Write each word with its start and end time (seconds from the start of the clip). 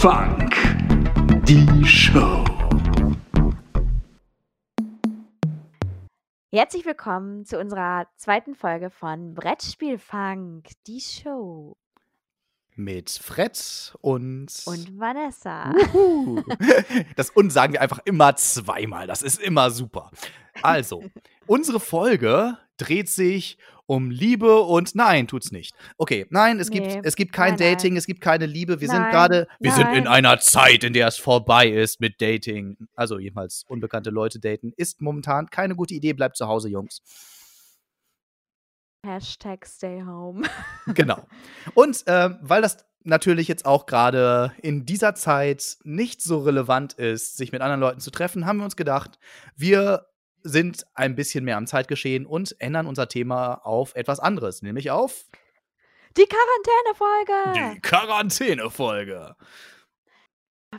Brettspielfunk, 0.00 1.44
die 1.44 1.84
Show. 1.84 2.42
Herzlich 6.50 6.86
willkommen 6.86 7.44
zu 7.44 7.58
unserer 7.58 8.06
zweiten 8.16 8.54
Folge 8.54 8.88
von 8.88 9.34
Brettspielfunk, 9.34 10.70
die 10.86 11.02
Show. 11.02 11.76
Mit 12.76 13.10
Fred 13.10 13.94
und. 14.00 14.62
Und 14.64 14.98
Vanessa. 14.98 15.70
Wuhu. 15.92 16.44
Das 17.16 17.28
und 17.28 17.50
sagen 17.50 17.74
wir 17.74 17.82
einfach 17.82 18.00
immer 18.06 18.34
zweimal. 18.36 19.06
Das 19.06 19.20
ist 19.20 19.38
immer 19.38 19.70
super. 19.70 20.10
Also, 20.62 21.04
unsere 21.46 21.78
Folge 21.78 22.56
dreht 22.80 23.08
sich 23.08 23.58
um 23.86 24.10
Liebe 24.10 24.60
und 24.60 24.94
nein, 24.94 25.26
tut's 25.26 25.50
nicht. 25.50 25.74
Okay, 25.98 26.26
nein, 26.30 26.60
es 26.60 26.70
Nee. 26.70 26.78
gibt 26.80 27.06
es 27.06 27.16
gibt 27.16 27.32
kein 27.32 27.54
Nein, 27.54 27.58
nein. 27.60 27.74
Dating, 27.74 27.96
es 27.96 28.06
gibt 28.06 28.20
keine 28.20 28.46
Liebe. 28.46 28.80
Wir 28.80 28.88
sind 28.88 29.00
Nein, 29.02 29.10
gerade 29.10 29.48
wir 29.58 29.72
sind 29.72 29.88
in 29.88 30.04
nein. 30.04 30.06
einer 30.06 30.38
Zeit, 30.38 30.84
in 30.84 30.92
der 30.92 31.08
es 31.08 31.16
vorbei 31.18 31.68
ist 31.68 32.00
mit 32.00 32.20
Dating. 32.20 32.76
Also 32.94 33.18
jedenfalls 33.18 33.64
unbekannte 33.66 34.10
Leute 34.10 34.38
daten 34.38 34.72
ist 34.76 35.00
momentan 35.00 35.50
keine 35.50 35.74
gute 35.74 35.94
Idee. 35.94 36.12
Bleibt 36.12 36.36
zu 36.36 36.46
Hause, 36.46 36.68
Jungs. 36.68 37.02
Hashtag 39.04 39.66
stay 39.66 40.02
home. 40.02 40.42
Genau. 40.94 41.26
Und 41.74 42.04
ähm, 42.06 42.38
weil 42.42 42.62
das 42.62 42.84
natürlich 43.02 43.48
jetzt 43.48 43.64
auch 43.64 43.86
gerade 43.86 44.52
in 44.60 44.84
dieser 44.84 45.14
Zeit 45.14 45.78
nicht 45.84 46.20
so 46.20 46.40
relevant 46.40 46.92
ist, 46.92 47.36
sich 47.38 47.50
mit 47.50 47.62
anderen 47.62 47.80
Leuten 47.80 48.00
zu 48.00 48.10
treffen, 48.10 48.44
haben 48.44 48.58
wir 48.58 48.64
uns 48.64 48.76
gedacht, 48.76 49.18
wir 49.56 50.06
sind 50.42 50.86
ein 50.94 51.14
bisschen 51.14 51.44
mehr 51.44 51.56
am 51.56 51.66
Zeitgeschehen 51.66 52.26
und 52.26 52.54
ändern 52.60 52.86
unser 52.86 53.08
Thema 53.08 53.54
auf 53.64 53.94
etwas 53.94 54.20
anderes, 54.20 54.62
nämlich 54.62 54.90
auf 54.90 55.24
Die 56.16 56.26
Quarantänefolge. 56.26 57.74
die 57.76 57.80
Quarantänefolge. 57.80 59.36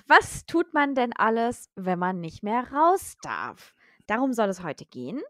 Was 0.07 0.45
tut 0.45 0.73
man 0.73 0.95
denn 0.95 1.11
alles, 1.13 1.69
wenn 1.75 1.99
man 1.99 2.19
nicht 2.21 2.43
mehr 2.43 2.71
raus 2.71 3.15
darf? 3.21 3.73
Darum 4.07 4.33
soll 4.33 4.49
es 4.49 4.63
heute 4.63 4.85
gehen. 4.85 5.21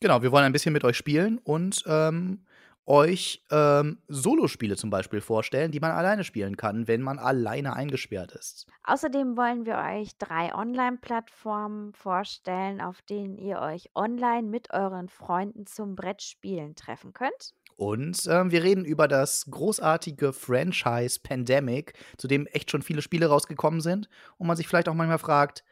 Genau, 0.00 0.22
wir 0.22 0.30
wollen 0.32 0.44
ein 0.44 0.52
bisschen 0.52 0.72
mit 0.72 0.84
euch 0.84 0.96
spielen 0.96 1.38
und 1.38 1.82
ähm, 1.86 2.44
euch 2.88 3.44
ähm, 3.50 3.98
Solospiele 4.08 4.76
zum 4.76 4.88
Beispiel 4.88 5.20
vorstellen, 5.20 5.70
die 5.70 5.80
man 5.80 5.90
alleine 5.90 6.24
spielen 6.24 6.56
kann, 6.56 6.88
wenn 6.88 7.02
man 7.02 7.18
alleine 7.18 7.76
eingesperrt 7.76 8.32
ist. 8.32 8.66
Außerdem 8.84 9.36
wollen 9.36 9.66
wir 9.66 9.76
euch 9.76 10.16
drei 10.16 10.54
Online-Plattformen 10.54 11.92
vorstellen, 11.92 12.80
auf 12.80 13.02
denen 13.02 13.36
ihr 13.36 13.60
euch 13.60 13.90
online 13.94 14.48
mit 14.48 14.72
euren 14.72 15.08
Freunden 15.08 15.66
zum 15.66 15.96
Brettspielen 15.96 16.74
treffen 16.76 17.12
könnt. 17.12 17.52
Und 17.76 18.26
ähm, 18.28 18.50
wir 18.50 18.64
reden 18.64 18.84
über 18.84 19.06
das 19.06 19.46
großartige 19.50 20.32
Franchise 20.32 21.20
Pandemic, 21.22 21.92
zu 22.16 22.26
dem 22.26 22.46
echt 22.46 22.70
schon 22.70 22.82
viele 22.82 23.02
Spiele 23.02 23.26
rausgekommen 23.26 23.80
sind. 23.80 24.08
Und 24.38 24.46
man 24.46 24.56
sich 24.56 24.66
vielleicht 24.66 24.88
auch 24.88 24.94
manchmal 24.94 25.18
fragt, 25.18 25.62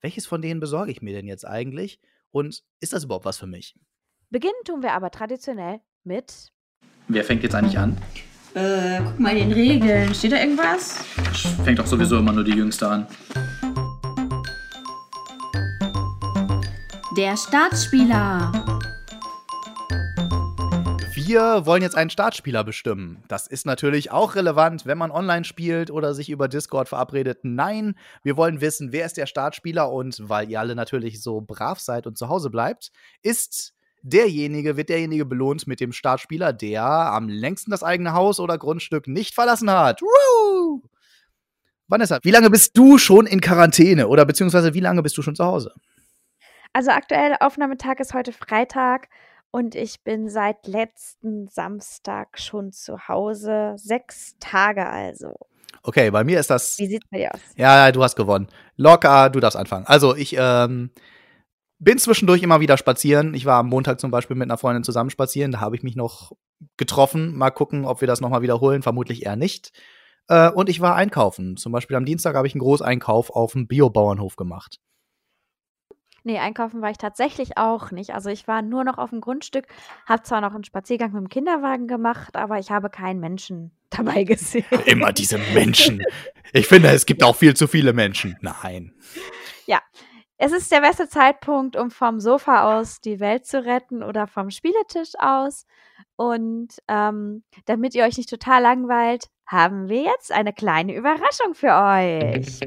welches 0.00 0.26
von 0.26 0.42
denen 0.42 0.60
besorge 0.60 0.90
ich 0.90 1.00
mir 1.00 1.14
denn 1.14 1.26
jetzt 1.26 1.46
eigentlich? 1.46 2.00
Und 2.32 2.64
ist 2.80 2.92
das 2.92 3.04
überhaupt 3.04 3.24
was 3.24 3.38
für 3.38 3.46
mich? 3.46 3.76
Beginnen 4.28 4.52
tun 4.64 4.82
wir 4.82 4.92
aber 4.92 5.10
traditionell 5.10 5.80
mit 6.02 6.52
Wer 7.08 7.22
fängt 7.22 7.42
jetzt 7.42 7.54
eigentlich 7.54 7.78
an? 7.78 7.98
Äh, 8.54 9.00
guck 9.04 9.20
mal 9.20 9.36
in 9.36 9.50
den 9.50 9.52
Regeln. 9.52 10.14
Steht 10.14 10.32
da 10.32 10.36
irgendwas? 10.36 11.04
Fängt 11.64 11.78
doch 11.78 11.86
sowieso 11.86 12.18
immer 12.18 12.32
nur 12.32 12.44
die 12.44 12.52
Jüngste 12.52 12.88
an. 12.88 13.06
Der 17.14 17.36
Startspieler. 17.36 18.52
Wir 21.14 21.66
wollen 21.66 21.82
jetzt 21.82 21.96
einen 21.96 22.10
Startspieler 22.10 22.64
bestimmen. 22.64 23.22
Das 23.28 23.46
ist 23.48 23.66
natürlich 23.66 24.10
auch 24.10 24.34
relevant, 24.34 24.86
wenn 24.86 24.98
man 24.98 25.10
online 25.10 25.44
spielt 25.44 25.90
oder 25.90 26.14
sich 26.14 26.30
über 26.30 26.48
Discord 26.48 26.88
verabredet. 26.88 27.40
Nein, 27.42 27.96
wir 28.22 28.38
wollen 28.38 28.62
wissen, 28.62 28.92
wer 28.92 29.04
ist 29.04 29.18
der 29.18 29.26
Startspieler 29.26 29.92
und 29.92 30.28
weil 30.28 30.50
ihr 30.50 30.58
alle 30.58 30.74
natürlich 30.74 31.22
so 31.22 31.42
brav 31.42 31.80
seid 31.80 32.06
und 32.06 32.16
zu 32.16 32.28
Hause 32.28 32.48
bleibt, 32.48 32.92
ist 33.22 33.74
derjenige, 34.04 34.76
wird 34.76 34.90
derjenige 34.90 35.24
belohnt 35.24 35.66
mit 35.66 35.80
dem 35.80 35.92
Startspieler, 35.92 36.52
der 36.52 36.84
am 36.84 37.28
längsten 37.28 37.70
das 37.70 37.82
eigene 37.82 38.12
Haus 38.12 38.38
oder 38.38 38.58
Grundstück 38.58 39.08
nicht 39.08 39.34
verlassen 39.34 39.70
hat. 39.70 40.02
Woo! 40.02 40.82
Vanessa, 41.88 42.18
wie 42.22 42.30
lange 42.30 42.50
bist 42.50 42.76
du 42.76 42.98
schon 42.98 43.26
in 43.26 43.40
Quarantäne 43.40 44.08
oder 44.08 44.24
beziehungsweise 44.24 44.74
wie 44.74 44.80
lange 44.80 45.02
bist 45.02 45.16
du 45.18 45.22
schon 45.22 45.34
zu 45.34 45.44
Hause? 45.44 45.72
Also 46.72 46.90
aktuell 46.90 47.36
Aufnahmetag 47.40 48.00
ist 48.00 48.14
heute 48.14 48.32
Freitag 48.32 49.08
und 49.50 49.74
ich 49.74 50.02
bin 50.02 50.28
seit 50.28 50.66
letzten 50.66 51.48
Samstag 51.48 52.38
schon 52.38 52.72
zu 52.72 53.08
Hause. 53.08 53.74
Sechs 53.76 54.36
Tage 54.40 54.86
also. 54.86 55.34
Okay, 55.82 56.10
bei 56.10 56.24
mir 56.24 56.40
ist 56.40 56.50
das 56.50 56.78
Wie 56.78 56.86
sieht's 56.86 57.06
bei 57.10 57.18
dir 57.18 57.34
aus? 57.34 57.40
Ja, 57.56 57.92
du 57.92 58.02
hast 58.02 58.16
gewonnen. 58.16 58.48
Locker, 58.76 59.30
du 59.30 59.40
darfst 59.40 59.56
anfangen. 59.56 59.86
Also, 59.86 60.16
ich 60.16 60.34
ähm, 60.38 60.90
bin 61.84 61.98
zwischendurch 61.98 62.42
immer 62.42 62.60
wieder 62.60 62.76
spazieren. 62.76 63.34
Ich 63.34 63.46
war 63.46 63.58
am 63.58 63.68
Montag 63.68 64.00
zum 64.00 64.10
Beispiel 64.10 64.36
mit 64.36 64.48
einer 64.48 64.58
Freundin 64.58 64.84
zusammen 64.84 65.10
spazieren. 65.10 65.52
Da 65.52 65.60
habe 65.60 65.76
ich 65.76 65.82
mich 65.82 65.96
noch 65.96 66.32
getroffen. 66.76 67.36
Mal 67.36 67.50
gucken, 67.50 67.84
ob 67.84 68.00
wir 68.00 68.08
das 68.08 68.20
nochmal 68.20 68.42
wiederholen. 68.42 68.82
Vermutlich 68.82 69.24
eher 69.24 69.36
nicht. 69.36 69.72
Äh, 70.28 70.50
und 70.50 70.68
ich 70.68 70.80
war 70.80 70.96
einkaufen. 70.96 71.56
Zum 71.56 71.72
Beispiel 71.72 71.96
am 71.96 72.04
Dienstag 72.04 72.34
habe 72.34 72.46
ich 72.46 72.54
einen 72.54 72.60
Großeinkauf 72.60 73.30
auf 73.30 73.52
dem 73.52 73.66
Biobauernhof 73.68 74.36
gemacht. 74.36 74.80
Nee, 76.26 76.38
einkaufen 76.38 76.80
war 76.80 76.90
ich 76.90 76.96
tatsächlich 76.96 77.58
auch 77.58 77.90
nicht. 77.90 78.14
Also 78.14 78.30
ich 78.30 78.48
war 78.48 78.62
nur 78.62 78.82
noch 78.82 78.96
auf 78.96 79.10
dem 79.10 79.20
Grundstück, 79.20 79.66
habe 80.06 80.22
zwar 80.22 80.40
noch 80.40 80.54
einen 80.54 80.64
Spaziergang 80.64 81.12
mit 81.12 81.20
dem 81.20 81.28
Kinderwagen 81.28 81.86
gemacht, 81.86 82.34
aber 82.34 82.58
ich 82.58 82.70
habe 82.70 82.88
keinen 82.88 83.20
Menschen 83.20 83.72
dabei 83.90 84.24
gesehen. 84.24 84.64
Immer 84.86 85.12
diese 85.12 85.36
Menschen. 85.52 86.02
Ich 86.54 86.66
finde, 86.66 86.88
es 86.88 87.04
gibt 87.04 87.22
auch 87.22 87.36
viel 87.36 87.54
zu 87.54 87.66
viele 87.66 87.92
Menschen. 87.92 88.38
Nein. 88.40 88.94
Es 90.36 90.50
ist 90.50 90.72
der 90.72 90.80
beste 90.80 91.08
Zeitpunkt, 91.08 91.76
um 91.76 91.92
vom 91.92 92.18
Sofa 92.18 92.78
aus 92.78 93.00
die 93.00 93.20
Welt 93.20 93.46
zu 93.46 93.64
retten 93.64 94.02
oder 94.02 94.26
vom 94.26 94.50
Spieletisch 94.50 95.12
aus. 95.16 95.64
Und 96.16 96.82
ähm, 96.88 97.44
damit 97.66 97.94
ihr 97.94 98.02
euch 98.02 98.16
nicht 98.16 98.30
total 98.30 98.62
langweilt, 98.62 99.28
haben 99.46 99.88
wir 99.88 100.02
jetzt 100.02 100.32
eine 100.32 100.52
kleine 100.52 100.92
Überraschung 100.96 101.54
für 101.54 101.68
euch. 101.68 102.58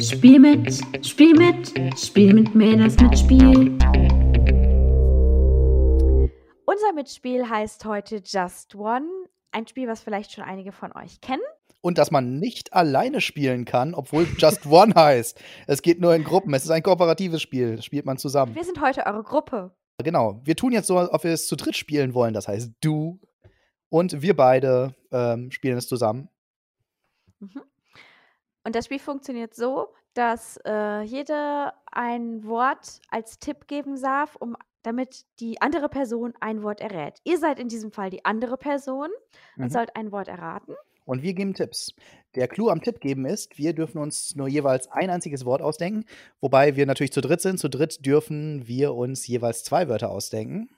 Spiel 0.00 0.38
mit, 0.38 1.06
spiel 1.06 1.34
mit, 1.34 1.98
spiel 1.98 2.32
mit 2.32 2.54
Mädels 2.54 2.98
mit 2.98 3.18
Spiel. 3.18 3.76
Unser 6.64 6.92
Mitspiel 6.94 7.46
heißt 7.46 7.84
heute 7.84 8.22
Just 8.24 8.74
One. 8.74 9.06
Ein 9.52 9.66
Spiel, 9.66 9.86
was 9.86 10.00
vielleicht 10.00 10.32
schon 10.32 10.44
einige 10.44 10.72
von 10.72 10.92
euch 10.96 11.20
kennen. 11.20 11.42
Und 11.80 11.96
dass 11.98 12.10
man 12.10 12.38
nicht 12.38 12.72
alleine 12.72 13.20
spielen 13.20 13.64
kann, 13.64 13.94
obwohl 13.94 14.26
Just 14.38 14.66
One 14.70 14.94
heißt. 14.94 15.40
Es 15.66 15.80
geht 15.82 16.00
nur 16.00 16.14
in 16.14 16.24
Gruppen. 16.24 16.52
Es 16.54 16.64
ist 16.64 16.70
ein 16.70 16.82
kooperatives 16.82 17.40
Spiel. 17.40 17.76
Das 17.76 17.84
spielt 17.84 18.04
man 18.04 18.18
zusammen. 18.18 18.54
Wir 18.54 18.64
sind 18.64 18.80
heute 18.80 19.06
eure 19.06 19.22
Gruppe. 19.22 19.70
Genau. 20.02 20.40
Wir 20.44 20.56
tun 20.56 20.72
jetzt 20.72 20.86
so, 20.88 20.98
als 20.98 21.10
ob 21.12 21.22
wir 21.24 21.32
es 21.32 21.46
zu 21.46 21.56
dritt 21.56 21.76
spielen 21.76 22.14
wollen. 22.14 22.34
Das 22.34 22.48
heißt, 22.48 22.72
du 22.80 23.20
und 23.90 24.20
wir 24.22 24.36
beide 24.36 24.94
ähm, 25.12 25.50
spielen 25.50 25.78
es 25.78 25.86
zusammen. 25.88 26.28
Mhm. 27.38 27.62
Und 28.64 28.74
das 28.74 28.84
Spiel 28.86 28.98
funktioniert 28.98 29.54
so, 29.54 29.88
dass 30.14 30.58
äh, 30.66 31.02
jeder 31.02 31.74
ein 31.90 32.44
Wort 32.44 33.00
als 33.08 33.38
Tipp 33.38 33.66
geben 33.68 34.00
darf, 34.00 34.36
um, 34.36 34.56
damit 34.82 35.24
die 35.40 35.60
andere 35.60 35.88
Person 35.88 36.34
ein 36.40 36.62
Wort 36.62 36.80
errät. 36.80 37.18
Ihr 37.24 37.38
seid 37.38 37.58
in 37.60 37.68
diesem 37.68 37.92
Fall 37.92 38.10
die 38.10 38.24
andere 38.24 38.56
Person 38.58 39.08
und 39.56 39.64
Mhm. 39.64 39.70
sollt 39.70 39.96
ein 39.96 40.12
Wort 40.12 40.28
erraten. 40.28 40.74
Und 41.08 41.22
wir 41.22 41.32
geben 41.32 41.54
Tipps. 41.54 41.94
Der 42.34 42.48
Clou 42.48 42.68
am 42.68 42.82
Tipp 42.82 43.00
geben 43.00 43.24
ist, 43.24 43.56
wir 43.56 43.72
dürfen 43.72 43.96
uns 43.98 44.36
nur 44.36 44.46
jeweils 44.46 44.88
ein 44.92 45.08
einziges 45.08 45.46
Wort 45.46 45.62
ausdenken. 45.62 46.04
Wobei 46.42 46.76
wir 46.76 46.84
natürlich 46.84 47.12
zu 47.12 47.22
dritt 47.22 47.40
sind. 47.40 47.58
Zu 47.58 47.70
dritt 47.70 48.04
dürfen 48.04 48.68
wir 48.68 48.94
uns 48.94 49.26
jeweils 49.26 49.64
zwei 49.64 49.88
Wörter 49.88 50.10
ausdenken. 50.10 50.68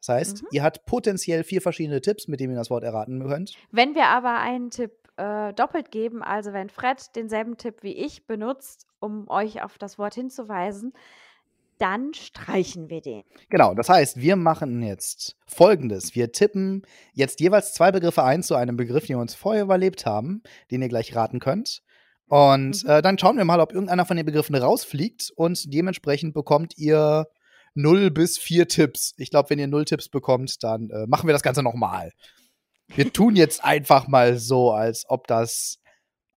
Das 0.00 0.08
heißt, 0.08 0.42
Mhm. 0.42 0.48
ihr 0.50 0.62
habt 0.64 0.86
potenziell 0.86 1.44
vier 1.44 1.62
verschiedene 1.62 2.00
Tipps, 2.00 2.26
mit 2.26 2.40
denen 2.40 2.54
ihr 2.54 2.58
das 2.58 2.68
Wort 2.68 2.82
erraten 2.82 3.24
könnt. 3.28 3.54
Wenn 3.70 3.94
wir 3.94 4.06
aber 4.06 4.38
einen 4.40 4.70
Tipp 4.70 4.90
äh, 5.18 5.52
doppelt 5.54 5.92
geben, 5.92 6.22
also 6.22 6.52
wenn 6.52 6.68
Fred 6.68 7.14
denselben 7.14 7.56
Tipp 7.56 7.82
wie 7.82 7.96
ich 7.96 8.26
benutzt, 8.26 8.86
um 8.98 9.28
euch 9.28 9.62
auf 9.62 9.78
das 9.78 9.98
Wort 9.98 10.14
hinzuweisen, 10.14 10.92
dann 11.78 12.14
streichen 12.14 12.88
wir 12.90 13.00
den. 13.00 13.22
Genau, 13.48 13.74
das 13.74 13.88
heißt, 13.88 14.16
wir 14.20 14.36
machen 14.36 14.82
jetzt 14.82 15.36
folgendes. 15.46 16.14
Wir 16.14 16.32
tippen 16.32 16.82
jetzt 17.12 17.40
jeweils 17.40 17.72
zwei 17.74 17.92
Begriffe 17.92 18.22
ein 18.22 18.42
zu 18.42 18.54
einem 18.54 18.76
Begriff, 18.76 19.06
den 19.06 19.16
wir 19.16 19.20
uns 19.22 19.34
vorher 19.34 19.62
überlebt 19.62 20.06
haben, 20.06 20.42
den 20.70 20.82
ihr 20.82 20.88
gleich 20.88 21.14
raten 21.14 21.40
könnt. 21.40 21.82
Und 22.28 22.82
Mhm. 22.84 22.90
äh, 22.90 23.02
dann 23.02 23.18
schauen 23.18 23.36
wir 23.36 23.44
mal, 23.44 23.60
ob 23.60 23.72
irgendeiner 23.72 24.04
von 24.04 24.16
den 24.16 24.26
Begriffen 24.26 24.54
rausfliegt 24.56 25.30
und 25.36 25.72
dementsprechend 25.72 26.34
bekommt 26.34 26.76
ihr 26.76 27.26
null 27.74 28.10
bis 28.10 28.38
vier 28.38 28.66
Tipps. 28.68 29.14
Ich 29.18 29.30
glaube, 29.30 29.50
wenn 29.50 29.58
ihr 29.58 29.68
null 29.68 29.84
Tipps 29.84 30.08
bekommt, 30.08 30.62
dann 30.64 30.90
äh, 30.90 31.06
machen 31.06 31.28
wir 31.28 31.32
das 31.34 31.42
Ganze 31.42 31.62
nochmal. 31.62 32.10
Wir 32.88 33.12
tun 33.12 33.36
jetzt 33.36 33.62
einfach 33.64 34.08
mal 34.08 34.38
so, 34.38 34.72
als 34.72 35.04
ob 35.08 35.26
das 35.26 35.78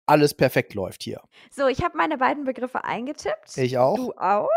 alles 0.05 0.33
perfekt 0.33 0.73
läuft 0.73 1.03
hier. 1.03 1.21
So, 1.51 1.67
ich 1.67 1.83
habe 1.83 1.95
meine 1.95 2.17
beiden 2.17 2.43
Begriffe 2.43 2.83
eingetippt. 2.83 3.57
Ich 3.57 3.77
auch. 3.77 3.95
Du 3.95 4.13
auch. 4.13 4.49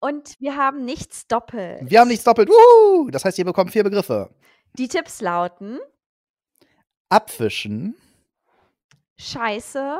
Und 0.00 0.34
wir 0.38 0.56
haben 0.56 0.84
nichts 0.84 1.26
doppelt. 1.26 1.80
Wir 1.82 2.00
haben 2.00 2.08
nichts 2.08 2.24
doppelt. 2.24 2.48
Wuhu! 2.48 3.10
Das 3.10 3.24
heißt, 3.24 3.38
ihr 3.38 3.44
bekommt 3.44 3.72
vier 3.72 3.82
Begriffe. 3.84 4.30
Die 4.74 4.86
Tipps 4.88 5.20
lauten 5.20 5.78
Abwischen, 7.08 7.96
scheiße 9.18 9.98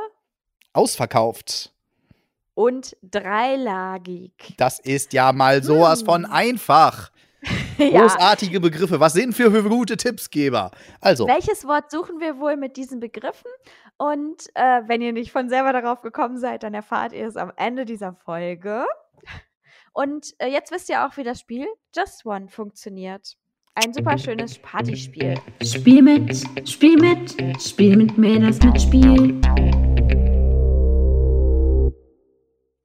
Ausverkauft. 0.73 1.75
und 2.55 2.97
dreilagig. 3.03 4.55
Das 4.59 4.79
ist 4.81 5.13
ja 5.13 5.33
mal 5.33 5.63
sowas 5.63 6.03
von 6.03 6.25
Hm. 6.27 6.33
einfach. 6.33 7.11
ja. 7.79 8.01
Großartige 8.03 8.61
Begriffe. 8.61 8.99
Was 9.01 9.13
sind 9.13 9.33
für, 9.33 9.51
für 9.51 9.63
gute 9.69 9.97
Tippsgeber? 9.97 10.73
Also, 11.01 11.27
Welches 11.29 11.65
Wort 11.67 11.91
suchen 11.91 12.19
wir 12.21 12.39
wohl 12.41 12.57
mit 12.57 12.77
diesen 12.77 12.99
Begriffen? 13.01 13.51
Und 13.97 14.49
äh, 14.55 14.83
wenn 14.87 15.01
ihr 15.01 15.13
nicht 15.13 15.31
von 15.33 15.49
selber 15.49 15.73
darauf 15.73 16.03
gekommen 16.03 16.37
seid, 16.39 16.63
dann 16.65 16.75
erfahrt 16.75 17.13
ihr 17.13 17.27
es 17.29 17.37
am 17.37 17.53
Ende 17.57 17.85
dieser 17.85 18.13
Folge. 18.13 18.85
Und 19.99 20.33
äh, 20.39 20.47
jetzt 20.47 20.71
wisst 20.71 20.89
ihr 20.91 21.05
auch, 21.05 21.17
wie 21.17 21.25
das 21.25 21.41
Spiel 21.41 21.67
Just 21.93 22.25
One 22.25 22.47
funktioniert. 22.47 23.37
Ein 23.75 23.93
super 23.93 24.17
schönes 24.17 24.57
Partyspiel. 24.57 25.35
Spiel 25.61 26.03
mit, 26.03 26.69
Spiel 26.69 26.97
mit, 26.99 27.61
Spiel 27.61 27.97
mit 27.97 28.17
Mädels 28.17 28.63
mit 28.63 28.81
Spiel. 28.81 29.41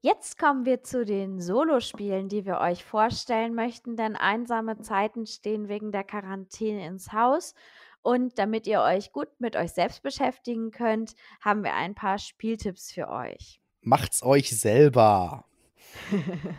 Jetzt 0.01 0.39
kommen 0.39 0.65
wir 0.65 0.81
zu 0.81 1.05
den 1.05 1.39
Solospielen, 1.39 2.29
die 2.29 2.47
wir 2.47 2.57
euch 2.57 2.83
vorstellen 2.83 3.53
möchten, 3.53 3.95
denn 3.95 4.15
einsame 4.15 4.79
Zeiten 4.79 5.27
stehen 5.27 5.67
wegen 5.67 5.91
der 5.91 6.03
Quarantäne 6.03 6.83
ins 6.87 7.13
Haus. 7.13 7.53
Und 8.01 8.39
damit 8.39 8.65
ihr 8.65 8.81
euch 8.81 9.11
gut 9.11 9.29
mit 9.37 9.55
euch 9.55 9.73
selbst 9.73 10.01
beschäftigen 10.01 10.71
könnt, 10.71 11.13
haben 11.41 11.63
wir 11.63 11.75
ein 11.75 11.93
paar 11.93 12.17
Spieltipps 12.17 12.91
für 12.91 13.07
euch. 13.07 13.61
macht's 13.81 14.23
euch 14.23 14.49
selber. 14.59 15.45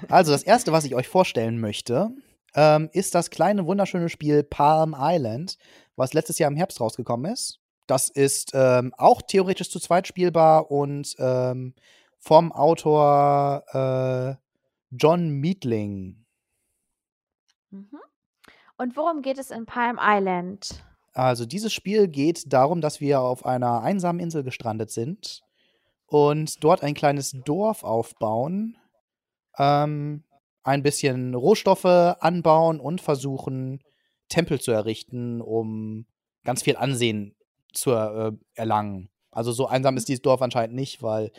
Also, 0.08 0.32
das 0.32 0.42
erste, 0.42 0.72
was 0.72 0.84
ich 0.84 0.94
euch 0.94 1.08
vorstellen 1.08 1.60
möchte, 1.60 2.10
ähm, 2.54 2.88
ist 2.92 3.14
das 3.14 3.30
kleine, 3.30 3.66
wunderschöne 3.66 4.08
Spiel 4.08 4.42
Palm 4.42 4.94
Island, 4.98 5.58
was 5.96 6.12
letztes 6.12 6.38
Jahr 6.38 6.50
im 6.50 6.56
Herbst 6.56 6.80
rausgekommen 6.80 7.32
ist. 7.32 7.60
Das 7.86 8.08
ist 8.08 8.52
ähm, 8.54 8.94
auch 8.96 9.22
theoretisch 9.22 9.70
zu 9.70 9.78
zweit 9.78 10.06
spielbar 10.06 10.70
und 10.70 11.14
ähm, 11.18 11.74
vom 12.18 12.52
Autor 12.52 13.62
äh, 13.72 14.42
John 14.90 15.28
Meatling. 15.28 16.24
Mhm. 17.70 17.98
Und 18.76 18.96
worum 18.96 19.22
geht 19.22 19.38
es 19.38 19.50
in 19.50 19.66
Palm 19.66 19.98
Island? 20.00 20.82
Also 21.12 21.46
dieses 21.46 21.72
Spiel 21.72 22.08
geht 22.08 22.52
darum, 22.52 22.80
dass 22.80 23.00
wir 23.00 23.20
auf 23.20 23.46
einer 23.46 23.82
einsamen 23.82 24.20
Insel 24.20 24.42
gestrandet 24.42 24.90
sind 24.90 25.44
und 26.06 26.64
dort 26.64 26.82
ein 26.82 26.94
kleines 26.94 27.36
Dorf 27.44 27.84
aufbauen, 27.84 28.76
ähm, 29.58 30.24
ein 30.62 30.82
bisschen 30.82 31.34
Rohstoffe 31.34 31.84
anbauen 31.84 32.80
und 32.80 33.00
versuchen, 33.00 33.80
Tempel 34.28 34.60
zu 34.60 34.72
errichten, 34.72 35.40
um 35.40 36.06
ganz 36.44 36.62
viel 36.62 36.76
Ansehen 36.76 37.36
zu 37.72 37.92
äh, 37.92 38.32
erlangen. 38.54 39.10
Also 39.30 39.52
so 39.52 39.66
einsam 39.66 39.96
ist 39.96 40.08
dieses 40.08 40.22
Dorf 40.22 40.42
anscheinend 40.42 40.74
nicht, 40.74 41.02
weil 41.02 41.32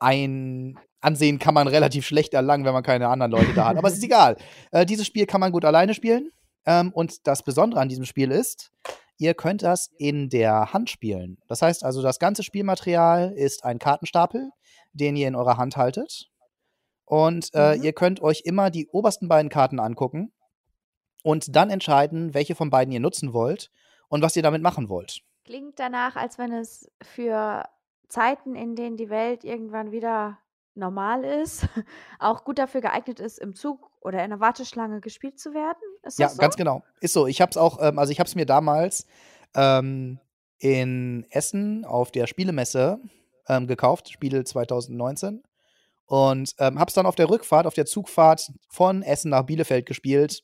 ein 0.00 0.78
Ansehen 1.00 1.38
kann 1.38 1.54
man 1.54 1.68
relativ 1.68 2.06
schlecht 2.06 2.34
erlangen, 2.34 2.64
wenn 2.64 2.72
man 2.72 2.82
keine 2.82 3.08
anderen 3.08 3.32
Leute 3.32 3.54
da 3.54 3.66
hat. 3.66 3.76
Aber 3.76 3.88
es 3.88 3.94
ist 3.94 4.04
egal. 4.04 4.36
Äh, 4.72 4.84
dieses 4.84 5.06
Spiel 5.06 5.26
kann 5.26 5.40
man 5.40 5.52
gut 5.52 5.64
alleine 5.64 5.94
spielen. 5.94 6.30
Ähm, 6.66 6.92
und 6.92 7.26
das 7.26 7.42
Besondere 7.42 7.80
an 7.80 7.88
diesem 7.88 8.04
Spiel 8.04 8.30
ist, 8.32 8.72
ihr 9.18 9.34
könnt 9.34 9.62
das 9.62 9.90
in 9.98 10.28
der 10.28 10.72
Hand 10.72 10.90
spielen. 10.90 11.38
Das 11.46 11.62
heißt 11.62 11.84
also, 11.84 12.02
das 12.02 12.18
ganze 12.18 12.42
Spielmaterial 12.42 13.32
ist 13.32 13.64
ein 13.64 13.78
Kartenstapel, 13.78 14.50
den 14.92 15.16
ihr 15.16 15.28
in 15.28 15.36
eurer 15.36 15.56
Hand 15.56 15.76
haltet. 15.76 16.28
Und 17.06 17.50
äh, 17.54 17.76
Mhm. 17.76 17.82
ihr 17.84 17.92
könnt 17.92 18.20
euch 18.20 18.42
immer 18.44 18.70
die 18.70 18.88
obersten 18.88 19.28
beiden 19.28 19.48
Karten 19.48 19.80
angucken 19.80 20.32
und 21.22 21.54
dann 21.56 21.70
entscheiden, 21.70 22.34
welche 22.34 22.54
von 22.54 22.68
beiden 22.70 22.92
ihr 22.92 23.00
nutzen 23.00 23.32
wollt 23.32 23.70
und 24.08 24.22
was 24.22 24.36
ihr 24.36 24.42
damit 24.42 24.60
machen 24.62 24.88
wollt. 24.88 25.20
Klingt 25.44 25.78
danach, 25.78 26.16
als 26.16 26.36
wenn 26.38 26.52
es 26.52 26.90
für 27.02 27.64
Zeiten, 28.08 28.54
in 28.56 28.74
denen 28.76 28.96
die 28.96 29.08
Welt 29.10 29.44
irgendwann 29.44 29.92
wieder 29.92 30.38
normal 30.74 31.24
ist, 31.24 31.66
auch 32.18 32.44
gut 32.44 32.58
dafür 32.58 32.80
geeignet 32.80 33.20
ist, 33.20 33.38
im 33.38 33.54
Zug 33.54 33.90
oder 34.00 34.22
in 34.24 34.30
der 34.30 34.40
Warteschlange 34.40 35.00
gespielt 35.00 35.38
zu 35.38 35.54
werden. 35.54 35.78
Ist 36.02 36.18
Ja, 36.18 36.28
so? 36.28 36.38
ganz 36.38 36.56
genau. 36.56 36.82
Ist 37.00 37.14
so. 37.14 37.26
Ich 37.26 37.40
hab's 37.40 37.56
auch, 37.56 37.78
ähm, 37.80 37.98
also 37.98 38.10
ich 38.12 38.20
hab's 38.20 38.34
mir 38.34 38.46
damals 38.46 39.06
ähm, 39.54 40.18
in 40.58 41.24
Essen 41.30 41.84
auf 41.84 42.10
der 42.10 42.26
Spielemesse 42.26 43.00
ähm, 43.48 43.66
gekauft, 43.68 44.10
Spiele 44.10 44.42
2019. 44.44 45.42
Und 46.06 46.54
ähm, 46.58 46.78
hab's 46.78 46.94
dann 46.94 47.06
auf 47.06 47.16
der 47.16 47.28
Rückfahrt, 47.28 47.66
auf 47.66 47.74
der 47.74 47.86
Zugfahrt 47.86 48.52
von 48.68 49.02
Essen 49.02 49.30
nach 49.30 49.42
Bielefeld 49.42 49.86
gespielt. 49.86 50.42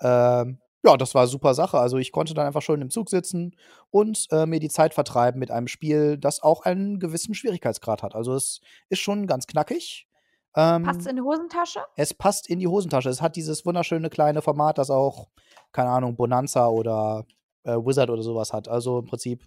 Ähm, 0.00 0.60
ja, 0.82 0.96
das 0.96 1.14
war 1.14 1.26
super 1.26 1.54
Sache. 1.54 1.78
Also 1.78 1.98
ich 1.98 2.12
konnte 2.12 2.34
dann 2.34 2.46
einfach 2.46 2.62
schön 2.62 2.80
im 2.80 2.90
Zug 2.90 3.10
sitzen 3.10 3.54
und 3.90 4.26
äh, 4.30 4.46
mir 4.46 4.60
die 4.60 4.68
Zeit 4.68 4.94
vertreiben 4.94 5.38
mit 5.38 5.50
einem 5.50 5.68
Spiel, 5.68 6.16
das 6.16 6.42
auch 6.42 6.62
einen 6.62 6.98
gewissen 6.98 7.34
Schwierigkeitsgrad 7.34 8.02
hat. 8.02 8.14
Also 8.14 8.34
es 8.34 8.60
ist 8.88 9.00
schon 9.00 9.26
ganz 9.26 9.46
knackig. 9.46 10.06
Ähm, 10.56 10.82
Passt 10.82 11.06
in 11.06 11.16
die 11.16 11.22
Hosentasche? 11.22 11.80
es 11.96 12.14
passt 12.14 12.48
in 12.48 12.58
die 12.58 12.66
Hosentasche. 12.66 13.08
Es 13.08 13.22
hat 13.22 13.36
dieses 13.36 13.64
wunderschöne 13.64 14.10
kleine 14.10 14.42
Format, 14.42 14.78
das 14.78 14.90
auch, 14.90 15.28
keine 15.72 15.90
Ahnung, 15.90 16.16
Bonanza 16.16 16.66
oder 16.68 17.24
äh, 17.62 17.76
Wizard 17.76 18.10
oder 18.10 18.22
sowas 18.22 18.52
hat. 18.52 18.66
Also 18.66 19.00
im 19.00 19.06
Prinzip 19.06 19.46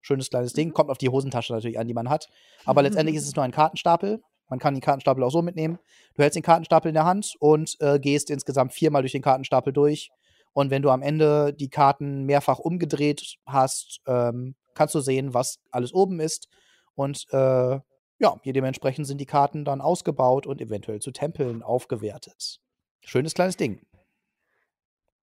schönes 0.00 0.30
kleines 0.30 0.52
Ding. 0.52 0.68
Mhm. 0.68 0.74
Kommt 0.74 0.90
auf 0.90 0.98
die 0.98 1.08
Hosentasche 1.10 1.52
natürlich 1.52 1.78
an, 1.78 1.86
die 1.86 1.94
man 1.94 2.08
hat. 2.08 2.28
Aber 2.64 2.82
letztendlich 2.82 3.16
ist 3.18 3.26
es 3.26 3.36
nur 3.36 3.44
ein 3.44 3.52
Kartenstapel. 3.52 4.22
Man 4.52 4.58
kann 4.58 4.74
den 4.74 4.82
Kartenstapel 4.82 5.24
auch 5.24 5.30
so 5.30 5.40
mitnehmen. 5.40 5.78
Du 6.14 6.22
hältst 6.22 6.36
den 6.36 6.42
Kartenstapel 6.42 6.90
in 6.90 6.94
der 6.94 7.06
Hand 7.06 7.36
und 7.38 7.74
äh, 7.80 7.98
gehst 7.98 8.28
insgesamt 8.28 8.74
viermal 8.74 9.00
durch 9.00 9.12
den 9.12 9.22
Kartenstapel 9.22 9.72
durch. 9.72 10.10
Und 10.52 10.70
wenn 10.70 10.82
du 10.82 10.90
am 10.90 11.00
Ende 11.00 11.54
die 11.54 11.70
Karten 11.70 12.24
mehrfach 12.26 12.58
umgedreht 12.58 13.38
hast, 13.46 14.02
ähm, 14.06 14.54
kannst 14.74 14.94
du 14.94 15.00
sehen, 15.00 15.32
was 15.32 15.58
alles 15.70 15.94
oben 15.94 16.20
ist. 16.20 16.48
Und 16.94 17.24
äh, 17.30 17.80
ja, 18.18 18.40
hier 18.42 18.52
dementsprechend 18.52 19.06
sind 19.06 19.22
die 19.22 19.26
Karten 19.26 19.64
dann 19.64 19.80
ausgebaut 19.80 20.46
und 20.46 20.60
eventuell 20.60 21.00
zu 21.00 21.12
Tempeln 21.12 21.62
aufgewertet. 21.62 22.60
Schönes 23.00 23.32
kleines 23.32 23.56
Ding. 23.56 23.80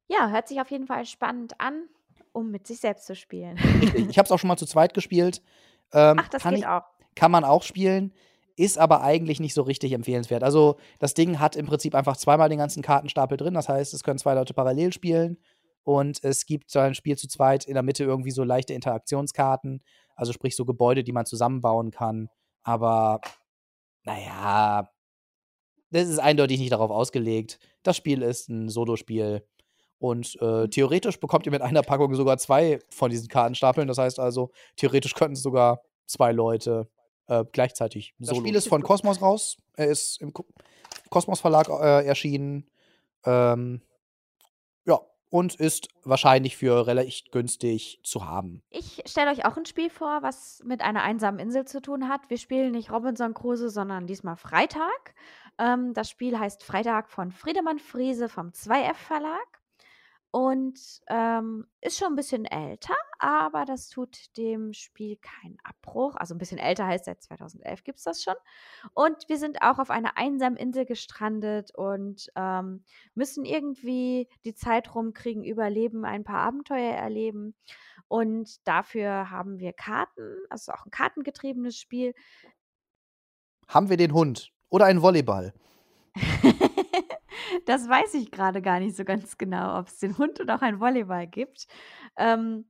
Ja, 0.07 0.31
hört 0.31 0.49
sich 0.49 0.59
auf 0.59 0.71
jeden 0.71 0.87
Fall 0.87 1.05
spannend 1.05 1.61
an, 1.61 1.87
um 2.33 2.51
mit 2.51 2.67
sich 2.67 2.81
selbst 2.81 3.05
zu 3.05 3.15
spielen. 3.15 3.59
Ich 4.09 4.17
habe 4.17 4.25
es 4.25 4.33
auch 4.33 4.39
schon 4.39 4.49
mal 4.49 4.57
zu 4.57 4.65
zweit 4.65 4.95
gespielt. 4.95 5.43
Ähm, 5.93 6.17
Ach, 6.19 6.29
das 6.29 6.45
geht 6.45 6.61
ich, 6.61 6.67
auch. 6.67 6.85
kann 7.15 7.31
man 7.31 7.45
auch 7.45 7.63
spielen, 7.63 8.15
ist 8.59 8.79
aber 8.79 9.03
eigentlich 9.03 9.41
nicht 9.41 9.55
so 9.55 9.63
richtig 9.63 9.93
empfehlenswert. 9.93 10.43
Also 10.43 10.77
das 10.99 11.15
Ding 11.15 11.39
hat 11.39 11.57
im 11.57 11.67
Prinzip 11.67 11.95
einfach 11.95 12.17
zweimal 12.17 12.49
den 12.49 12.59
ganzen 12.59 12.83
Kartenstapel 12.83 13.37
drin. 13.37 13.55
Das 13.55 13.69
heißt, 13.69 13.95
es 13.95 14.03
können 14.03 14.19
zwei 14.19 14.35
Leute 14.35 14.55
parallel 14.55 14.93
spielen. 14.93 15.39
Und 15.85 16.23
es 16.23 16.45
gibt 16.45 16.71
so 16.71 16.81
ein 16.81 16.95
Spiel 16.95 17.17
zu 17.17 17.29
zweit 17.29 17.65
in 17.65 17.75
der 17.75 17.83
Mitte 17.83 18.05
irgendwie 18.05 18.31
so 18.31 18.45
leichte 18.45 18.75
Interaktionskarten. 18.75 19.83
Also 20.17 20.33
sprich 20.33 20.57
so 20.57 20.65
Gebäude, 20.65 21.05
die 21.05 21.13
man 21.13 21.25
zusammenbauen 21.25 21.91
kann. 21.91 22.29
Aber 22.63 23.21
naja, 24.05 24.91
das 25.91 26.09
ist 26.09 26.19
eindeutig 26.19 26.59
nicht 26.59 26.73
darauf 26.73 26.91
ausgelegt. 26.91 27.59
Das 27.83 27.97
Spiel 27.97 28.23
ist 28.23 28.49
ein 28.49 28.69
Solospiel. 28.69 29.47
Und 29.99 30.41
äh, 30.43 30.69
theoretisch 30.69 31.19
bekommt 31.21 31.47
ihr 31.47 31.53
mit 31.53 31.63
einer 31.63 31.83
Packung 31.83 32.15
sogar 32.15 32.39
zwei 32.39 32.81
von 32.91 33.11
diesen 33.11 33.29
Kartenstapeln. 33.29 33.89
Das 33.89 33.99
heißt 33.99 34.21
also, 34.21 34.51
theoretisch 34.77 35.15
könnten 35.15 35.35
es 35.35 35.43
sogar 35.43 35.81
zwei 36.07 36.33
Leute 36.33 36.89
äh, 37.29 37.45
gleichzeitig. 37.53 38.15
Das 38.19 38.37
Spiel 38.37 38.55
ist 38.55 38.69
von 38.69 38.83
Kosmos 38.83 39.23
raus. 39.23 39.57
Er 39.77 39.87
ist 39.89 40.21
im 40.21 40.33
Ko 40.33 40.45
Kosmos 41.11 41.41
Verlag 41.41 41.69
äh, 41.69 42.05
erschienen. 42.05 42.69
Ähm, 43.25 43.81
ja, 44.85 45.01
und 45.31 45.55
ist 45.55 45.89
wahrscheinlich 46.05 46.57
für 46.57 46.87
recht 46.87 47.33
günstig 47.33 48.01
zu 48.03 48.27
haben. 48.27 48.63
Ich 48.71 49.03
stelle 49.07 49.31
euch 49.31 49.47
auch 49.47 49.57
ein 49.57 49.65
Spiel 49.65 49.89
vor, 49.89 50.23
was 50.23 50.63
mit 50.65 50.83
einer 50.83 51.03
einsamen 51.03 51.41
Insel 51.41 51.65
zu 51.65 51.81
tun 51.81 52.09
hat. 52.09 52.29
Wir 52.29 52.39
spielen 52.39 52.73
nicht 52.73 52.91
Robinson 52.91 53.33
Crusoe, 53.33 53.71
sondern 53.71 54.07
diesmal 54.07 54.37
Freitag. 54.37 55.15
Ähm, 55.59 55.95
das 55.95 56.11
Spiel 56.11 56.39
heißt 56.39 56.63
Freitag 56.63 57.11
von 57.11 57.33
Friedemann 57.33 57.79
Friese 57.79 58.29
vom 58.29 58.49
2F 58.49 58.95
Verlag 58.95 59.58
und 60.39 60.79
ähm, 61.09 61.67
ist 61.81 61.99
schon 61.99 62.13
ein 62.13 62.15
bisschen 62.15 62.45
älter, 62.45 62.95
aber 63.19 63.65
das 63.65 63.89
tut 63.89 64.37
dem 64.37 64.73
Spiel 64.73 65.17
keinen 65.17 65.59
Abbruch. 65.65 66.15
Also 66.15 66.33
ein 66.33 66.39
bisschen 66.39 66.59
älter 66.59 66.87
heißt 66.87 67.07
seit 67.07 67.21
2011 67.21 67.83
gibt 67.83 67.99
es 67.99 68.05
das 68.05 68.23
schon. 68.23 68.37
Und 68.95 69.17
wir 69.29 69.37
sind 69.37 69.63
auch 69.63 69.81
auf 69.81 69.91
einer 69.91 70.17
einsamen 70.17 70.57
Insel 70.57 70.87
gestrandet 70.87 71.73
und 71.75 72.31
ähm, 72.37 72.85
müssen 73.17 73.45
irgendwie 73.45 74.29
die 74.45 74.55
Zeit 74.55 74.95
rumkriegen, 74.95 75.43
überleben, 75.43 76.05
ein 76.05 76.23
paar 76.23 76.43
Abenteuer 76.43 76.95
erleben. 76.95 77.57
Und 78.07 78.65
dafür 78.65 79.31
haben 79.31 79.59
wir 79.59 79.73
Karten, 79.73 80.37
also 80.51 80.71
auch 80.71 80.87
ein 80.87 80.93
kartengetriebenes 80.93 81.77
Spiel. 81.77 82.15
Haben 83.67 83.91
wir 83.91 83.97
den 83.97 84.13
Hund 84.13 84.53
oder 84.69 84.85
einen 84.85 85.03
Volleyball? 85.03 85.53
das 87.67 87.89
weiß 87.89 88.15
ich 88.15 88.31
gerade 88.31 88.63
gar 88.63 88.81
nicht 88.81 88.97
so 88.97 89.05
ganz 89.05 89.39
genau, 89.39 89.79
ob 89.79 89.89
es 89.89 89.99
den 89.99 90.17
Hund 90.19 90.41
oder 90.41 90.57
auch 90.57 90.63
ein 90.63 90.81
Volleyball 90.81 91.27
gibt. 91.27 91.67
Ähm, 92.17 92.67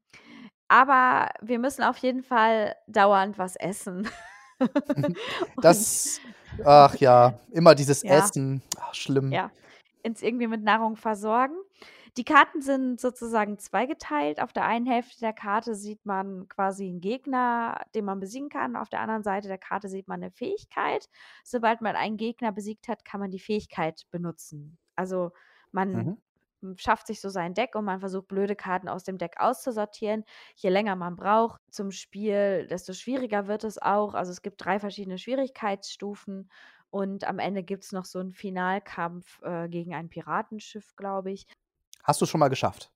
aber 0.68 1.30
wir 1.40 1.58
müssen 1.58 1.82
auf 1.82 1.96
jeden 1.98 2.22
Fall 2.22 2.76
dauernd 2.86 3.38
was 3.38 3.56
essen. 3.56 4.08
Das, 5.62 6.20
ach 6.64 6.96
ja, 6.96 7.38
immer 7.52 7.74
dieses 7.74 8.02
Ja. 8.02 8.18
Essen. 8.18 8.62
Ach, 8.80 8.92
schlimm. 8.94 9.30
ja, 9.32 9.50
uns 10.04 10.22
irgendwie 10.22 10.48
mit 10.48 10.62
Nahrung 10.64 10.96
versorgen. 10.96 11.54
Die 12.18 12.24
Karten 12.24 12.60
sind 12.62 13.00
sozusagen 13.00 13.58
zweigeteilt. 13.58 14.40
Auf 14.42 14.52
der 14.52 14.64
einen 14.66 14.86
Hälfte 14.86 15.20
der 15.20 15.32
Karte 15.32 15.74
sieht 15.76 16.04
man 16.04 16.48
quasi 16.48 16.86
einen 16.88 17.00
Gegner, 17.00 17.82
den 17.94 18.04
man 18.04 18.18
besiegen 18.20 18.48
kann. 18.50 18.74
Auf 18.76 18.88
der 18.88 19.00
anderen 19.00 19.22
Seite 19.22 19.46
der 19.48 19.58
Karte 19.58 19.88
sieht 19.88 20.08
man 20.08 20.20
eine 20.22 20.32
Fähigkeit. 20.32 21.08
Sobald 21.44 21.80
man 21.80 21.94
einen 21.96 22.16
Gegner 22.16 22.50
besiegt 22.52 22.88
hat, 22.88 23.04
kann 23.04 23.20
man 23.20 23.30
die 23.30 23.38
Fähigkeit 23.38 24.02
benutzen. 24.10 24.78
Also 24.96 25.30
man 25.70 26.02
Mhm. 26.02 26.18
schafft 26.76 27.06
sich 27.06 27.20
so 27.20 27.28
sein 27.28 27.54
Deck 27.54 27.76
und 27.76 27.84
man 27.84 28.00
versucht 28.00 28.26
blöde 28.28 28.56
Karten 28.56 28.88
aus 28.88 29.04
dem 29.04 29.16
Deck 29.18 29.34
auszusortieren. 29.38 30.24
Je 30.56 30.70
länger 30.70 30.96
man 30.96 31.14
braucht 31.16 31.60
zum 31.70 31.92
Spiel, 31.92 32.66
desto 32.68 32.94
schwieriger 32.94 33.46
wird 33.46 33.62
es 33.64 33.78
auch. 33.80 34.14
Also 34.14 34.32
es 34.32 34.42
gibt 34.42 34.64
drei 34.64 34.80
verschiedene 34.80 35.18
Schwierigkeitsstufen 35.18 36.50
und 36.90 37.24
am 37.24 37.38
Ende 37.38 37.62
gibt 37.62 37.84
es 37.84 37.92
noch 37.92 38.04
so 38.06 38.18
einen 38.18 38.32
Finalkampf 38.32 39.40
äh, 39.42 39.68
gegen 39.68 39.94
ein 39.94 40.08
Piratenschiff, 40.08 40.96
glaube 40.96 41.30
ich. 41.30 41.46
Hast 42.04 42.20
du 42.20 42.26
schon 42.26 42.40
mal 42.40 42.48
geschafft? 42.48 42.90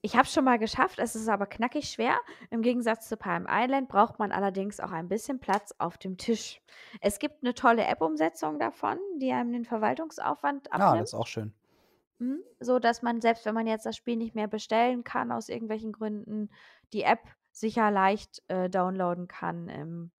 Ich 0.00 0.14
habe 0.14 0.24
es 0.24 0.32
schon 0.32 0.44
mal 0.44 0.58
geschafft, 0.60 1.00
es 1.00 1.16
ist 1.16 1.28
aber 1.28 1.46
knackig 1.46 1.88
schwer. 1.90 2.16
Im 2.50 2.62
Gegensatz 2.62 3.08
zu 3.08 3.16
Palm 3.16 3.46
Island 3.50 3.88
braucht 3.88 4.20
man 4.20 4.30
allerdings 4.30 4.78
auch 4.78 4.92
ein 4.92 5.08
bisschen 5.08 5.40
Platz 5.40 5.74
auf 5.78 5.98
dem 5.98 6.16
Tisch. 6.16 6.60
Es 7.00 7.18
gibt 7.18 7.42
eine 7.42 7.52
tolle 7.54 7.84
App-Umsetzung 7.84 8.60
davon, 8.60 8.98
die 9.20 9.32
einem 9.32 9.52
den 9.52 9.64
Verwaltungsaufwand 9.64 10.70
Ah, 10.72 10.76
abnimmt. 10.76 11.02
das 11.02 11.10
ist 11.10 11.18
auch 11.18 11.26
schön. 11.26 11.52
Mhm. 12.18 12.40
So 12.60 12.78
dass 12.78 13.02
man, 13.02 13.20
selbst 13.20 13.44
wenn 13.44 13.54
man 13.54 13.66
jetzt 13.66 13.86
das 13.86 13.96
Spiel 13.96 14.16
nicht 14.16 14.36
mehr 14.36 14.46
bestellen 14.46 15.02
kann, 15.02 15.32
aus 15.32 15.48
irgendwelchen 15.48 15.90
Gründen, 15.92 16.48
die 16.92 17.02
App 17.02 17.20
sicher 17.50 17.90
leicht 17.90 18.42
äh, 18.46 18.70
downloaden 18.70 19.26
kann 19.26 19.68
im 19.68 20.12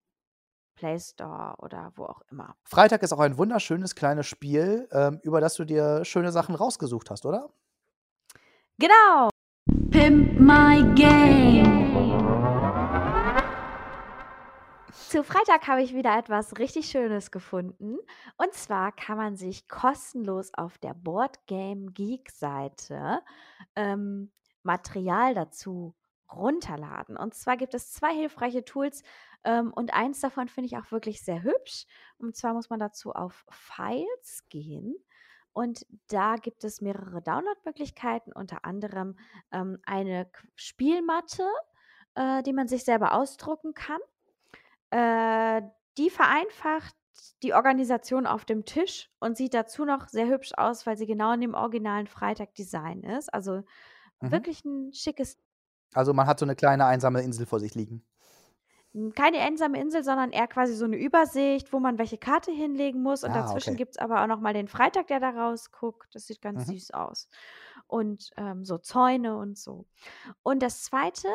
Play 0.74 0.98
Store 0.98 1.54
oder 1.58 1.92
wo 1.94 2.04
auch 2.04 2.22
immer. 2.32 2.56
Freitag 2.64 3.02
ist 3.04 3.12
auch 3.12 3.20
ein 3.20 3.38
wunderschönes 3.38 3.94
kleines 3.94 4.26
Spiel, 4.26 4.88
ähm, 4.90 5.20
über 5.22 5.40
das 5.40 5.54
du 5.54 5.64
dir 5.64 6.04
schöne 6.04 6.32
Sachen 6.32 6.56
rausgesucht 6.56 7.10
hast, 7.10 7.26
oder? 7.26 7.48
Genau! 8.80 9.28
Pimp 9.90 10.38
My 10.38 10.80
Game. 10.94 11.64
Zu 14.92 15.24
Freitag 15.24 15.66
habe 15.66 15.82
ich 15.82 15.94
wieder 15.94 16.16
etwas 16.16 16.60
richtig 16.60 16.86
Schönes 16.88 17.32
gefunden. 17.32 17.98
Und 18.36 18.52
zwar 18.54 18.92
kann 18.92 19.16
man 19.16 19.34
sich 19.34 19.66
kostenlos 19.66 20.54
auf 20.54 20.78
der 20.78 20.94
Board 20.94 21.44
Game 21.48 21.92
Geek 21.92 22.30
Seite 22.30 23.20
ähm, 23.74 24.30
Material 24.62 25.34
dazu 25.34 25.96
runterladen. 26.32 27.16
Und 27.16 27.34
zwar 27.34 27.56
gibt 27.56 27.74
es 27.74 27.90
zwei 27.90 28.14
hilfreiche 28.14 28.64
Tools 28.64 29.02
ähm, 29.42 29.72
und 29.72 29.92
eins 29.92 30.20
davon 30.20 30.46
finde 30.46 30.66
ich 30.66 30.76
auch 30.76 30.92
wirklich 30.92 31.24
sehr 31.24 31.42
hübsch. 31.42 31.86
Und 32.18 32.36
zwar 32.36 32.54
muss 32.54 32.70
man 32.70 32.78
dazu 32.78 33.10
auf 33.10 33.44
Files 33.50 34.44
gehen. 34.48 34.94
Und 35.58 35.84
da 36.06 36.36
gibt 36.36 36.62
es 36.62 36.80
mehrere 36.80 37.20
Downloadmöglichkeiten, 37.20 38.32
unter 38.32 38.64
anderem 38.64 39.18
ähm, 39.50 39.80
eine 39.84 40.30
Spielmatte, 40.54 41.42
äh, 42.14 42.44
die 42.44 42.52
man 42.52 42.68
sich 42.68 42.84
selber 42.84 43.12
ausdrucken 43.12 43.74
kann. 43.74 43.98
Äh, 44.90 45.62
die 45.96 46.10
vereinfacht 46.10 46.94
die 47.42 47.54
Organisation 47.54 48.24
auf 48.28 48.44
dem 48.44 48.66
Tisch 48.66 49.10
und 49.18 49.36
sieht 49.36 49.52
dazu 49.52 49.84
noch 49.84 50.08
sehr 50.08 50.28
hübsch 50.28 50.52
aus, 50.56 50.86
weil 50.86 50.96
sie 50.96 51.06
genau 51.06 51.32
in 51.32 51.40
dem 51.40 51.54
originalen 51.54 52.06
Freitag-Design 52.06 53.02
ist. 53.02 53.34
Also 53.34 53.64
Mhm. 54.20 54.30
wirklich 54.30 54.64
ein 54.64 54.92
schickes, 54.92 55.38
Also 55.92 56.12
man 56.14 56.26
hat 56.26 56.38
so 56.38 56.46
eine 56.46 56.54
kleine 56.56 56.86
einsame 56.86 57.22
Insel 57.22 57.46
vor 57.46 57.60
sich 57.60 57.74
liegen. 57.74 58.04
Keine 59.14 59.38
einsame 59.40 59.80
Insel, 59.80 60.02
sondern 60.02 60.30
eher 60.32 60.48
quasi 60.48 60.74
so 60.74 60.84
eine 60.84 60.96
Übersicht, 60.96 61.72
wo 61.72 61.78
man 61.80 61.98
welche 61.98 62.18
Karte 62.18 62.50
hinlegen 62.50 63.02
muss. 63.02 63.22
Und 63.24 63.32
Ah, 63.32 63.34
dazwischen 63.34 63.74
okay. 63.74 63.76
gibt 63.76 63.92
es 63.92 63.98
aber 63.98 64.22
auch 64.22 64.26
noch 64.26 64.40
mal 64.40 64.54
den 64.54 64.68
Freitag, 64.68 65.06
der 65.08 65.20
da 65.20 65.30
rausguckt. 65.30 66.14
Das 66.14 66.26
sieht 66.26 66.40
ganz 66.40 66.66
Mhm. 66.66 66.72
süß 66.72 66.92
aus. 66.92 67.28
Und 67.86 68.30
ähm, 68.36 68.64
so 68.64 68.78
Zäune 68.78 69.36
und 69.36 69.58
so. 69.58 69.86
Und 70.42 70.62
das 70.62 70.82
zweite 70.84 71.28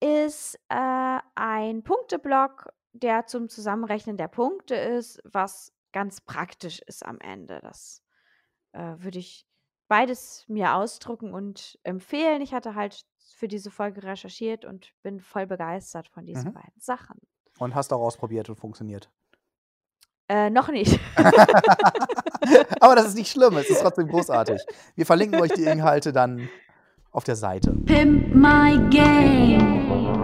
ist 0.00 0.56
äh, 0.68 1.18
ein 1.34 1.82
Punkteblock, 1.82 2.72
der 2.92 3.26
zum 3.26 3.48
Zusammenrechnen 3.48 4.16
der 4.16 4.28
Punkte 4.28 4.74
ist, 4.76 5.20
was 5.24 5.72
ganz 5.92 6.20
praktisch 6.20 6.80
ist 6.80 7.04
am 7.04 7.18
Ende. 7.20 7.60
Das 7.62 8.02
äh, 8.72 8.94
würde 8.98 9.18
ich 9.18 9.46
beides 9.88 10.44
mir 10.48 10.74
ausdrucken 10.74 11.34
und 11.34 11.78
empfehlen. 11.82 12.42
Ich 12.42 12.54
hatte 12.54 12.74
halt 12.74 13.04
für 13.36 13.48
diese 13.48 13.70
Folge 13.70 14.02
recherchiert 14.02 14.64
und 14.64 14.92
bin 15.02 15.20
voll 15.20 15.46
begeistert 15.46 16.08
von 16.08 16.24
diesen 16.26 16.50
Mhm. 16.50 16.54
beiden 16.54 16.80
Sachen. 16.80 17.20
Und 17.58 17.74
hast 17.74 17.92
auch 17.92 18.00
ausprobiert 18.00 18.48
und 18.48 18.56
funktioniert. 18.56 19.10
Äh, 20.28 20.50
noch 20.50 20.68
nicht. 20.68 20.98
Aber 22.80 22.94
das 22.96 23.06
ist 23.08 23.14
nicht 23.14 23.30
schlimm, 23.30 23.56
es 23.56 23.68
ist 23.70 23.80
trotzdem 23.82 24.08
großartig. 24.08 24.62
Wir 24.94 25.06
verlinken 25.06 25.40
euch 25.40 25.52
die 25.52 25.64
Inhalte 25.64 26.12
dann 26.12 26.48
auf 27.10 27.24
der 27.24 27.36
Seite. 27.36 27.72
Pimp 27.84 28.34
My 28.34 28.76
Game. 28.90 30.14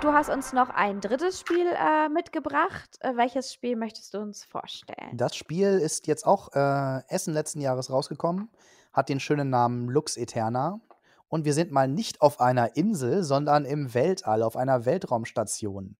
Du 0.00 0.12
hast 0.12 0.28
uns 0.30 0.52
noch 0.52 0.70
ein 0.70 1.00
drittes 1.00 1.40
Spiel 1.40 1.66
äh, 1.66 2.08
mitgebracht. 2.08 2.90
Äh, 3.00 3.16
welches 3.16 3.52
Spiel 3.52 3.76
möchtest 3.76 4.14
du 4.14 4.18
uns 4.18 4.44
vorstellen? 4.44 5.10
Das 5.16 5.34
Spiel 5.36 5.68
ist 5.78 6.06
jetzt 6.06 6.26
auch 6.26 6.52
äh, 6.54 7.00
Essen 7.08 7.34
letzten 7.34 7.60
Jahres 7.60 7.90
rausgekommen, 7.90 8.48
hat 8.92 9.08
den 9.08 9.20
schönen 9.20 9.50
Namen 9.50 9.88
Lux 9.88 10.16
Eterna. 10.16 10.80
Und 11.28 11.44
wir 11.44 11.54
sind 11.54 11.72
mal 11.72 11.88
nicht 11.88 12.20
auf 12.20 12.40
einer 12.40 12.76
Insel, 12.76 13.24
sondern 13.24 13.64
im 13.64 13.94
Weltall, 13.94 14.42
auf 14.42 14.56
einer 14.56 14.84
Weltraumstation. 14.84 15.96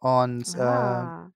Und 0.00 0.54
äh, 0.56 0.60
Ah, 0.60 1.30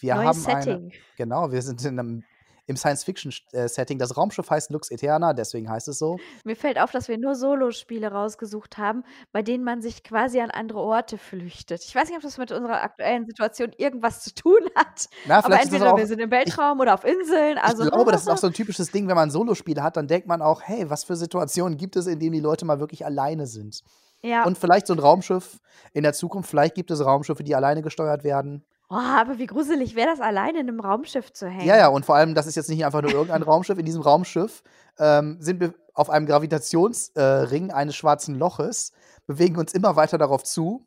wir 0.00 0.14
neues 0.16 0.46
haben 0.46 0.46
eine, 0.56 0.62
Setting. 0.64 0.92
genau, 1.16 1.52
wir 1.52 1.62
sind 1.62 1.84
in 1.84 1.98
einem, 1.98 2.24
im 2.66 2.76
Science-Fiction-Setting. 2.76 3.98
Das 3.98 4.16
Raumschiff 4.16 4.50
heißt 4.50 4.70
Lux 4.70 4.90
Eterna, 4.90 5.32
deswegen 5.32 5.68
heißt 5.68 5.88
es 5.88 5.98
so. 5.98 6.18
Mir 6.44 6.56
fällt 6.56 6.78
auf, 6.78 6.90
dass 6.90 7.08
wir 7.08 7.18
nur 7.18 7.34
Solospiele 7.34 8.10
rausgesucht 8.10 8.78
haben, 8.78 9.04
bei 9.32 9.42
denen 9.42 9.64
man 9.64 9.82
sich 9.82 10.02
quasi 10.02 10.40
an 10.40 10.50
andere 10.50 10.80
Orte 10.80 11.18
flüchtet. 11.18 11.84
Ich 11.84 11.94
weiß 11.94 12.08
nicht, 12.08 12.16
ob 12.16 12.22
das 12.22 12.38
mit 12.38 12.52
unserer 12.52 12.82
aktuellen 12.82 13.26
Situation 13.26 13.72
irgendwas 13.76 14.22
zu 14.22 14.34
tun 14.34 14.60
hat. 14.74 15.08
Na, 15.26 15.44
Aber 15.44 15.60
entweder 15.60 15.92
auch, 15.92 15.98
wir 15.98 16.06
sind 16.06 16.20
im 16.20 16.30
Weltraum 16.30 16.80
oder 16.80 16.94
auf 16.94 17.04
Inseln. 17.04 17.58
Also 17.58 17.84
ich 17.84 17.90
glaube, 17.90 18.12
das 18.12 18.22
ist 18.22 18.28
auch 18.28 18.38
so 18.38 18.46
ein 18.46 18.52
typisches 18.52 18.90
Ding, 18.90 19.08
wenn 19.08 19.16
man 19.16 19.30
Solospiele 19.30 19.82
hat, 19.82 19.96
dann 19.96 20.08
denkt 20.08 20.26
man 20.26 20.42
auch, 20.42 20.62
hey, 20.62 20.88
was 20.88 21.04
für 21.04 21.16
Situationen 21.16 21.76
gibt 21.76 21.96
es, 21.96 22.06
in 22.06 22.18
denen 22.18 22.32
die 22.32 22.40
Leute 22.40 22.64
mal 22.64 22.80
wirklich 22.80 23.04
alleine 23.04 23.46
sind? 23.46 23.82
ja. 24.24 24.44
Und 24.44 24.58
vielleicht 24.58 24.86
so 24.86 24.94
ein 24.94 24.98
Raumschiff 24.98 25.60
in 25.92 26.02
der 26.02 26.14
Zukunft, 26.14 26.48
vielleicht 26.48 26.74
gibt 26.74 26.90
es 26.90 27.04
Raumschiffe, 27.04 27.44
die 27.44 27.54
alleine 27.54 27.82
gesteuert 27.82 28.24
werden. 28.24 28.64
Oh, 28.94 28.98
aber 28.98 29.38
wie 29.38 29.46
gruselig 29.46 29.96
wäre 29.96 30.06
das, 30.06 30.20
alleine 30.20 30.60
in 30.60 30.68
einem 30.68 30.78
Raumschiff 30.78 31.32
zu 31.32 31.48
hängen. 31.48 31.66
Ja, 31.66 31.76
ja, 31.76 31.88
und 31.88 32.06
vor 32.06 32.14
allem, 32.14 32.36
das 32.36 32.46
ist 32.46 32.54
jetzt 32.54 32.70
nicht 32.70 32.84
einfach 32.84 33.02
nur 33.02 33.10
irgendein 33.10 33.42
Raumschiff. 33.42 33.76
In 33.76 33.84
diesem 33.84 34.02
Raumschiff 34.02 34.62
ähm, 35.00 35.36
sind 35.40 35.58
wir 35.58 35.74
auf 35.94 36.10
einem 36.10 36.26
Gravitationsring 36.26 37.70
äh, 37.70 37.72
eines 37.72 37.96
schwarzen 37.96 38.36
Loches, 38.36 38.92
bewegen 39.26 39.56
uns 39.56 39.74
immer 39.74 39.96
weiter 39.96 40.16
darauf 40.16 40.44
zu. 40.44 40.86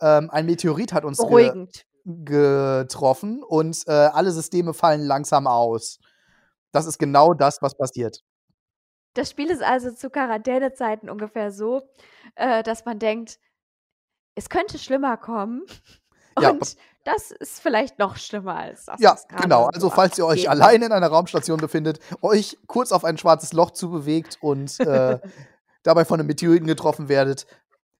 Ähm, 0.00 0.30
ein 0.30 0.46
Meteorit 0.46 0.92
hat 0.92 1.04
uns 1.04 1.18
ge 1.18 1.66
getroffen 2.04 3.42
und 3.42 3.82
äh, 3.88 3.90
alle 3.90 4.30
Systeme 4.30 4.72
fallen 4.72 5.02
langsam 5.02 5.48
aus. 5.48 5.98
Das 6.70 6.86
ist 6.86 6.98
genau 6.98 7.34
das, 7.34 7.62
was 7.62 7.76
passiert. 7.76 8.22
Das 9.14 9.28
Spiel 9.28 9.50
ist 9.50 9.62
also 9.62 9.90
zu 9.90 10.08
Quarantänezeiten 10.08 11.10
ungefähr 11.10 11.50
so, 11.50 11.82
äh, 12.36 12.62
dass 12.62 12.84
man 12.84 13.00
denkt, 13.00 13.40
es 14.36 14.48
könnte 14.48 14.78
schlimmer 14.78 15.16
kommen. 15.16 15.62
Ja, 16.40 16.50
Und 16.50 16.76
das 17.12 17.30
ist 17.30 17.60
vielleicht 17.60 17.98
noch 17.98 18.16
schlimmer 18.16 18.56
als 18.56 18.84
das. 18.84 19.00
Ja, 19.00 19.16
genau. 19.40 19.64
so 19.64 19.70
Also, 19.70 19.90
falls 19.90 20.18
ihr 20.18 20.26
euch 20.26 20.48
abgeht. 20.48 20.62
alleine 20.62 20.86
in 20.86 20.92
einer 20.92 21.08
Raumstation 21.08 21.58
befindet, 21.58 21.98
euch 22.22 22.58
kurz 22.66 22.92
auf 22.92 23.04
ein 23.04 23.18
schwarzes 23.18 23.52
Loch 23.52 23.70
zubewegt 23.72 24.38
und 24.40 24.78
äh, 24.80 25.18
dabei 25.82 26.04
von 26.04 26.20
einem 26.20 26.26
Meteoriten 26.26 26.66
getroffen 26.66 27.08
werdet, 27.08 27.46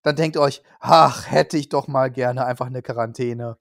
dann 0.03 0.17
denkt 0.17 0.37
euch, 0.37 0.63
ach, 0.79 1.31
hätte 1.31 1.57
ich 1.57 1.69
doch 1.69 1.89
mal 1.89 2.11
gerne 2.11 2.45
einfach 2.45 2.67
eine 2.67 2.83
Quarantäne. 2.83 3.59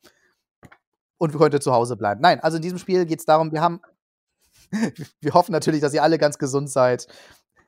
Und 1.18 1.34
wir 1.34 1.40
könnten 1.40 1.62
zu 1.62 1.74
Hause 1.74 1.98
bleiben. 1.98 2.22
Nein, 2.22 2.40
also 2.40 2.58
in 2.58 2.64
diesem 2.64 2.78
Spiel 2.78 3.06
geht 3.06 3.20
es 3.20 3.26
darum, 3.26 3.52
wir 3.52 3.62
haben, 3.62 3.82
wir 5.22 5.34
hoffen 5.34 5.52
natürlich, 5.52 5.82
dass 5.82 5.94
ihr 5.94 6.04
alle 6.04 6.18
ganz 6.18 6.38
gesund 6.38 6.70
seid 6.70 7.08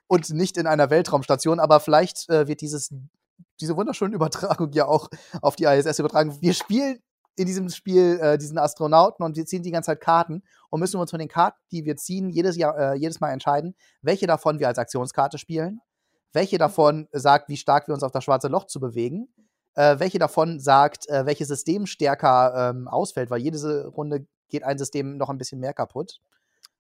und 0.08 0.30
nicht 0.30 0.58
in 0.58 0.68
einer 0.68 0.90
Weltraumstation, 0.90 1.60
aber 1.60 1.80
vielleicht 1.80 2.30
äh, 2.30 2.48
wird 2.48 2.62
dieses, 2.62 2.94
diese 3.60 3.76
wunderschöne 3.76 4.16
Übertragung 4.16 4.72
ja 4.72 4.86
auch 4.86 5.10
auf 5.42 5.56
die 5.56 5.66
ISS 5.66 6.00
übertragen. 6.00 6.38
Wir 6.42 6.54
spielen 6.54 7.02
in 7.36 7.46
diesem 7.46 7.70
Spiel 7.70 8.20
äh, 8.22 8.38
diesen 8.38 8.58
Astronauten 8.58 9.24
und 9.24 9.36
wir 9.38 9.46
ziehen 9.46 9.64
die 9.64 9.72
ganze 9.72 9.88
Zeit 9.88 10.02
Karten 10.02 10.44
und 10.70 10.80
müssen 10.80 11.00
uns 11.00 11.12
von 11.12 11.20
den 11.20 11.30
Karten, 11.30 11.58
die 11.72 11.86
wir 11.86 11.96
ziehen, 11.96 12.30
jedes, 12.30 12.58
Jahr, 12.58 12.78
äh, 12.78 12.96
jedes 12.96 13.20
Mal 13.20 13.32
entscheiden, 13.32 13.76
welche 14.02 14.28
davon 14.28 14.60
wir 14.60 14.68
als 14.68 14.78
Aktionskarte 14.78 15.38
spielen, 15.38 15.80
welche 16.34 16.58
davon 16.58 17.08
sagt, 17.12 17.50
wie 17.50 17.58
stark 17.58 17.88
wir 17.88 17.94
uns 17.94 18.04
auf 18.04 18.12
das 18.12 18.24
schwarze 18.24 18.48
Loch 18.48 18.66
zu 18.66 18.80
bewegen, 18.80 19.34
äh, 19.76 20.00
welche 20.00 20.20
davon 20.20 20.60
sagt, 20.60 21.08
äh, 21.10 21.26
welches 21.26 21.48
System 21.48 21.86
stärker 21.86 22.72
ähm, 22.72 22.88
ausfällt, 22.88 23.30
weil 23.30 23.42
jede 23.42 23.88
Runde 23.88 24.28
geht 24.50 24.64
ein 24.64 24.78
System 24.78 25.18
noch 25.18 25.30
ein 25.30 25.38
bisschen 25.38 25.60
mehr 25.60 25.74
kaputt. 25.74 26.20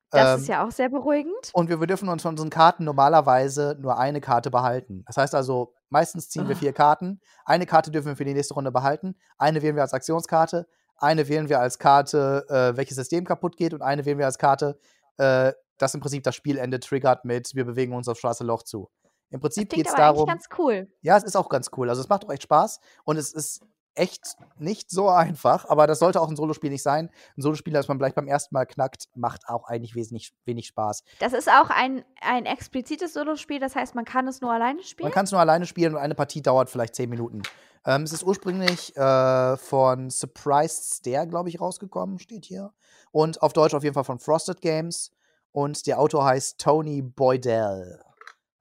Das 0.10 0.36
Ähm, 0.36 0.42
ist 0.42 0.48
ja 0.50 0.66
auch 0.68 0.72
sehr 0.72 0.90
beruhigend. 0.90 1.52
und 1.54 1.70
wir, 1.70 1.80
wir 1.80 1.88
dürfen 1.88 2.10
uns 2.10 2.22
von 2.22 2.32
unseren 2.32 2.50
Karten 2.50 2.84
normalerweise 2.84 3.78
nur 3.80 3.98
eine 3.98 4.20
Karte 4.20 4.52
behalten. 4.52 5.04
Das 5.08 5.16
heißt 5.16 5.34
also, 5.34 5.74
meistens 5.92 6.30
ziehen 6.30 6.48
wir 6.48 6.56
Ah. 6.56 6.60
vier 6.60 6.74
Karten. 6.74 7.22
Eine 7.46 7.66
Karte 7.66 7.92
dürfen 7.92 8.08
wir 8.08 8.16
für 8.16 8.26
die 8.26 8.34
nächste 8.34 8.54
Runde 8.56 8.72
behalten. 8.72 9.16
Eine 9.38 9.62
wählen 9.62 9.76
wir 9.76 9.84
als 9.84 9.94
Aktionskarte. 9.94 10.68
Eine 10.98 11.28
wählen 11.28 11.50
wir 11.50 11.60
als 11.60 11.78
Karte, 11.80 12.46
äh, 12.50 12.76
welches 12.78 12.96
System 12.98 13.26
kaputt 13.26 13.58
geht. 13.58 13.74
Und 13.74 13.82
eine 13.82 14.06
wählen 14.06 14.18
wir 14.18 14.26
als 14.26 14.38
Karte, 14.38 14.80
äh, 15.18 15.54
das 15.78 15.94
im 15.94 16.00
Prinzip 16.02 16.24
das 16.24 16.36
Spielende 16.36 16.80
triggert 16.80 17.26
mit, 17.26 17.56
wir 17.56 17.66
bewegen 17.66 17.94
uns 17.94 18.08
auf 18.08 18.20
schwarze 18.20 18.44
Loch 18.44 18.64
zu. 18.64 18.90
Im 19.32 19.40
Das 19.40 19.42
Prinzip 19.42 19.70
geht 19.70 19.88
es 19.88 19.94
aber 19.94 20.04
eigentlich 20.04 20.16
darum, 20.16 20.28
ganz 20.28 20.46
cool. 20.60 20.88
ja, 21.02 21.18
es 21.18 21.24
ist 21.24 21.36
auch 21.36 21.50
ganz 21.50 21.70
cool. 21.78 21.90
Also 21.90 22.02
es 22.02 22.10
macht 22.10 22.26
auch 22.26 22.30
echt 22.32 22.44
Spaß 22.44 22.80
und 23.06 23.18
es 23.18 23.32
ist 23.34 23.62
echt 23.96 24.38
nicht 24.58 24.90
so 24.90 25.10
einfach, 25.10 25.68
aber 25.68 25.88
das 25.88 26.00
sollte 26.00 26.22
auch 26.22 26.30
ein 26.30 26.36
Solospiel 26.36 26.70
nicht 26.70 26.84
sein. 26.84 27.10
Ein 27.38 27.42
Solospiel, 27.42 27.74
das 27.74 27.88
man 27.88 27.98
gleich 27.98 28.14
beim 28.14 28.28
ersten 28.28 28.54
Mal 28.56 28.66
knackt, 28.66 29.10
macht 29.16 29.48
auch 29.48 29.68
eigentlich 29.68 29.96
wesentlich 29.96 30.34
wenig 30.46 30.68
Spaß. 30.68 31.04
Das 31.20 31.34
ist 31.34 31.50
auch 31.50 31.70
ein, 31.70 32.04
ein 32.22 32.46
explizites 32.46 33.14
Solospiel, 33.14 33.60
das 33.60 33.76
heißt, 33.76 33.96
man 33.96 34.06
kann 34.06 34.28
es 34.28 34.42
nur 34.42 34.52
alleine 34.52 34.84
spielen. 34.84 35.08
Man 35.08 35.14
kann 35.14 35.26
es 35.26 35.32
nur 35.32 35.42
alleine 35.42 35.66
spielen 35.66 35.94
und 35.94 36.00
eine 36.00 36.16
Partie 36.16 36.42
dauert 36.42 36.70
vielleicht 36.70 36.96
10 36.96 37.10
Minuten. 37.10 37.42
Ähm, 37.86 38.04
es 38.04 38.14
ist 38.14 38.24
ursprünglich 38.24 38.96
äh, 38.96 39.58
von 39.58 40.10
Surprised 40.10 41.00
Stare, 41.00 41.28
glaube 41.28 41.50
ich, 41.50 41.60
rausgekommen, 41.60 42.20
steht 42.20 42.46
hier. 42.46 42.74
Und 43.12 43.42
auf 43.42 43.54
Deutsch 43.54 43.74
auf 43.74 43.84
jeden 43.84 43.96
Fall 43.96 44.04
von 44.04 44.20
Frosted 44.20 44.62
Games. 44.62 45.12
Und 45.52 45.86
der 45.88 46.00
Autor 46.00 46.26
heißt 46.26 46.60
Tony 46.60 47.02
Boydell. 47.02 48.00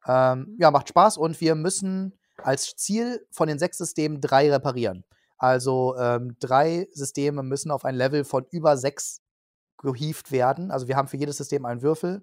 Ähm, 0.06 0.56
ja, 0.58 0.70
macht 0.70 0.88
Spaß 0.88 1.18
und 1.18 1.40
wir 1.40 1.54
müssen 1.54 2.18
als 2.38 2.74
Ziel 2.76 3.26
von 3.30 3.48
den 3.48 3.58
sechs 3.58 3.78
Systemen 3.78 4.20
drei 4.20 4.50
reparieren. 4.50 5.04
Also 5.40 5.96
ähm, 5.96 6.36
drei 6.38 6.86
Systeme 6.92 7.42
müssen 7.42 7.70
auf 7.70 7.86
ein 7.86 7.94
Level 7.94 8.24
von 8.24 8.44
über 8.50 8.76
sechs 8.76 9.22
gehievt 9.78 10.30
werden. 10.30 10.70
Also 10.70 10.86
wir 10.86 10.96
haben 10.96 11.08
für 11.08 11.16
jedes 11.16 11.38
System 11.38 11.64
einen 11.64 11.80
Würfel. 11.80 12.22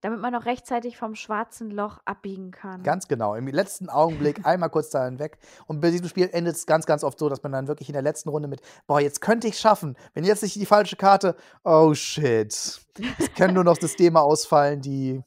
damit 0.00 0.18
man 0.20 0.32
noch 0.32 0.46
rechtzeitig 0.46 0.96
vom 0.96 1.14
schwarzen 1.14 1.70
Loch 1.70 1.98
abbiegen 2.06 2.52
kann. 2.52 2.82
Ganz 2.82 3.06
genau. 3.06 3.34
Im 3.34 3.46
letzten 3.48 3.90
Augenblick 3.90 4.46
einmal 4.46 4.70
kurz 4.70 4.88
da 4.88 5.04
hinweg. 5.04 5.36
Und 5.66 5.82
bei 5.82 5.90
diesem 5.90 6.08
Spiel 6.08 6.30
endet 6.32 6.56
es 6.56 6.64
ganz, 6.64 6.86
ganz 6.86 7.04
oft 7.04 7.18
so, 7.18 7.28
dass 7.28 7.42
man 7.42 7.52
dann 7.52 7.68
wirklich 7.68 7.90
in 7.90 7.94
der 7.94 8.02
letzten 8.02 8.30
Runde 8.30 8.48
mit, 8.48 8.62
boah, 8.86 9.00
jetzt 9.00 9.20
könnte 9.20 9.46
ich 9.46 9.58
schaffen. 9.58 9.94
Wenn 10.14 10.24
jetzt 10.24 10.42
nicht 10.42 10.56
die 10.56 10.64
falsche 10.64 10.96
Karte, 10.96 11.36
oh 11.64 11.92
shit. 11.92 12.54
Es 13.18 13.34
können 13.36 13.52
nur 13.52 13.64
noch 13.64 13.76
Systeme 13.76 14.22
ausfallen, 14.22 14.80
die 14.80 15.22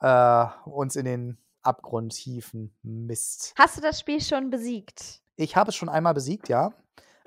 äh, 0.00 0.46
uns 0.66 0.96
in 0.96 1.06
den 1.06 1.38
Abgrund 1.62 2.12
hieven. 2.12 2.74
Mist. 2.82 3.54
Hast 3.56 3.78
du 3.78 3.80
das 3.80 4.00
Spiel 4.00 4.20
schon 4.20 4.50
besiegt? 4.50 5.22
Ich 5.42 5.56
habe 5.56 5.70
es 5.70 5.76
schon 5.76 5.88
einmal 5.88 6.14
besiegt, 6.14 6.48
ja. 6.48 6.72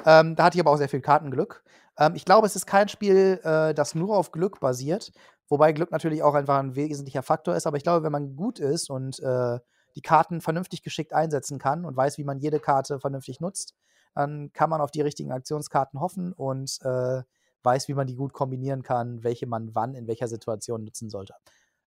Ähm, 0.06 0.36
da 0.36 0.46
hatte 0.46 0.58
ich 0.58 0.62
aber 0.62 0.72
auch 0.72 0.78
sehr 0.78 0.90
viel 0.90 1.02
Kartenglück. 1.02 1.64
Ähm, 1.98 2.16
ich 2.16 2.26
glaube, 2.26 2.48
es 2.48 2.56
ist 2.56 2.66
kein 2.66 2.90
Spiel, 2.90 3.40
äh, 3.44 3.74
das 3.74 3.96
nur 3.96 4.18
auf 4.18 4.32
Glück 4.32 4.60
basiert, 4.60 5.12
wobei 5.48 5.72
Glück 5.72 5.92
natürlich 5.92 6.24
auch 6.24 6.34
einfach 6.34 6.58
ein 6.60 6.76
wesentlicher 6.76 7.24
Faktor 7.24 7.56
ist. 7.56 7.68
Aber 7.68 7.78
ich 7.78 7.84
glaube, 7.84 8.04
wenn 8.04 8.12
man 8.12 8.36
gut 8.36 8.60
ist 8.60 8.90
und 8.90 9.20
äh, 9.20 9.60
die 9.96 10.02
Karten 10.02 10.42
vernünftig 10.42 10.84
geschickt 10.84 11.14
einsetzen 11.14 11.58
kann 11.60 11.86
und 11.86 11.96
weiß, 11.96 12.18
wie 12.18 12.26
man 12.26 12.40
jede 12.40 12.60
Karte 12.60 13.00
vernünftig 13.00 13.40
nutzt, 13.40 13.74
dann 14.14 14.52
kann 14.54 14.70
man 14.70 14.82
auf 14.82 14.92
die 14.92 15.02
richtigen 15.02 15.32
Aktionskarten 15.32 16.00
hoffen 16.00 16.34
und 16.34 16.80
äh, 16.84 17.22
weiß, 17.64 17.88
wie 17.88 17.94
man 17.94 18.08
die 18.08 18.16
gut 18.16 18.34
kombinieren 18.34 18.84
kann, 18.84 19.24
welche 19.24 19.48
man 19.48 19.74
wann 19.74 19.96
in 19.96 20.08
welcher 20.08 20.28
Situation 20.28 20.84
nutzen 20.84 21.10
sollte. 21.10 21.34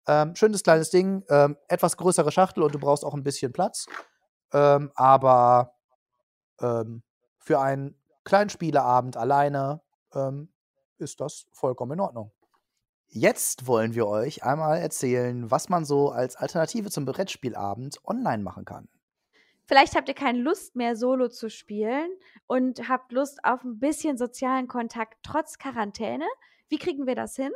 Ähm, 0.08 0.34
schönes 0.36 0.62
kleines 0.62 0.90
Ding, 0.90 1.24
ähm, 1.28 1.56
etwas 1.68 1.96
größere 1.96 2.30
Schachtel 2.30 2.62
und 2.62 2.74
du 2.74 2.78
brauchst 2.78 3.04
auch 3.04 3.14
ein 3.14 3.24
bisschen 3.24 3.52
Platz. 3.52 3.86
Ähm, 4.52 4.92
aber 4.94 5.75
ähm, 6.60 7.02
für 7.38 7.60
einen 7.60 7.94
kleinen 8.24 8.50
Spieleabend 8.50 9.16
alleine 9.16 9.80
ähm, 10.14 10.48
ist 10.98 11.20
das 11.20 11.46
vollkommen 11.52 11.92
in 11.92 12.00
Ordnung. 12.00 12.32
Jetzt 13.08 13.66
wollen 13.66 13.94
wir 13.94 14.06
euch 14.06 14.42
einmal 14.42 14.78
erzählen, 14.78 15.50
was 15.50 15.68
man 15.68 15.84
so 15.84 16.10
als 16.10 16.36
Alternative 16.36 16.90
zum 16.90 17.04
Brettspielabend 17.04 18.00
online 18.04 18.42
machen 18.42 18.64
kann. 18.64 18.88
Vielleicht 19.64 19.96
habt 19.96 20.08
ihr 20.08 20.14
keine 20.14 20.40
Lust 20.40 20.76
mehr, 20.76 20.96
Solo 20.96 21.28
zu 21.28 21.50
spielen 21.50 22.10
und 22.46 22.88
habt 22.88 23.12
Lust 23.12 23.44
auf 23.44 23.64
ein 23.64 23.78
bisschen 23.80 24.16
sozialen 24.16 24.68
Kontakt 24.68 25.18
trotz 25.22 25.58
Quarantäne. 25.58 26.26
Wie 26.68 26.78
kriegen 26.78 27.06
wir 27.06 27.14
das 27.14 27.36
hin? 27.36 27.52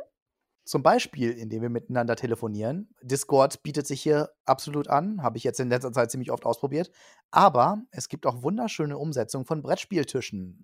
Zum 0.71 0.83
Beispiel, 0.83 1.31
indem 1.31 1.63
wir 1.63 1.69
miteinander 1.69 2.15
telefonieren. 2.15 2.95
Discord 3.01 3.61
bietet 3.61 3.85
sich 3.85 4.01
hier 4.01 4.31
absolut 4.45 4.87
an, 4.87 5.21
habe 5.21 5.35
ich 5.35 5.43
jetzt 5.43 5.59
in 5.59 5.67
letzter 5.67 5.91
Zeit 5.91 6.11
ziemlich 6.11 6.31
oft 6.31 6.45
ausprobiert. 6.45 6.89
Aber 7.29 7.83
es 7.91 8.07
gibt 8.07 8.25
auch 8.25 8.41
wunderschöne 8.41 8.97
Umsetzungen 8.97 9.45
von 9.45 9.61
Brettspieltischen. 9.61 10.63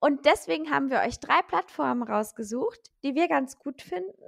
Und 0.00 0.26
deswegen 0.26 0.72
haben 0.72 0.90
wir 0.90 1.02
euch 1.02 1.20
drei 1.20 1.40
Plattformen 1.42 2.02
rausgesucht, 2.02 2.90
die 3.04 3.14
wir 3.14 3.28
ganz 3.28 3.60
gut 3.60 3.80
finden 3.80 4.24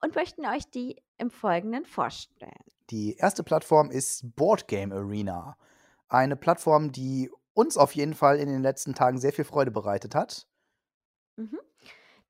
und 0.00 0.14
möchten 0.14 0.46
euch 0.46 0.70
die 0.70 1.02
im 1.18 1.32
Folgenden 1.32 1.84
vorstellen. 1.84 2.52
Die 2.90 3.16
erste 3.16 3.42
Plattform 3.42 3.90
ist 3.90 4.36
Board 4.36 4.68
Game 4.68 4.92
Arena. 4.92 5.58
Eine 6.06 6.36
Plattform, 6.36 6.92
die 6.92 7.28
uns 7.54 7.76
auf 7.76 7.96
jeden 7.96 8.14
Fall 8.14 8.38
in 8.38 8.46
den 8.46 8.62
letzten 8.62 8.94
Tagen 8.94 9.18
sehr 9.18 9.32
viel 9.32 9.44
Freude 9.44 9.72
bereitet 9.72 10.14
hat. 10.14 10.46
Mhm. 11.34 11.58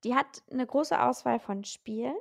Die 0.03 0.15
hat 0.15 0.43
eine 0.51 0.65
große 0.65 0.99
Auswahl 1.01 1.39
von 1.39 1.63
Spielen. 1.63 2.15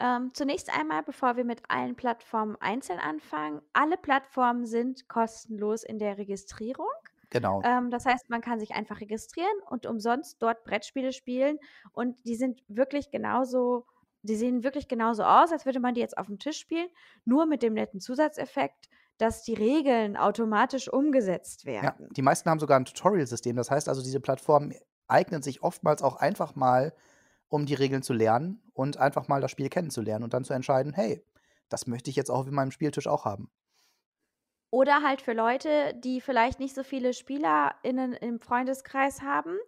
Ähm, 0.00 0.30
zunächst 0.34 0.76
einmal, 0.76 1.02
bevor 1.02 1.36
wir 1.36 1.44
mit 1.44 1.62
allen 1.68 1.94
Plattformen 1.94 2.56
einzeln 2.60 2.98
anfangen, 2.98 3.62
alle 3.72 3.96
Plattformen 3.96 4.66
sind 4.66 5.08
kostenlos 5.08 5.84
in 5.84 5.98
der 5.98 6.18
Registrierung. 6.18 6.88
Genau. 7.30 7.62
Ähm, 7.64 7.90
das 7.90 8.04
heißt, 8.04 8.28
man 8.28 8.40
kann 8.40 8.58
sich 8.60 8.72
einfach 8.74 9.00
registrieren 9.00 9.52
und 9.70 9.86
umsonst 9.86 10.42
dort 10.42 10.64
Brettspiele 10.64 11.12
spielen. 11.12 11.58
Und 11.92 12.26
die 12.26 12.34
sind 12.34 12.62
wirklich 12.68 13.10
genauso, 13.10 13.86
die 14.22 14.34
sehen 14.36 14.64
wirklich 14.64 14.88
genauso 14.88 15.22
aus, 15.22 15.52
als 15.52 15.64
würde 15.64 15.80
man 15.80 15.94
die 15.94 16.00
jetzt 16.00 16.18
auf 16.18 16.26
dem 16.26 16.38
Tisch 16.38 16.58
spielen, 16.58 16.88
nur 17.24 17.46
mit 17.46 17.62
dem 17.62 17.74
netten 17.74 18.00
Zusatzeffekt, 18.00 18.88
dass 19.18 19.42
die 19.44 19.54
Regeln 19.54 20.16
automatisch 20.16 20.88
umgesetzt 20.92 21.64
Ja, 21.80 21.94
werden. 21.94 22.08
die 22.10 22.22
meisten 22.22 22.50
haben 22.50 22.58
sogar 22.58 22.78
ein 22.78 22.84
Tutorial-System. 22.84 23.56
Das 23.56 23.70
heißt 23.70 23.88
also, 23.88 24.02
diese 24.02 24.20
Plattformen 24.20 24.74
eignen 25.06 25.42
sich 25.42 25.62
oftmals 25.62 26.02
auch 26.02 26.16
einfach 26.16 26.54
mal, 26.56 26.92
um 27.52 27.66
die 27.66 27.74
Regeln 27.74 28.02
zu 28.02 28.14
lernen 28.14 28.62
und 28.72 28.96
einfach 28.96 29.28
mal 29.28 29.42
das 29.42 29.50
Spiel 29.50 29.68
kennenzulernen 29.68 30.24
und 30.24 30.32
dann 30.32 30.42
zu 30.42 30.54
entscheiden, 30.54 30.94
hey, 30.94 31.22
das 31.68 31.86
möchte 31.86 32.08
ich 32.08 32.16
jetzt 32.16 32.30
auch 32.30 32.46
auf 32.46 32.50
meinem 32.50 32.70
Spieltisch 32.70 33.06
auch 33.06 33.26
haben. 33.26 33.50
Oder 34.70 35.02
halt 35.02 35.20
für 35.20 35.34
Leute, 35.34 35.94
die 36.02 36.22
vielleicht 36.22 36.60
nicht 36.60 36.74
so 36.74 36.82
viele 36.82 37.12
SpielerInnen 37.12 38.14
im 38.14 38.40
Freundeskreis 38.40 39.20
haben 39.20 39.58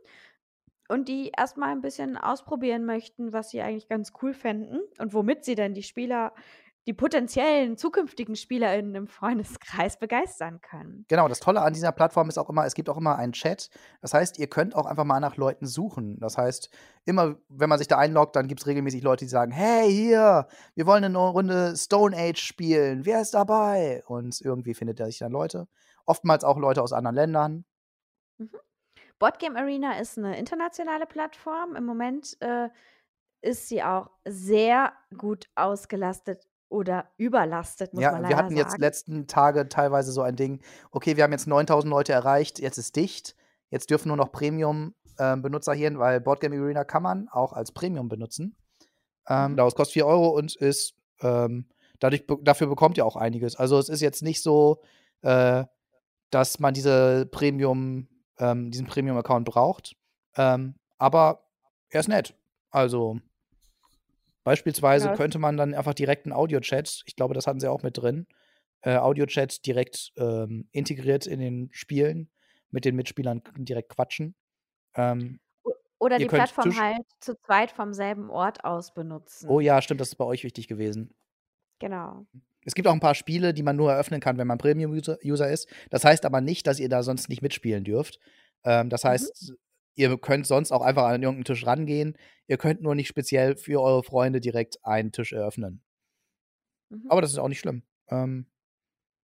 und 0.89 1.09
die 1.09 1.31
erstmal 1.37 1.73
ein 1.73 1.83
bisschen 1.83 2.17
ausprobieren 2.17 2.87
möchten, 2.87 3.35
was 3.35 3.51
sie 3.51 3.61
eigentlich 3.61 3.89
ganz 3.89 4.15
cool 4.23 4.33
fänden 4.33 4.81
und 4.99 5.13
womit 5.13 5.45
sie 5.45 5.55
denn 5.55 5.75
die 5.75 5.83
Spieler, 5.83 6.33
die 6.87 6.93
potenziellen 6.93 7.77
zukünftigen 7.79 8.37
SpielerInnen 8.37 8.95
im 8.95 9.07
Freundeskreis 9.07 9.99
begeistern 9.99 10.61
können. 10.61 11.07
Genau, 11.09 11.29
das 11.29 11.41
Tolle 11.41 11.63
an 11.63 11.73
dieser 11.73 11.93
Plattform 11.93 12.29
ist 12.29 12.39
auch 12.39 12.51
immer, 12.51 12.67
es 12.67 12.75
gibt 12.75 12.91
auch 12.91 12.99
immer 12.99 13.17
einen 13.17 13.33
Chat. 13.33 13.71
Das 14.03 14.13
heißt, 14.13 14.39
ihr 14.39 14.49
könnt 14.49 14.75
auch 14.75 14.85
einfach 14.85 15.05
mal 15.05 15.21
nach 15.21 15.37
Leuten 15.37 15.67
suchen. 15.67 16.19
Das 16.21 16.37
heißt, 16.37 16.69
immer, 17.07 17.37
wenn 17.49 17.71
man 17.71 17.79
sich 17.79 17.89
da 17.89 17.99
einloggt, 17.99 18.37
dann 18.37 18.49
gibt 18.49 18.61
es 18.61 18.67
regelmäßig 18.67 19.03
Leute, 19.03 19.25
die 19.25 19.31
sagen, 19.31 19.51
hey, 19.51 19.91
hier, 19.91 20.47
wir 20.75 20.87
wollen 20.87 21.05
eine 21.05 21.19
Runde 21.19 21.75
Stone 21.77 22.17
Age 22.17 22.41
spielen. 22.41 23.07
Wer 23.07 23.23
ist 23.23 23.33
dabei? 23.33 24.03
Und 24.07 24.41
irgendwie 24.43 24.75
findet 24.75 25.01
er 25.01 25.07
sich 25.07 25.19
dann 25.19 25.33
Leute. 25.33 25.69
Oftmals 26.05 26.45
auch 26.45 26.59
Leute 26.59 26.83
aus 26.83 26.93
anderen 26.93 27.17
Ländern. 27.17 27.65
Boardgame 29.19 29.59
Arena 29.59 29.99
ist 29.99 30.19
eine 30.19 30.39
internationale 30.39 31.07
Plattform. 31.07 31.77
Im 31.77 31.87
Moment 31.87 32.37
äh, 32.41 32.69
ist 33.41 33.69
sie 33.69 33.83
auch 33.83 34.11
sehr 34.27 34.93
gut 35.17 35.49
ausgelastet 35.55 36.47
oder 36.69 37.07
überlastet, 37.17 37.93
muss 37.95 38.03
man 38.03 38.13
Ja, 38.13 38.19
leider 38.19 38.29
wir 38.29 38.37
hatten 38.37 38.57
jetzt 38.57 38.73
sagen. 38.73 38.83
letzten 38.83 39.27
Tage 39.27 39.69
teilweise 39.69 40.13
so 40.13 40.23
ein 40.23 40.37
Ding, 40.37 40.61
okay, 40.91 41.17
wir 41.17 41.25
haben 41.25 41.33
jetzt 41.33 41.47
9000 41.47 41.91
Leute 41.91 42.13
erreicht, 42.13 42.59
jetzt 42.59 42.79
ist 42.79 42.97
dicht, 42.97 43.37
jetzt 43.71 43.91
dürfen 43.91 44.09
nur 44.09 44.17
noch 44.17 44.33
Premium-Benutzer 44.33 45.73
hier 45.75 45.99
weil 45.99 46.21
Boardgame 46.21 46.57
Arena 46.57 46.85
kann 46.85 47.03
man 47.03 47.29
auch 47.29 47.53
als 47.53 47.73
Premium 47.73 48.09
benutzen. 48.09 48.57
Ähm, 49.29 49.53
Mhm. 49.53 49.57
das 49.57 49.75
kostet 49.75 49.95
4 49.95 50.07
Euro 50.07 50.29
und 50.31 50.55
ist, 50.57 50.95
ähm, 51.21 51.69
dadurch, 52.01 52.25
dafür 52.43 52.67
bekommt 52.67 52.97
ihr 52.99 53.07
auch 53.07 53.17
einiges. 53.17 53.57
Also 53.57 53.79
es 53.79 53.89
ist 53.89 54.01
jetzt 54.01 54.23
nicht 54.23 54.43
so, 54.43 54.83
äh, 55.23 55.65
dass 56.31 56.59
man 56.59 56.75
diese 56.75 57.27
Premium, 57.31 58.09
ähm, 58.39 58.71
diesen 58.71 58.87
Premium-Account 58.87 59.45
braucht, 59.47 59.97
ähm, 60.37 60.75
aber 60.99 61.45
er 61.91 62.01
ist 62.01 62.09
nett. 62.09 62.35
Also 62.71 63.19
Beispielsweise 64.45 65.07
Genau. 65.07 65.17
könnte 65.17 65.39
man 65.39 65.57
dann 65.57 65.75
einfach 65.75 65.95
direkt 65.95 66.27
einen 66.27 66.33
Audio-Chat, 66.33 67.03
ich 67.07 67.17
glaube, 67.17 67.35
das 67.35 67.47
hatten 67.47 67.61
sie 67.61 67.71
auch 67.71 67.83
mit 67.83 67.97
drin, 67.99 68.27
äh, 68.83 68.97
Audio-Chat 68.97 69.67
direkt 69.67 70.13
ähm, 70.17 70.69
integriert 70.73 71.27
in 71.27 71.41
den 71.41 71.71
Spielen, 71.73 72.31
mit 72.71 72.85
den 72.85 72.95
Mitspielern 72.97 73.43
direkt 73.57 73.89
quatschen. 73.89 74.35
Ähm, 74.95 75.41
Oder 75.99 76.19
die 76.19 76.27
Plattform 76.27 76.79
halt 76.79 77.07
zu 77.21 77.35
zweit 77.41 77.73
vom 77.73 77.95
selben 77.95 78.29
Ort 78.31 78.65
aus 78.65 78.93
benutzen. 78.93 79.49
oh 79.49 79.61
ja, 79.61 79.81
stimmt, 79.81 80.01
das 80.01 80.09
ist 80.09 80.17
bei 80.17 80.25
euch 80.25 80.45
wichtig 80.45 80.69
gewesen. 80.69 81.15
Genau. 81.79 82.27
Es 82.67 82.75
gibt 82.75 82.89
auch 82.89 82.93
ein 82.93 83.01
paar 83.01 83.15
Spiele, 83.15 83.53
die 83.53 83.63
man 83.63 83.77
nur 83.77 83.93
eröffnen 83.93 84.21
kann, 84.21 84.39
wenn 84.39 84.47
man 84.47 84.59
Premium-User 84.59 85.19
User 85.25 85.51
ist. 85.51 85.69
Das 85.91 86.05
heißt 86.05 86.25
aber 86.25 86.41
nicht, 86.41 86.67
dass 86.67 86.81
ihr 86.81 86.89
da 86.89 87.03
sonst 87.03 87.29
nicht 87.29 87.43
mitspielen 87.43 87.85
dürft. 87.85 88.19
Ähm, 88.65 88.89
das 88.89 89.05
Mhm. 89.05 89.57
Ihr 89.95 90.17
könnt 90.19 90.47
sonst 90.47 90.73
auch 90.73 90.83
einfach 90.83 91.05
an 91.05 91.23
irgendeinen 91.23 91.45
Tisch 91.45 91.67
rangehen. 91.67 92.17
Ihr 92.47 92.59
könnt 92.59 92.83
nur 92.83 92.95
nicht 92.95 93.09
speziell 93.09 93.57
für 93.57 93.81
eure 93.81 94.03
Freunde 94.03 94.41
direkt 94.41 94.85
einen 94.85 95.13
Tisch 95.13 95.33
eröffnen. 95.33 95.83
Mhm. 96.91 97.07
Aber 97.09 97.21
das 97.21 97.33
ist 97.33 97.39
auch 97.39 97.49
nicht 97.49 97.61
schlimm. 97.61 97.83
Ähm, 98.09 98.47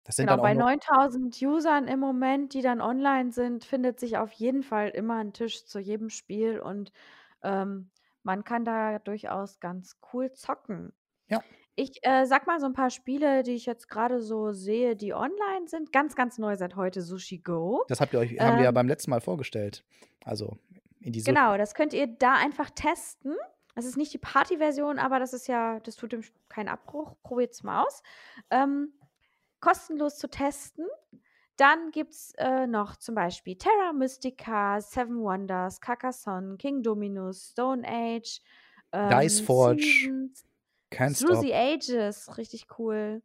das 0.04 0.16
sind 0.16 0.26
Genau, 0.26 0.36
dann 0.36 0.40
auch 0.40 0.42
bei 0.42 0.54
nur 0.54 0.64
9000 0.64 1.40
Usern 1.42 1.88
im 1.88 2.00
Moment, 2.00 2.54
die 2.54 2.62
dann 2.62 2.80
online 2.80 3.32
sind, 3.32 3.64
findet 3.64 4.00
sich 4.00 4.16
auf 4.16 4.32
jeden 4.32 4.62
Fall 4.62 4.88
immer 4.90 5.18
ein 5.18 5.32
Tisch 5.32 5.64
zu 5.64 5.78
jedem 5.78 6.10
Spiel 6.10 6.58
und 6.58 6.92
ähm, 7.42 7.90
man 8.22 8.44
kann 8.44 8.64
da 8.64 8.98
durchaus 8.98 9.60
ganz 9.60 9.98
cool 10.12 10.32
zocken. 10.32 10.92
Ja. 11.28 11.42
Ich 11.74 12.04
äh, 12.06 12.26
sag 12.26 12.46
mal 12.46 12.60
so 12.60 12.66
ein 12.66 12.74
paar 12.74 12.90
Spiele, 12.90 13.42
die 13.42 13.52
ich 13.52 13.64
jetzt 13.66 13.88
gerade 13.88 14.20
so 14.20 14.52
sehe, 14.52 14.94
die 14.94 15.14
online 15.14 15.66
sind. 15.66 15.92
Ganz, 15.92 16.14
ganz 16.14 16.36
neu 16.38 16.54
seit 16.56 16.76
heute 16.76 17.00
Sushi 17.02 17.38
Go. 17.38 17.84
Das 17.88 18.00
habt 18.00 18.12
ihr 18.12 18.18
euch, 18.20 18.38
haben 18.38 18.56
wir 18.58 18.64
ja 18.64 18.68
Ähm, 18.68 18.74
beim 18.74 18.88
letzten 18.88 19.10
Mal 19.10 19.20
vorgestellt. 19.20 19.84
Also 20.24 20.56
in 21.00 21.12
die 21.12 21.20
Sushi. 21.20 21.32
Genau, 21.32 21.56
das 21.56 21.74
könnt 21.74 21.94
ihr 21.94 22.06
da 22.06 22.34
einfach 22.34 22.70
testen. 22.70 23.34
Das 23.74 23.86
ist 23.86 23.96
nicht 23.96 24.12
die 24.12 24.18
Party-Version, 24.18 24.98
aber 24.98 25.18
das 25.18 25.32
ist 25.32 25.48
ja, 25.48 25.80
das 25.80 25.96
tut 25.96 26.12
dem 26.12 26.20
Sch- 26.20 26.32
keinen 26.50 26.68
Abbruch. 26.68 27.16
Probiert 27.22 27.52
es 27.54 27.62
mal 27.62 27.84
aus. 27.84 28.02
Ähm, 28.50 28.92
kostenlos 29.60 30.18
zu 30.18 30.28
testen. 30.28 30.86
Dann 31.56 31.90
gibt 31.90 32.12
es 32.12 32.34
äh, 32.36 32.66
noch 32.66 32.96
zum 32.96 33.14
Beispiel 33.14 33.56
Terra 33.56 33.92
Mystica, 33.94 34.80
Seven 34.80 35.20
Wonders, 35.22 35.80
Carcassonne, 35.80 36.56
King 36.58 36.82
Dominus, 36.82 37.52
Stone 37.52 37.82
Age, 37.86 38.40
Dice 38.94 39.40
ähm, 39.40 39.46
Forge, 39.46 39.82
Seasons, 39.82 40.44
Can't 40.92 41.18
Through 41.18 41.36
Stop. 41.36 41.44
the 41.44 41.54
Ages, 41.54 42.36
richtig 42.36 42.66
cool. 42.78 43.22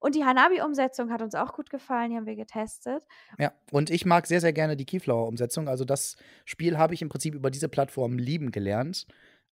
Und 0.00 0.14
die 0.14 0.24
Hanabi-Umsetzung 0.24 1.10
hat 1.10 1.22
uns 1.22 1.34
auch 1.34 1.54
gut 1.54 1.70
gefallen, 1.70 2.10
die 2.10 2.16
haben 2.16 2.26
wir 2.26 2.36
getestet. 2.36 3.02
Ja, 3.38 3.52
und 3.72 3.90
ich 3.90 4.06
mag 4.06 4.26
sehr, 4.26 4.40
sehr 4.40 4.52
gerne 4.52 4.76
die 4.76 4.84
Keyflower-Umsetzung. 4.84 5.68
Also 5.68 5.84
das 5.84 6.16
Spiel 6.44 6.78
habe 6.78 6.94
ich 6.94 7.02
im 7.02 7.08
Prinzip 7.08 7.34
über 7.34 7.50
diese 7.50 7.68
Plattform 7.68 8.16
lieben 8.16 8.52
gelernt. 8.52 9.06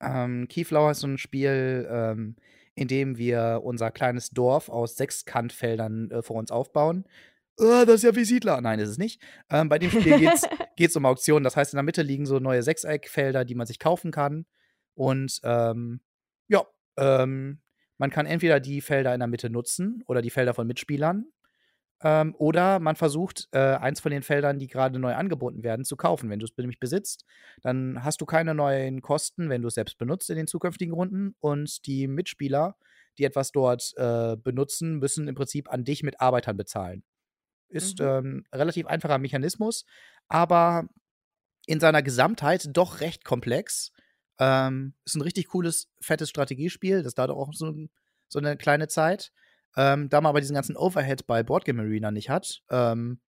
Ähm, 0.01 0.49
Keyflower 0.49 0.93
ist 0.93 1.01
so 1.01 1.09
ein 1.09 1.19
Spiel, 1.19 1.87
ähm, 1.91 2.37
in 2.75 2.89
dem 2.89 3.19
wir 3.19 3.61
unser 3.63 3.91
kleines 3.91 4.31
Dorf 4.31 4.71
aus 4.71 4.97
Sechskantfeldern 4.97 6.11
äh, 6.11 6.23
vor 6.23 6.37
uns 6.37 6.51
aufbauen. 6.51 7.05
Äh, 7.59 7.85
das 7.85 7.97
ist 7.97 8.05
ja 8.05 8.17
wie 8.17 8.25
Siedler. 8.25 8.63
Nein, 8.63 8.79
ist 8.79 8.89
es 8.89 8.99
nicht. 8.99 9.21
Ähm, 9.51 9.69
bei 9.69 9.79
dem 9.79 9.91
Spiel 9.91 10.19
geht 10.77 10.91
es 10.91 10.97
um 10.97 11.05
Auktionen. 11.05 11.45
Das 11.45 11.57
heißt, 11.57 11.75
in 11.75 11.77
der 11.77 11.85
Mitte 11.85 12.03
liegen 12.03 12.25
so 12.25 12.39
neue 12.39 12.63
Sechseckfelder, 12.63 13.45
die 13.45 13.55
man 13.55 13.67
sich 13.67 13.79
kaufen 13.79 14.11
kann. 14.11 14.47
Und 14.95 15.41
ähm, 15.45 16.01
ähm, 16.97 17.61
man 17.99 18.11
kann 18.11 18.27
entweder 18.27 18.61
die 18.61 18.81
Felder 18.81 19.13
in 19.15 19.21
der 19.21 19.29
Mitte 19.29 19.51
nutzen 19.51 20.03
oder 20.07 20.23
die 20.23 20.31
Felder 20.31 20.55
von 20.55 20.67
Mitspielern. 20.67 21.27
Ähm, 22.03 22.35
oder 22.39 22.81
man 22.81 22.97
versucht, 22.97 23.49
äh, 23.53 23.59
eins 23.59 24.01
von 24.01 24.11
den 24.11 24.23
Feldern, 24.23 24.59
die 24.59 24.69
gerade 24.69 24.99
neu 24.99 25.15
angeboten 25.15 25.63
werden, 25.63 25.85
zu 25.85 25.97
kaufen. 25.97 26.31
Wenn 26.31 26.39
du 26.39 26.47
es 26.47 26.57
nämlich 26.57 26.81
besitzt, 26.81 27.27
dann 27.63 28.03
hast 28.05 28.21
du 28.23 28.27
keine 28.27 28.55
neuen 28.55 29.03
Kosten, 29.03 29.51
wenn 29.51 29.61
du 29.63 29.69
es 29.69 29.75
selbst 29.75 29.99
benutzt 29.99 30.31
in 30.31 30.37
den 30.37 30.47
zukünftigen 30.47 30.95
Runden. 30.95 31.35
Und 31.41 31.87
die 31.87 32.09
Mitspieler, 32.09 32.77
die 33.19 33.25
etwas 33.25 33.53
dort 33.53 33.93
äh, 33.97 34.37
benutzen, 34.37 34.99
müssen 34.99 35.29
im 35.29 35.35
Prinzip 35.35 35.71
an 35.71 35.85
dich 35.85 36.03
mit 36.03 36.21
Arbeitern 36.21 36.57
bezahlen. 36.57 37.05
Ist 37.69 38.01
Mhm. 38.01 38.07
ähm, 38.07 38.45
relativ 38.55 38.87
einfacher 38.87 39.19
Mechanismus, 39.19 39.85
aber 40.29 40.89
in 41.67 41.81
seiner 41.81 42.03
Gesamtheit 42.03 42.69
doch 42.77 43.01
recht 43.01 43.25
komplex. 43.25 43.93
Ähm, 44.41 44.95
ist 45.05 45.15
ein 45.15 45.23
richtig 45.23 45.49
cooles, 45.49 45.89
fettes 46.01 46.31
Strategiespiel. 46.31 47.03
Das 47.03 47.15
dauert 47.15 47.31
auch 47.31 47.53
so, 47.53 47.73
so 48.29 48.39
eine 48.39 48.57
kleine 48.57 48.89
Zeit. 48.89 49.33
Ähm, 49.77 50.09
da 50.09 50.21
man 50.21 50.31
aber 50.31 50.41
diesen 50.41 50.55
ganzen 50.55 50.77
Overhead 50.77 51.27
bei 51.27 51.43
Boardgame 51.43 51.83
Arena 51.83 52.11
nicht 52.11 52.31
hat, 52.31 52.63
ähm, 52.71 53.21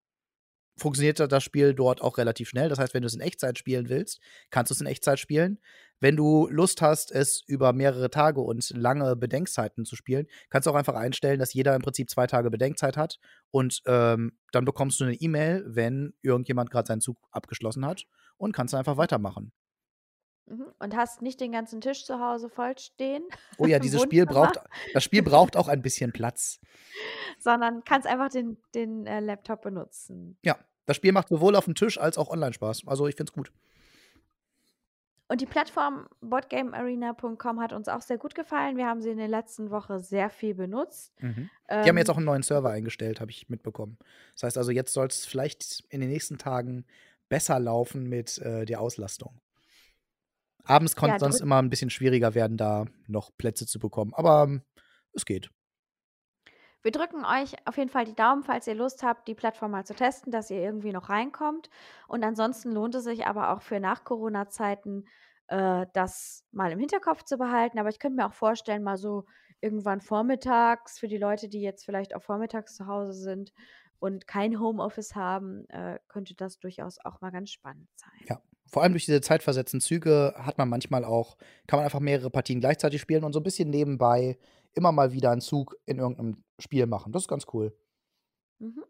funktioniert 0.76 1.20
das 1.20 1.44
Spiel 1.44 1.74
dort 1.74 2.00
auch 2.00 2.18
relativ 2.18 2.48
schnell. 2.48 2.68
Das 2.68 2.78
heißt, 2.78 2.94
wenn 2.94 3.02
du 3.02 3.06
es 3.06 3.14
in 3.14 3.20
Echtzeit 3.20 3.58
spielen 3.58 3.88
willst, 3.90 4.20
kannst 4.50 4.70
du 4.70 4.74
es 4.74 4.80
in 4.80 4.86
Echtzeit 4.86 5.18
spielen. 5.20 5.58
Wenn 6.00 6.16
du 6.16 6.48
Lust 6.48 6.82
hast, 6.82 7.12
es 7.12 7.42
über 7.46 7.72
mehrere 7.72 8.10
Tage 8.10 8.40
und 8.40 8.70
lange 8.70 9.14
Bedenkzeiten 9.14 9.84
zu 9.84 9.94
spielen, 9.94 10.26
kannst 10.50 10.66
du 10.66 10.70
auch 10.70 10.74
einfach 10.74 10.94
einstellen, 10.94 11.38
dass 11.38 11.52
jeder 11.52 11.76
im 11.76 11.82
Prinzip 11.82 12.10
zwei 12.10 12.26
Tage 12.26 12.50
Bedenkzeit 12.50 12.96
hat 12.96 13.20
und 13.50 13.82
ähm, 13.86 14.36
dann 14.50 14.64
bekommst 14.64 14.98
du 14.98 15.04
eine 15.04 15.14
E-Mail, 15.14 15.62
wenn 15.66 16.14
irgendjemand 16.22 16.70
gerade 16.70 16.88
seinen 16.88 17.02
Zug 17.02 17.18
abgeschlossen 17.30 17.86
hat 17.86 18.06
und 18.36 18.52
kannst 18.52 18.74
einfach 18.74 18.96
weitermachen. 18.96 19.52
Mhm. 20.46 20.66
Und 20.78 20.96
hast 20.96 21.22
nicht 21.22 21.40
den 21.40 21.52
ganzen 21.52 21.80
Tisch 21.80 22.04
zu 22.04 22.20
Hause 22.20 22.48
voll 22.48 22.76
stehen, 22.78 23.22
Oh 23.58 23.66
ja, 23.66 23.78
dieses 23.78 24.02
Spiel 24.02 24.26
braucht, 24.26 24.60
das 24.92 25.04
Spiel 25.04 25.22
braucht 25.22 25.56
auch 25.56 25.68
ein 25.68 25.82
bisschen 25.82 26.12
Platz. 26.12 26.60
sondern 27.38 27.84
kannst 27.84 28.06
einfach 28.06 28.28
den, 28.28 28.58
den 28.74 29.06
äh, 29.06 29.20
Laptop 29.20 29.62
benutzen. 29.62 30.36
Ja, 30.42 30.58
das 30.86 30.96
Spiel 30.96 31.12
macht 31.12 31.28
sowohl 31.28 31.56
auf 31.56 31.64
dem 31.64 31.74
Tisch 31.74 31.98
als 31.98 32.18
auch 32.18 32.28
online 32.28 32.52
Spaß. 32.52 32.82
Also 32.86 33.06
ich 33.06 33.16
finde 33.16 33.30
es 33.30 33.34
gut. 33.34 33.52
Und 35.28 35.40
die 35.40 35.46
Plattform 35.46 36.08
boardgamearena.com 36.20 37.58
hat 37.58 37.72
uns 37.72 37.88
auch 37.88 38.02
sehr 38.02 38.18
gut 38.18 38.34
gefallen. 38.34 38.76
Wir 38.76 38.86
haben 38.86 39.00
sie 39.00 39.08
in 39.08 39.16
der 39.16 39.28
letzten 39.28 39.70
Woche 39.70 39.98
sehr 39.98 40.28
viel 40.28 40.54
benutzt. 40.54 41.14
Mhm. 41.20 41.48
Die 41.70 41.88
haben 41.88 41.96
jetzt 41.96 42.10
Ähm, 42.10 42.12
auch 42.12 42.16
einen 42.18 42.26
neuen 42.26 42.42
Server 42.42 42.68
eingestellt, 42.68 43.18
habe 43.18 43.30
ich 43.30 43.48
mitbekommen. 43.48 43.96
Das 44.34 44.42
heißt 44.42 44.58
also, 44.58 44.72
jetzt 44.72 44.92
soll 44.92 45.06
es 45.06 45.24
vielleicht 45.24 45.84
in 45.88 46.00
den 46.00 46.10
nächsten 46.10 46.36
Tagen 46.36 46.84
besser 47.30 47.58
laufen 47.58 48.10
mit 48.10 48.36
äh, 48.38 48.66
der 48.66 48.82
Auslastung. 48.82 49.40
Abends 50.64 50.96
konnte 50.96 51.12
Ja, 51.12 51.16
es 51.16 51.20
sonst 51.20 51.40
immer 51.40 51.60
ein 51.60 51.70
bisschen 51.70 51.90
schwieriger 51.90 52.34
werden, 52.34 52.56
da 52.56 52.86
noch 53.06 53.30
Plätze 53.36 53.66
zu 53.66 53.78
bekommen. 53.78 54.12
Aber 54.14 54.44
ähm, 54.44 54.62
es 55.12 55.24
geht. 55.24 55.50
Wir 56.82 56.90
drücken 56.90 57.24
euch 57.24 57.54
auf 57.64 57.76
jeden 57.76 57.90
Fall 57.90 58.04
die 58.04 58.14
Daumen, 58.14 58.42
falls 58.42 58.66
ihr 58.66 58.74
Lust 58.74 59.04
habt, 59.04 59.28
die 59.28 59.36
Plattform 59.36 59.70
mal 59.70 59.84
zu 59.84 59.94
testen, 59.94 60.32
dass 60.32 60.50
ihr 60.50 60.60
irgendwie 60.60 60.92
noch 60.92 61.08
reinkommt. 61.08 61.70
Und 62.08 62.24
ansonsten 62.24 62.72
lohnt 62.72 62.96
es 62.96 63.04
sich 63.04 63.26
aber 63.26 63.52
auch 63.52 63.62
für 63.62 63.78
Nach-Corona-Zeiten, 63.78 65.06
äh, 65.46 65.86
das 65.92 66.44
mal 66.50 66.72
im 66.72 66.80
Hinterkopf 66.80 67.22
zu 67.22 67.38
behalten. 67.38 67.78
Aber 67.78 67.88
ich 67.88 68.00
könnte 68.00 68.16
mir 68.16 68.26
auch 68.26 68.34
vorstellen, 68.34 68.82
mal 68.82 68.96
so 68.96 69.26
irgendwann 69.60 70.00
vormittags, 70.00 70.98
für 70.98 71.06
die 71.06 71.18
Leute, 71.18 71.48
die 71.48 71.62
jetzt 71.62 71.84
vielleicht 71.84 72.16
auch 72.16 72.22
vormittags 72.22 72.74
zu 72.74 72.88
Hause 72.88 73.12
sind 73.12 73.52
und 74.00 74.26
kein 74.26 74.58
Homeoffice 74.58 75.14
haben, 75.14 75.68
äh, 75.68 76.00
könnte 76.08 76.34
das 76.34 76.58
durchaus 76.58 76.98
auch 77.04 77.20
mal 77.20 77.30
ganz 77.30 77.50
spannend 77.50 77.88
sein. 77.94 78.26
Ja. 78.28 78.42
Vor 78.72 78.82
allem 78.82 78.92
durch 78.94 79.04
diese 79.04 79.20
zeitversetzten 79.20 79.82
Züge 79.82 80.32
hat 80.34 80.56
man 80.56 80.66
manchmal 80.70 81.04
auch, 81.04 81.36
kann 81.66 81.76
man 81.78 81.84
einfach 81.84 82.00
mehrere 82.00 82.30
Partien 82.30 82.58
gleichzeitig 82.58 83.02
spielen 83.02 83.22
und 83.22 83.34
so 83.34 83.40
ein 83.40 83.42
bisschen 83.42 83.68
nebenbei 83.68 84.38
immer 84.72 84.92
mal 84.92 85.12
wieder 85.12 85.30
einen 85.30 85.42
Zug 85.42 85.76
in 85.84 85.98
irgendeinem 85.98 86.42
Spiel 86.58 86.86
machen. 86.86 87.12
Das 87.12 87.24
ist 87.24 87.28
ganz 87.28 87.44
cool. 87.52 87.76
Mhm. 88.60 88.82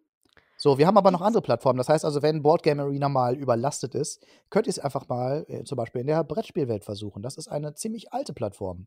So, 0.57 0.79
wir 0.79 0.87
haben 0.87 0.97
aber 0.97 1.11
noch 1.11 1.21
andere 1.21 1.43
Plattformen. 1.43 1.79
Das 1.79 1.89
heißt 1.89 2.05
also, 2.05 2.23
wenn 2.23 2.43
Boardgame 2.43 2.83
Arena 2.85 3.09
mal 3.09 3.35
überlastet 3.37 3.97
ist, 3.97 4.25
könnt 4.51 4.69
ihr 4.69 4.71
es 4.71 4.79
einfach 4.79 5.09
mal 5.09 5.45
äh, 5.49 5.65
zum 5.65 5.75
Beispiel 5.75 6.03
in 6.03 6.07
der 6.07 6.23
Brettspielwelt 6.23 6.85
versuchen. 6.85 7.21
Das 7.21 7.37
ist 7.37 7.49
eine 7.49 7.75
ziemlich 7.75 8.13
alte 8.13 8.33
Plattform. 8.35 8.87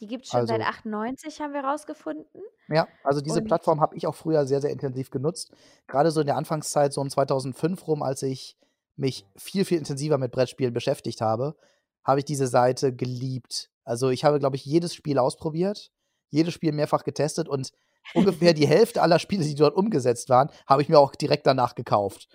Die 0.00 0.06
gibt 0.06 0.24
es 0.24 0.30
schon 0.30 0.46
seit 0.46 0.60
Also- 0.62 0.70
98, 0.78 1.40
haben 1.42 1.52
wir 1.52 1.60
rausgefunden. 1.64 2.40
Ja, 2.68 2.88
also 3.04 3.20
diese 3.20 3.40
Und- 3.40 3.46
Plattform 3.48 3.82
habe 3.82 3.94
ich 3.96 4.06
auch 4.06 4.14
früher 4.14 4.46
sehr, 4.46 4.62
sehr 4.62 4.70
intensiv 4.70 5.10
genutzt. 5.10 5.52
Gerade 5.86 6.10
so 6.10 6.20
in 6.22 6.26
der 6.26 6.36
Anfangszeit, 6.36 6.94
so 6.94 7.02
um 7.02 7.10
2005 7.10 7.86
rum, 7.86 8.02
als 8.02 8.22
ich 8.22 8.56
mich 8.98 9.26
viel, 9.36 9.64
viel 9.64 9.78
intensiver 9.78 10.18
mit 10.18 10.32
Brettspielen 10.32 10.74
beschäftigt 10.74 11.20
habe, 11.20 11.56
habe 12.04 12.20
ich 12.20 12.24
diese 12.24 12.46
Seite 12.46 12.94
geliebt. 12.94 13.70
Also 13.84 14.10
ich 14.10 14.24
habe, 14.24 14.38
glaube 14.38 14.56
ich, 14.56 14.64
jedes 14.64 14.94
Spiel 14.94 15.18
ausprobiert, 15.18 15.90
jedes 16.30 16.54
Spiel 16.54 16.72
mehrfach 16.72 17.04
getestet 17.04 17.48
und 17.48 17.72
ungefähr 18.14 18.54
die 18.54 18.66
Hälfte 18.68 19.02
aller 19.02 19.18
Spiele, 19.18 19.44
die 19.44 19.54
dort 19.54 19.76
umgesetzt 19.76 20.28
waren, 20.28 20.50
habe 20.66 20.82
ich 20.82 20.88
mir 20.88 20.98
auch 20.98 21.14
direkt 21.14 21.46
danach 21.46 21.74
gekauft. 21.74 22.28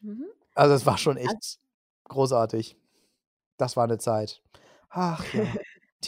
Mhm. 0.00 0.26
Also 0.54 0.74
es 0.74 0.86
war 0.86 0.98
schon 0.98 1.16
echt 1.16 1.58
großartig. 2.08 2.76
Das 3.56 3.76
war 3.76 3.84
eine 3.84 3.98
Zeit. 3.98 4.42
Ach 4.88 5.24
ja, 5.32 5.46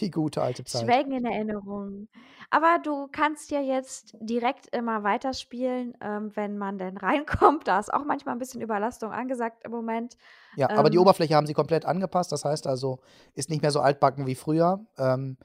die 0.01 0.11
gute 0.11 0.43
alte 0.43 0.65
Zeit. 0.65 0.83
Schwelgen 0.85 1.13
in 1.13 1.25
Erinnerung. 1.25 2.09
Aber 2.51 2.79
du 2.83 3.09
kannst 3.11 3.51
ja 3.51 3.61
jetzt 3.61 4.17
direkt 4.21 4.75
immer 4.75 5.03
weiterspielen, 5.03 5.97
ähm, 6.01 6.31
wenn 6.35 6.59
man 6.59 6.79
denn 6.79 6.97
reinkommt. 6.99 7.67
Da 7.67 7.79
ist 7.81 7.93
auch 7.93 8.05
manchmal 8.05 8.35
ein 8.35 8.39
bisschen 8.39 8.61
Überlastung 8.61 9.13
angesagt 9.13 9.65
im 9.65 9.73
Moment. 9.73 10.17
Ja, 10.57 10.71
aber 10.71 10.91
die 10.91 10.97
Ähm, 10.97 11.03
Oberfläche 11.03 11.35
haben 11.35 11.47
sie 11.47 11.55
komplett 11.55 11.85
angepasst. 11.85 12.31
Das 12.33 12.45
heißt 12.45 12.67
also, 12.67 13.01
ist 13.35 13.51
nicht 13.51 13.63
mehr 13.63 13.71
so 13.71 13.81
altbacken 13.81 14.27
wie 14.27 14.35
früher. 14.35 14.85
Ähm, 14.99 15.37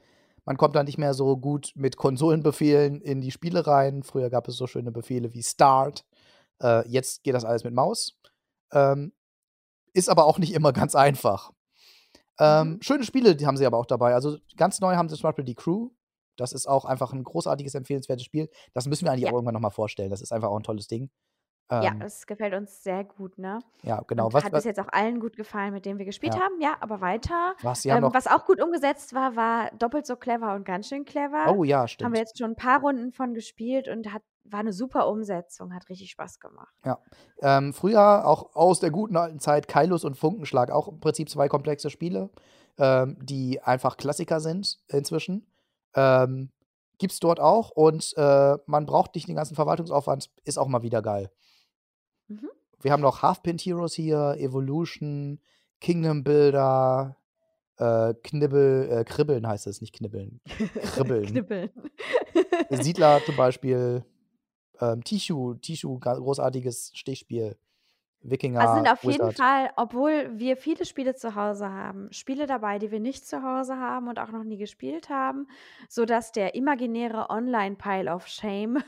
man 0.44 0.56
kommt 0.56 0.74
da 0.76 0.82
nicht 0.82 0.98
mehr 0.98 1.14
so 1.14 1.36
gut 1.36 1.72
mit 1.74 1.96
Konsolenbefehlen 1.96 3.00
in 3.00 3.20
die 3.20 3.30
Spiele 3.30 3.66
rein. 3.66 4.02
Früher 4.02 4.30
gab 4.30 4.48
es 4.48 4.56
so 4.56 4.66
schöne 4.66 4.90
Befehle 4.90 5.32
wie 5.32 5.42
Start. 5.42 6.04
Äh, 6.62 6.88
jetzt 6.88 7.22
geht 7.22 7.34
das 7.34 7.44
alles 7.44 7.64
mit 7.64 7.74
Maus. 7.74 8.18
Ähm, 8.72 9.12
ist 9.92 10.08
aber 10.08 10.26
auch 10.26 10.38
nicht 10.38 10.54
immer 10.54 10.72
ganz 10.72 10.94
einfach. 10.94 11.52
Ähm, 12.40 12.68
Mhm. 12.74 12.82
Schöne 12.82 13.04
Spiele, 13.04 13.36
die 13.36 13.46
haben 13.46 13.56
sie 13.56 13.66
aber 13.66 13.78
auch 13.78 13.86
dabei. 13.86 14.14
Also 14.14 14.38
ganz 14.56 14.80
neu 14.80 14.96
haben 14.96 15.08
sie 15.08 15.16
zum 15.16 15.24
Beispiel 15.28 15.44
die 15.44 15.54
Crew. 15.54 15.90
Das 16.36 16.52
ist 16.52 16.66
auch 16.66 16.84
einfach 16.86 17.12
ein 17.12 17.22
großartiges, 17.22 17.74
empfehlenswertes 17.74 18.24
Spiel. 18.24 18.48
Das 18.72 18.86
müssen 18.86 19.04
wir 19.04 19.12
eigentlich 19.12 19.24
Ja. 19.24 19.30
auch 19.30 19.34
irgendwann 19.34 19.54
nochmal 19.54 19.70
vorstellen. 19.72 20.10
Das 20.10 20.22
ist 20.22 20.32
einfach 20.32 20.48
auch 20.48 20.56
ein 20.56 20.62
tolles 20.62 20.86
Ding. 20.88 21.10
ja, 21.70 21.84
Ähm, 21.92 22.00
das 22.00 22.26
gefällt 22.26 22.54
uns 22.54 22.82
sehr 22.82 23.04
gut, 23.04 23.38
ne? 23.38 23.60
ja, 23.82 24.00
genau. 24.06 24.26
Und 24.26 24.32
Was, 24.32 24.42
hat 24.44 24.52
bis 24.52 24.64
jetzt 24.64 24.80
auch 24.80 24.88
allen 24.90 25.20
gut 25.20 25.36
gefallen, 25.36 25.72
mit 25.72 25.84
denen 25.86 25.98
wir 26.00 26.06
gespielt 26.06 26.34
Ja. 26.34 26.40
haben. 26.40 26.60
Ja, 26.60 26.76
aber 26.80 27.00
weiter. 27.00 27.54
was? 27.62 27.84
Haben 27.84 28.04
Ähm, 28.06 28.10
was 28.14 28.26
auch 28.26 28.44
gut 28.46 28.60
umgesetzt 28.60 29.14
war, 29.14 29.36
war 29.36 29.70
doppelt 29.78 30.04
so 30.06 30.16
clever 30.16 30.54
und 30.54 30.64
ganz 30.64 30.88
schön 30.88 31.04
clever. 31.04 31.54
Oh 31.54 31.62
ja, 31.62 31.80
Haben 31.80 31.88
stimmt. 31.88 32.12
wir 32.14 32.20
jetzt 32.20 32.38
schon 32.38 32.50
ein 32.52 32.56
paar 32.56 32.80
Runden 32.80 33.12
von 33.12 33.34
gespielt 33.34 33.86
und 33.86 34.12
hat, 34.12 34.22
war 34.52 34.60
eine 34.60 34.72
super 34.72 35.08
Umsetzung, 35.08 35.74
hat 35.74 35.88
richtig 35.88 36.10
Spaß 36.10 36.40
gemacht. 36.40 36.74
Ähm, 37.42 37.72
früher 37.72 38.26
auch 38.26 38.54
aus 38.54 38.80
der 38.80 38.90
guten 38.90 39.16
alten 39.16 39.38
Zeit 39.38 39.68
Kailus 39.68 40.04
und 40.04 40.16
Funkenschlag, 40.16 40.70
auch 40.70 40.88
im 40.88 41.00
Prinzip 41.00 41.28
zwei 41.28 41.48
komplexe 41.48 41.90
Spiele, 41.90 42.30
ähm, 42.78 43.16
die 43.20 43.60
einfach 43.62 43.96
Klassiker 43.96 44.40
sind 44.40 44.78
inzwischen. 44.88 45.46
Ähm, 45.94 46.50
gibt's 46.98 47.20
dort 47.20 47.40
auch 47.40 47.70
und 47.70 48.12
äh, 48.16 48.56
man 48.66 48.86
braucht 48.86 49.14
nicht 49.14 49.28
den 49.28 49.36
ganzen 49.36 49.54
Verwaltungsaufwand, 49.54 50.30
ist 50.44 50.58
auch 50.58 50.68
mal 50.68 50.82
wieder 50.82 51.02
geil. 51.02 51.30
Mhm. 52.28 52.48
Wir 52.82 52.92
haben 52.92 53.02
noch 53.02 53.22
Half-Pint 53.22 53.60
Heroes 53.60 53.94
hier, 53.94 54.36
Evolution, 54.38 55.40
Kingdom 55.80 56.24
Builder, 56.24 57.16
äh, 57.80 58.14
Knibbel, 58.22 58.90
äh, 58.90 59.04
Kribbeln 59.04 59.46
heißt 59.46 59.66
es, 59.66 59.80
nicht 59.80 59.94
Knibbeln. 59.94 60.40
Kribbeln. 60.94 61.26
Knippeln. 61.26 61.70
Siedler 62.70 63.20
zum 63.24 63.36
Beispiel. 63.36 64.04
Ähm, 64.80 65.04
Tishu, 65.04 65.54
Tishu, 65.54 65.98
großartiges 65.98 66.92
Stichspiel. 66.94 67.56
Wikinger. 68.22 68.60
Also 68.60 68.74
sind 68.74 68.88
auf 68.88 69.02
jeden 69.02 69.14
Wizard. 69.14 69.36
Fall, 69.36 69.70
obwohl 69.76 70.38
wir 70.38 70.56
viele 70.56 70.84
Spiele 70.84 71.14
zu 71.14 71.34
Hause 71.34 71.70
haben, 71.70 72.12
Spiele 72.12 72.46
dabei, 72.46 72.78
die 72.78 72.90
wir 72.90 73.00
nicht 73.00 73.26
zu 73.26 73.42
Hause 73.42 73.78
haben 73.78 74.08
und 74.08 74.18
auch 74.18 74.30
noch 74.30 74.44
nie 74.44 74.58
gespielt 74.58 75.08
haben, 75.08 75.46
sodass 75.88 76.30
der 76.30 76.54
imaginäre 76.54 77.30
Online-Pile 77.30 78.12
of 78.12 78.26
Shame 78.26 78.82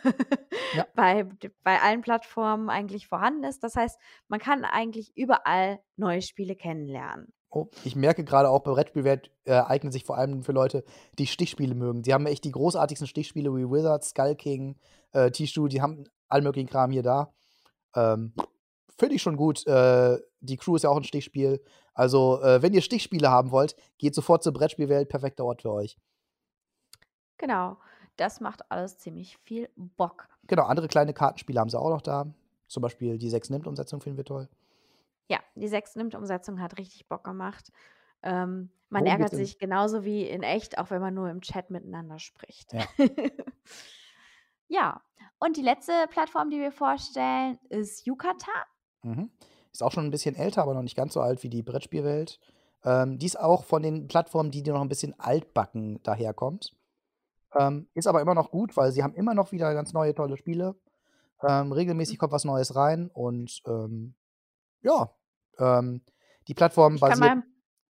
Ja. 0.75 0.87
bei, 0.95 1.27
bei 1.63 1.81
allen 1.81 2.03
Plattformen 2.03 2.69
eigentlich 2.69 3.07
vorhanden 3.07 3.45
ist. 3.45 3.65
Das 3.65 3.75
heißt, 3.75 3.99
man 4.29 4.39
kann 4.39 4.65
eigentlich 4.65 5.17
überall 5.17 5.81
neue 5.97 6.21
Spiele 6.21 6.55
kennenlernen. 6.55 7.33
Oh, 7.55 7.69
ich 7.85 7.95
merke 7.97 8.25
gerade 8.25 8.49
auch, 8.49 8.61
bei 8.61 8.71
Brettspielwelt 8.71 9.31
äh, 9.45 9.53
eignet 9.53 9.93
sich 9.93 10.05
vor 10.05 10.17
allem 10.17 10.43
für 10.43 10.53
Leute, 10.53 10.85
die 11.19 11.27
Stichspiele 11.27 11.75
mögen. 11.75 12.03
Die 12.03 12.15
haben 12.15 12.25
echt 12.25 12.45
die 12.45 12.51
großartigsten 12.51 13.07
Stichspiele 13.07 13.55
wie 13.55 13.71
Wizard, 13.71 14.05
Skull 14.05 14.35
King, 14.37 14.77
äh, 15.13 15.31
Tishu, 15.31 15.69
die 15.69 15.83
haben 15.83 16.05
all 16.29 16.41
möglichen 16.41 16.71
Kram 16.71 16.91
hier 16.91 17.03
da. 17.03 17.31
Ähm, 17.95 18.33
Finde 18.99 19.17
ich 19.17 19.23
schon 19.23 19.37
gut. 19.37 19.67
Äh, 19.67 20.19
die 20.41 20.57
Crew 20.57 20.77
ist 20.77 20.85
ja 20.85 20.91
auch 20.91 20.97
ein 20.97 21.05
Stichspiel. 21.05 21.63
Also, 21.93 22.41
äh, 22.43 22.63
wenn 22.63 22.73
ihr 22.73 22.81
Stichspiele 22.81 23.31
haben 23.31 23.51
wollt, 23.51 23.77
geht 23.99 24.15
sofort 24.15 24.43
zur 24.43 24.55
Brettspielwelt. 24.55 25.11
Perfekter 25.11 25.45
Ort 25.45 25.63
für 25.63 25.73
euch. 25.73 25.99
Genau, 27.37 27.77
das 28.17 28.41
macht 28.41 28.71
alles 28.71 28.99
ziemlich 28.99 29.37
viel 29.39 29.69
Bock. 29.77 30.29
Genau, 30.47 30.65
andere 30.65 30.89
kleine 30.89 31.13
Kartenspiele 31.13 31.61
haben 31.61 31.69
sie 31.69 31.79
auch 31.79 31.91
noch 31.91 32.01
da. 32.01 32.33
Zum 32.67 32.83
Beispiel 32.83 33.19
die 33.19 33.31
6-Nimmt-Umsetzung 33.31 34.01
finden 34.01 34.17
wir 34.17 34.25
toll. 34.25 34.49
Ja, 35.29 35.41
die 35.55 35.69
6-Nimmt-Umsetzung 35.69 36.61
hat 36.61 36.79
richtig 36.79 37.09
Bock 37.09 37.25
gemacht. 37.25 37.71
Ähm, 38.23 38.71
man 38.89 39.05
Worum 39.05 39.13
ärgert 39.13 39.33
denn? 39.33 39.39
sich 39.39 39.59
genauso 39.59 40.05
wie 40.05 40.27
in 40.27 40.43
echt, 40.43 40.79
auch 40.79 40.91
wenn 40.91 41.01
man 41.01 41.15
nur 41.15 41.31
im 41.31 41.41
Chat 41.41 41.71
miteinander 41.71 42.19
spricht. 42.19 42.73
Ja. 42.73 42.85
ja, 44.69 45.03
und 45.39 45.57
die 45.57 45.63
letzte 45.63 45.93
Plattform, 46.11 46.51
die 46.51 46.61
wir 46.61 46.73
vorstellen, 46.73 47.59
ist 47.69 48.07
Yucatan. 48.07 48.65
Mhm. 49.03 49.31
Ist 49.73 49.83
auch 49.83 49.93
schon 49.93 50.05
ein 50.05 50.11
bisschen 50.11 50.37
älter, 50.37 50.63
aber 50.63 50.75
noch 50.75 50.83
nicht 50.83 50.97
ganz 50.97 51.15
so 51.15 51.21
alt 51.21 51.43
wie 51.43 51.49
die 51.49 51.63
Brettspielwelt. 51.63 52.39
Ähm, 52.85 53.19
die 53.19 53.27
ist 53.27 53.39
auch 53.39 53.65
von 53.65 53.83
den 53.83 54.07
Plattformen, 54.07 54.51
die 54.51 54.63
noch 54.63 54.81
ein 54.81 54.89
bisschen 54.89 55.19
altbacken 55.19 56.03
daherkommt. 56.03 56.77
Ähm, 57.55 57.89
ist 57.95 58.07
aber 58.07 58.21
immer 58.21 58.35
noch 58.35 58.51
gut, 58.51 58.77
weil 58.77 58.93
sie 58.93 59.03
haben 59.03 59.15
immer 59.15 59.35
noch 59.35 59.53
wieder 59.53 59.73
ganz 59.75 59.93
neue, 59.93 60.15
tolle 60.15 60.37
Spiele. 60.37 60.75
Ähm, 61.43 61.73
regelmäßig 61.73 62.19
kommt 62.19 62.33
was 62.33 62.45
Neues 62.45 62.77
rein 62.77 63.11
und 63.13 63.63
ähm, 63.67 64.15
ja, 64.83 65.15
ähm, 65.59 66.03
die 66.49 66.55
Plattform 66.55 66.95
Ich 66.95 67.01
basiert 67.01 67.45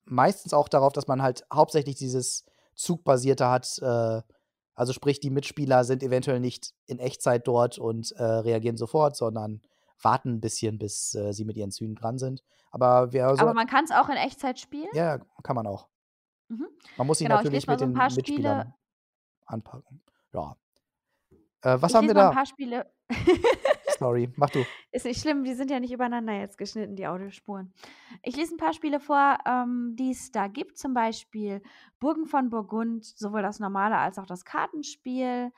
meistens 0.06 0.54
auch 0.54 0.69
darauf, 0.69 0.93
dass 0.93 1.08
man 1.08 1.21
halt 1.21 1.45
hauptsächlich 1.54 1.95
dieses 1.95 2.45
Zugbasierte 2.76 3.47
hat. 3.47 3.78
Äh, 3.82 4.21
also 4.76 4.93
sprich, 4.93 5.19
die 5.19 5.30
Mitspieler 5.30 5.84
sind 5.84 6.04
eventuell 6.04 6.39
nicht 6.39 6.73
in 6.86 7.00
Echtzeit 7.00 7.47
dort 7.47 7.78
und 7.78 8.12
äh, 8.12 8.23
reagieren 8.23 8.78
sofort, 8.78 9.15
sondern 9.15 9.62
warten 10.02 10.36
ein 10.36 10.41
bisschen, 10.41 10.78
bis 10.78 11.15
äh, 11.15 11.34
sie 11.34 11.45
mit 11.45 11.58
ihren 11.58 11.71
Zügen 11.71 11.95
dran 11.95 12.17
sind. 12.19 12.43
Aber 12.71 13.12
wer 13.12 13.36
so. 13.36 13.41
aber 13.41 13.54
man 13.54 13.67
kann 13.67 13.86
es 13.86 13.91
auch 13.91 14.10
in 14.10 14.17
Echtzeit 14.17 14.60
spielen. 14.60 14.89
ja, 14.93 15.19
kann 15.43 15.56
man 15.56 15.65
auch. 15.65 15.88
Mhm. 16.50 16.67
Man 16.97 17.08
muss 17.08 17.17
sich 17.17 17.26
Genau, 17.28 17.39
ich 17.39 17.45
natürlich 17.45 17.67
mit 17.67 17.80
so 17.80 17.86
den 17.86 17.93
Mitspielern 17.93 18.62
Spiele. 18.62 18.73
anpacken. 19.45 20.02
Ja. 20.34 20.56
Äh, 21.62 21.82
was 21.82 21.91
ich 21.91 21.95
haben 21.95 22.08
wir 22.08 22.13
da? 22.13 22.30
ein 22.30 22.36
paar 22.36 22.45
Spiele. 22.45 22.93
Sorry, 23.98 24.32
mach 24.36 24.50
du. 24.50 24.66
Ist 24.92 25.06
nicht 25.06 25.22
schlimm, 25.22 25.44
die 25.44 25.54
sind 25.54 25.72
ja 25.72 25.80
nicht 25.80 25.92
übereinander 25.92 26.34
jetzt 26.34 26.58
geschnitten, 26.58 26.96
die 26.96 27.08
Audiospuren. 27.08 27.74
Ich 28.24 28.36
lese 28.36 28.56
ein 28.56 28.58
paar 28.58 28.74
Spiele 28.74 29.00
vor, 29.00 29.38
ähm, 29.46 29.96
die 29.98 30.12
es 30.12 30.32
da 30.32 30.48
gibt. 30.48 30.78
Zum 30.78 30.94
Beispiel 30.94 31.62
Burgen 32.00 32.26
von 32.26 32.50
Burgund, 32.50 33.06
sowohl 33.06 33.42
das 33.42 33.60
normale 33.60 33.98
als 33.98 34.20
auch 34.20 34.26
das 34.26 34.46
Kartenspiel, 34.46 35.52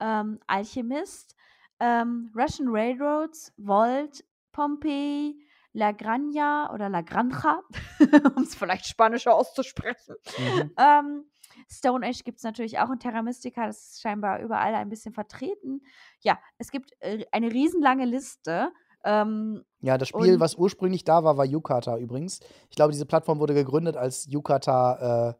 ähm, 0.00 0.40
Alchemist, 0.46 1.36
ähm, 1.80 2.32
Russian 2.34 2.68
Railroads, 2.68 3.52
Volt, 3.56 4.24
Pompeii, 4.52 5.36
La 5.72 5.92
Granja 5.92 6.70
oder 6.72 6.88
La 6.88 7.02
Granja, 7.02 7.62
um 8.36 8.42
es 8.42 8.54
vielleicht 8.54 8.86
spanischer 8.86 9.34
auszusprechen. 9.34 10.16
Mhm. 10.38 10.72
Ähm, 10.78 11.24
Stone 11.70 12.06
Age 12.06 12.24
gibt 12.24 12.38
es 12.38 12.44
natürlich 12.44 12.78
auch 12.78 12.90
in 12.90 12.98
Terra 12.98 13.22
Mystica, 13.22 13.66
das 13.66 13.92
ist 13.92 14.02
scheinbar 14.02 14.40
überall 14.40 14.74
ein 14.74 14.88
bisschen 14.88 15.12
vertreten. 15.12 15.82
Ja, 16.20 16.38
es 16.58 16.70
gibt 16.70 16.92
äh, 17.00 17.24
eine 17.32 17.50
riesenlange 17.52 18.04
Liste. 18.04 18.70
Ähm, 19.04 19.64
Ja, 19.80 19.98
das 19.98 20.08
Spiel, 20.08 20.40
was 20.40 20.54
ursprünglich 20.54 21.04
da 21.04 21.24
war, 21.24 21.36
war 21.36 21.44
Yukata 21.44 21.98
übrigens. 21.98 22.40
Ich 22.70 22.76
glaube, 22.76 22.92
diese 22.92 23.06
Plattform 23.06 23.38
wurde 23.38 23.54
gegründet, 23.54 23.96
als 23.96 24.26
Yukata 24.30 25.30
äh, 25.30 25.34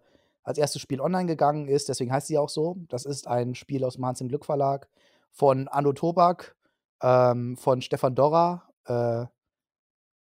als 0.45 0.59
erstes 0.59 0.83
Spiel 0.83 1.01
online 1.01 1.27
gegangen 1.27 1.69
ist. 1.69 1.89
Deswegen 1.89 2.13
heißt 2.13 2.29
sie 2.29 2.39
auch 2.39 2.51
so. 2.51 2.77
Das 2.89 3.05
ist 3.07 3.27
ein 3.27 3.55
Spiel 3.55 3.85
aus 3.85 3.95
dem 3.95 4.07
Hans 4.07 4.21
im 4.21 4.29
Glück 4.29 4.45
Verlag 4.45 4.89
von 5.31 5.67
Anno 5.69 5.93
Tobak, 5.93 6.55
ähm, 7.03 7.57
von 7.57 7.81
Stefan 7.81 8.15
Dorra. 8.15 8.69
Äh, 8.85 9.27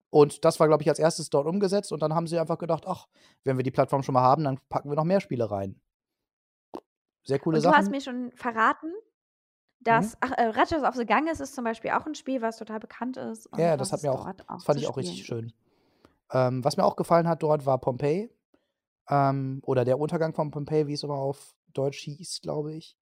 und 0.10 0.46
das 0.46 0.60
war, 0.60 0.68
glaube 0.68 0.84
ich, 0.84 0.90
als 0.90 1.00
erstes 1.00 1.30
dort 1.30 1.46
umgesetzt. 1.46 1.92
Und 1.92 2.02
dann 2.02 2.16
haben 2.16 2.28
sie 2.28 2.40
einfach 2.40 2.58
gedacht, 2.58 2.86
ach, 2.88 3.08
wenn 3.44 3.58
wir 3.58 3.64
die 3.64 3.72
Plattform 3.72 4.02
schon 4.02 4.14
mal 4.14 4.22
haben, 4.22 4.46
dann 4.46 4.60
packen 4.70 4.90
wir 4.90 4.96
noch 4.96 5.04
mehr 5.04 5.20
Spiele 5.20 5.52
rein. 5.52 5.80
Sehr 7.24 7.40
coole 7.40 7.58
und 7.58 7.64
du 7.64 7.70
Sachen. 7.70 7.78
hast 7.78 7.92
mir 7.92 8.02
schon 8.02 8.32
verraten, 8.36 8.92
dass 9.80 10.18
ach, 10.22 10.32
äh, 10.32 10.48
Ratchet 10.48 10.84
of 10.84 10.96
the 10.96 11.06
Ganges 11.06 11.40
ist 11.40 11.56
zum 11.56 11.64
Beispiel 11.64 11.92
auch 11.92 12.06
ein 12.06 12.16
Spiel, 12.16 12.42
was 12.42 12.58
total 12.58 12.80
bekannt 12.80 13.18
ist. 13.18 13.50
Ja, 13.58 13.78
das 13.78 13.92
hat 13.92 14.04
mir 14.04 14.12
auch, 14.12 14.32
das 14.34 14.64
fand 14.64 14.80
ich 14.80 14.88
auch 14.88 14.98
richtig 14.98 15.26
schön. 15.26 15.54
Ähm, 16.32 16.64
was 16.64 16.78
mir 16.78 16.84
auch 16.84 16.96
gefallen 16.96 17.28
hat 17.28 17.44
dort 17.44 17.66
war 17.66 17.80
Pompeii. 17.80 18.30
Ähm, 19.10 19.62
oder 19.66 19.84
der 19.86 20.00
Untergang 20.00 20.34
von 20.34 20.52
Pompeii, 20.52 20.88
wie 20.88 20.94
es 20.94 21.04
immer 21.04 21.16
auf 21.16 21.56
Deutsch 21.74 22.00
hieß, 22.00 22.40
glaube 22.42 22.74
ich. 22.74 22.98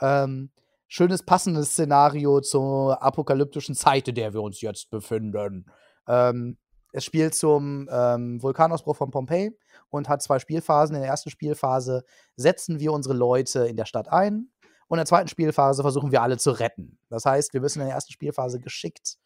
Ähm, 0.00 0.50
schönes, 0.88 1.22
passendes 1.22 1.70
Szenario 1.70 2.40
zur 2.40 3.02
apokalyptischen 3.02 3.74
Zeit, 3.74 4.08
in 4.08 4.16
der 4.16 4.34
wir 4.34 4.42
uns 4.42 4.60
jetzt 4.60 4.90
befinden. 4.90 5.66
Ähm, 6.08 6.58
es 6.96 7.04
spielt 7.04 7.34
zum 7.34 7.88
ähm, 7.90 8.40
Vulkanausbruch 8.40 8.94
von 8.94 9.10
Pompeii 9.10 9.50
und 9.90 10.08
hat 10.08 10.22
zwei 10.22 10.38
Spielphasen. 10.38 10.94
In 10.94 11.02
der 11.02 11.10
ersten 11.10 11.28
Spielphase 11.28 12.04
setzen 12.36 12.78
wir 12.78 12.92
unsere 12.92 13.16
Leute 13.16 13.66
in 13.66 13.76
der 13.76 13.84
Stadt 13.84 14.08
ein. 14.12 14.50
Und 14.86 14.98
in 14.98 15.00
der 15.00 15.06
zweiten 15.06 15.26
Spielphase 15.26 15.82
versuchen 15.82 16.12
wir 16.12 16.22
alle 16.22 16.36
zu 16.38 16.52
retten. 16.52 16.98
Das 17.08 17.24
heißt, 17.24 17.52
wir 17.52 17.60
müssen 17.60 17.80
in 17.80 17.86
der 17.86 17.96
ersten 17.96 18.12
Spielphase 18.12 18.60
geschickt 18.60 19.16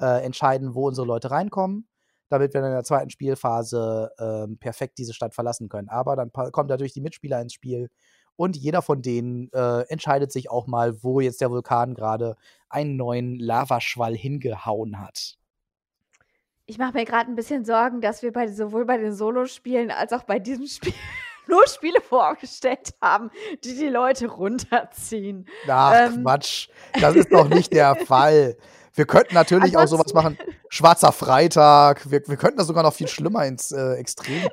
äh, 0.00 0.24
entscheiden, 0.24 0.74
wo 0.74 0.88
unsere 0.88 1.06
Leute 1.06 1.30
reinkommen, 1.30 1.86
damit 2.30 2.54
wir 2.54 2.62
dann 2.62 2.70
in 2.70 2.76
der 2.76 2.84
zweiten 2.84 3.10
Spielphase 3.10 4.10
ähm, 4.18 4.56
perfekt 4.56 4.96
diese 4.96 5.12
Stadt 5.12 5.34
verlassen 5.34 5.68
können. 5.68 5.90
Aber 5.90 6.16
dann 6.16 6.32
kommen 6.32 6.70
natürlich 6.70 6.94
die 6.94 7.02
Mitspieler 7.02 7.42
ins 7.42 7.52
Spiel 7.52 7.90
und 8.36 8.56
jeder 8.56 8.80
von 8.80 9.02
denen 9.02 9.52
äh, 9.52 9.82
entscheidet 9.90 10.32
sich 10.32 10.50
auch 10.50 10.66
mal, 10.66 11.02
wo 11.02 11.20
jetzt 11.20 11.42
der 11.42 11.50
Vulkan 11.50 11.92
gerade 11.92 12.36
einen 12.70 12.96
neuen 12.96 13.38
Lavaschwall 13.38 14.16
hingehauen 14.16 14.98
hat. 14.98 15.38
Ich 16.70 16.76
mache 16.76 16.92
mir 16.92 17.06
gerade 17.06 17.30
ein 17.30 17.34
bisschen 17.34 17.64
Sorgen, 17.64 18.02
dass 18.02 18.22
wir 18.22 18.30
bei, 18.30 18.46
sowohl 18.46 18.84
bei 18.84 18.98
den 18.98 19.14
Solospielen 19.14 19.90
als 19.90 20.12
auch 20.12 20.24
bei 20.24 20.38
diesem 20.38 20.66
Spiel 20.66 20.92
nur 21.48 21.66
Spiele 21.66 22.02
vorgestellt 22.02 22.90
haben, 23.00 23.30
die 23.64 23.74
die 23.74 23.88
Leute 23.88 24.26
runterziehen. 24.28 25.48
Ach, 25.66 25.94
Ähm. 25.94 26.22
Quatsch. 26.22 26.68
Das 27.00 27.16
ist 27.16 27.32
doch 27.32 27.48
nicht 27.48 27.72
der 27.72 27.96
Fall. 28.06 28.58
Wir 28.92 29.06
könnten 29.06 29.34
natürlich 29.34 29.78
auch 29.78 29.86
sowas 29.86 30.12
machen. 30.12 30.36
Schwarzer 30.68 31.10
Freitag. 31.10 32.10
Wir, 32.10 32.20
wir 32.26 32.36
könnten 32.36 32.58
das 32.58 32.66
sogar 32.66 32.82
noch 32.82 32.92
viel 32.92 33.08
schlimmer 33.08 33.46
ins 33.46 33.72
äh, 33.72 33.94
Extrem. 33.94 34.50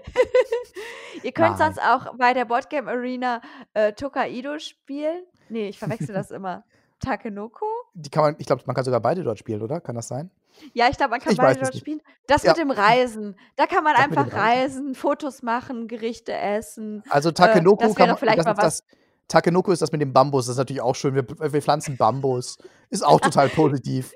Ihr 1.23 1.33
könnt 1.33 1.59
Nein. 1.59 1.73
sonst 1.73 1.79
auch 1.81 2.15
bei 2.15 2.33
der 2.33 2.45
Boardgame 2.45 2.89
Arena 2.89 3.41
äh, 3.73 3.91
Tokaido 3.91 4.57
spielen. 4.59 5.23
Nee, 5.49 5.67
ich 5.67 5.79
verwechsel 5.79 6.13
das 6.15 6.31
immer. 6.31 6.63
Takenoko? 6.99 7.65
Die 7.93 8.09
kann 8.09 8.23
man, 8.23 8.35
ich 8.39 8.45
glaube, 8.45 8.63
man 8.65 8.75
kann 8.75 8.85
sogar 8.85 8.99
beide 8.99 9.23
dort 9.23 9.39
spielen, 9.39 9.61
oder? 9.61 9.79
Kann 9.81 9.95
das 9.95 10.07
sein? 10.07 10.31
Ja, 10.73 10.87
ich 10.89 10.97
glaube, 10.97 11.11
man 11.11 11.19
kann 11.19 11.33
Ich 11.33 11.37
beide 11.37 11.59
dort 11.59 11.73
nicht. 11.73 11.81
spielen. 11.81 12.01
Das 12.27 12.43
Ja. 12.43 12.51
mit 12.51 12.59
dem 12.59 12.71
Reisen. 12.71 13.37
Da 13.57 13.65
kann 13.67 13.83
man 13.83 13.93
Das 13.95 14.05
einfach 14.05 14.27
Reisen. 14.33 14.37
reisen, 14.39 14.95
Fotos 14.95 15.43
machen, 15.43 15.87
Gerichte 15.87 16.33
essen. 16.33 17.03
Also 17.09 17.31
Takenoko 17.31 17.83
das 17.83 17.95
kann 17.95 18.03
wäre 18.05 18.07
man, 18.09 18.17
vielleicht 18.17 18.37
das 18.39 18.45
mal 18.45 18.51
ist 18.53 18.61
das, 18.61 18.83
Takenoko 19.27 19.71
ist 19.71 19.81
das 19.81 19.91
mit 19.91 20.01
dem 20.01 20.13
Bambus. 20.13 20.45
Das 20.45 20.53
ist 20.53 20.57
natürlich 20.57 20.81
auch 20.81 20.95
schön. 20.95 21.13
Wir, 21.15 21.25
wir 21.27 21.61
pflanzen 21.61 21.97
Bambus. 21.97 22.57
Ist 22.89 23.05
auch 23.05 23.19
total 23.19 23.49
positiv. 23.49 24.13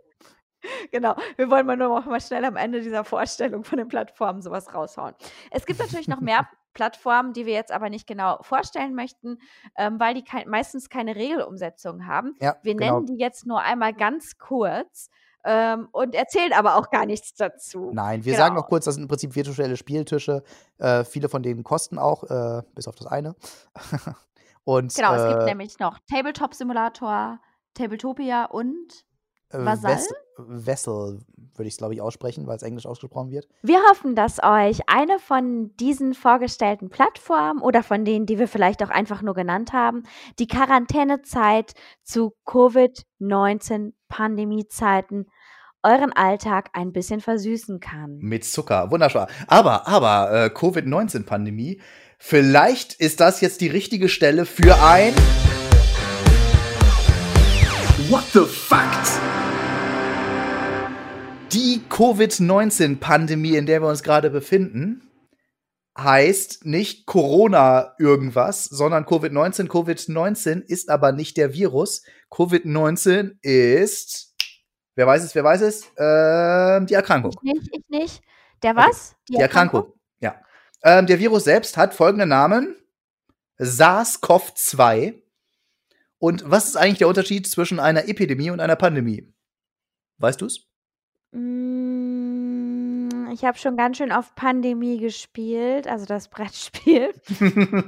Genau. 0.92 1.16
Wir 1.38 1.50
wollen 1.50 1.66
mal 1.66 1.78
nur 1.78 1.88
noch 1.90 2.06
mal 2.06 2.20
schnell 2.22 2.44
am 2.46 2.56
Ende 2.58 2.82
dieser 2.82 3.04
Vorstellung 3.04 3.64
von 3.64 3.78
den 3.78 3.88
Plattformen 3.88 4.42
sowas 4.42 4.74
raushauen. 4.74 5.16
Es 5.52 5.66
gibt 5.66 5.80
natürlich 5.80 6.08
noch 6.08 6.20
mehr 6.22 6.48
Plattformen, 6.74 7.34
die 7.34 7.46
wir 7.46 7.54
jetzt 7.54 7.72
aber 7.72 7.90
nicht 7.90 8.08
genau 8.08 8.38
vorstellen 8.42 8.96
möchten, 8.96 9.38
ähm, 9.78 10.00
weil 10.00 10.14
die 10.14 10.24
kein, 10.24 10.48
meistens 10.50 10.90
keine 10.90 11.16
Regelumsetzung 11.16 12.06
haben. 12.06 12.36
Ja, 12.40 12.58
Wir 12.64 12.76
genau. 12.76 12.96
nennen 12.96 13.06
die 13.08 13.18
jetzt 13.18 13.46
nur 13.46 13.62
einmal 13.62 13.94
ganz 13.94 14.38
kurz 14.38 15.10
ähm, 15.46 15.88
und 15.92 16.16
erzählen 16.16 16.54
aber 16.54 16.76
auch 16.76 16.90
gar 16.90 17.06
nichts 17.06 17.34
dazu. 17.34 17.92
Nein, 17.94 18.26
wir 18.26 18.34
Genau. 18.34 18.44
sagen 18.44 18.56
noch 18.56 18.68
kurz, 18.68 18.86
das 18.86 18.96
sind 18.96 19.04
im 19.04 19.08
Prinzip 19.10 19.36
virtuelle 19.36 19.78
Spieltische. 19.78 20.44
Äh, 20.78 21.04
viele 21.06 21.30
von 21.30 21.44
denen 21.44 21.64
kosten 21.64 21.98
auch, 21.98 22.24
äh, 22.24 22.62
bis 22.76 22.88
auf 22.88 22.96
das 22.96 23.08
eine. 23.08 23.36
Und 24.66 24.94
Genau, 24.94 25.16
es 25.16 25.28
gibt 25.28 25.44
äh, 25.44 25.46
nämlich 25.46 25.80
noch 25.80 25.98
Tabletop 26.12 26.54
Simulator, 26.54 27.40
Tabletopia 27.74 28.46
und 28.46 29.06
Äh, 29.52 29.66
Vasall? 29.66 29.94
Wess- 29.94 30.14
Vessel 30.38 31.20
würde 31.56 31.68
ich 31.68 31.74
es, 31.74 31.78
glaube 31.78 31.94
ich, 31.94 32.02
aussprechen, 32.02 32.48
weil 32.48 32.56
es 32.56 32.64
Englisch 32.64 32.86
ausgesprochen 32.86 33.32
wird. 33.32 33.46
Wir 33.62 33.80
hoffen, 33.90 34.16
dass 34.16 34.42
euch 34.42 34.80
eine 34.88 35.20
von 35.20 35.76
diesen 35.76 36.14
vorgestellten 36.14 36.90
Plattformen 36.90 37.62
oder 37.62 37.84
von 37.84 38.06
denen, 38.06 38.26
die 38.26 38.40
wir 38.40 38.48
vielleicht 38.48 38.82
auch 38.82 38.90
einfach 38.90 39.22
nur 39.22 39.34
genannt 39.34 39.74
haben, 39.74 40.04
die 40.40 40.48
Quarantänezeit 40.48 41.74
zu 42.04 42.34
Covid-19-Pandemiezeiten 42.46 45.26
euren 45.84 46.12
Alltag 46.14 46.70
ein 46.74 46.92
bisschen 46.92 47.22
versüßen 47.22 47.80
kann. 47.80 48.18
Mit 48.20 48.44
Zucker. 48.46 48.92
Wunderschön. 48.92 49.26
Aber, 49.48 49.88
aber, 49.88 50.46
äh, 50.46 50.50
Covid-19-Pandemie. 50.50 51.82
Vielleicht 52.18 52.94
ist 52.94 53.20
das 53.22 53.40
jetzt 53.42 53.62
die 53.62 53.68
richtige 53.68 54.10
Stelle 54.10 54.46
für 54.46 54.76
ein. 54.82 55.14
What 58.10 58.24
the 58.34 58.46
fact? 58.46 59.20
Die 61.52 61.82
Covid-19-Pandemie, 61.90 63.56
in 63.56 63.66
der 63.66 63.82
wir 63.82 63.88
uns 63.88 64.04
gerade 64.04 64.30
befinden, 64.30 65.10
heißt 65.98 66.64
nicht 66.66 67.08
Corona 67.08 67.96
irgendwas, 67.98 68.66
sondern 68.66 69.06
Covid-19. 69.06 69.68
Covid-19 69.68 70.62
ist 70.62 70.90
aber 70.90 71.12
nicht 71.12 71.38
der 71.38 71.54
Virus. 71.54 72.04
Covid-19 72.30 73.38
ist, 73.42 74.36
wer 74.96 75.08
weiß 75.08 75.24
es, 75.24 75.34
wer 75.34 75.44
weiß 75.44 75.62
es, 75.62 75.86
ähm, 75.98 76.86
die 76.86 76.94
Erkrankung. 76.94 77.34
Ich 77.42 77.54
nicht, 77.54 77.76
ich 77.76 77.90
nicht. 77.90 78.22
Der 78.62 78.76
was? 78.76 79.16
Die 79.28 79.36
Erkrankung, 79.36 79.94
ja. 80.20 80.36
Ähm, 80.84 81.08
der 81.08 81.18
Virus 81.18 81.46
selbst 81.46 81.78
hat 81.78 81.96
folgende 81.96 82.28
Namen: 82.28 82.76
SARS-CoV-2. 83.58 85.16
Und 86.20 86.44
was 86.46 86.68
ist 86.68 86.76
eigentlich 86.76 87.00
der 87.00 87.08
Unterschied 87.08 87.48
zwischen 87.48 87.80
einer 87.80 88.08
Epidemie 88.08 88.52
und 88.52 88.60
einer 88.60 88.76
Pandemie? 88.76 89.34
Weißt 90.20 90.42
du's? 90.42 90.69
Mm, 91.32 93.30
Ich 93.32 93.44
habe 93.46 93.58
schon 93.58 93.78
ganz 93.78 93.98
schön 93.98 94.12
auf 94.12 94.34
Pandemie 94.36 95.00
gespielt, 95.00 95.88
also 95.88 96.06
das 96.06 96.28
Brettspiel. 96.32 97.14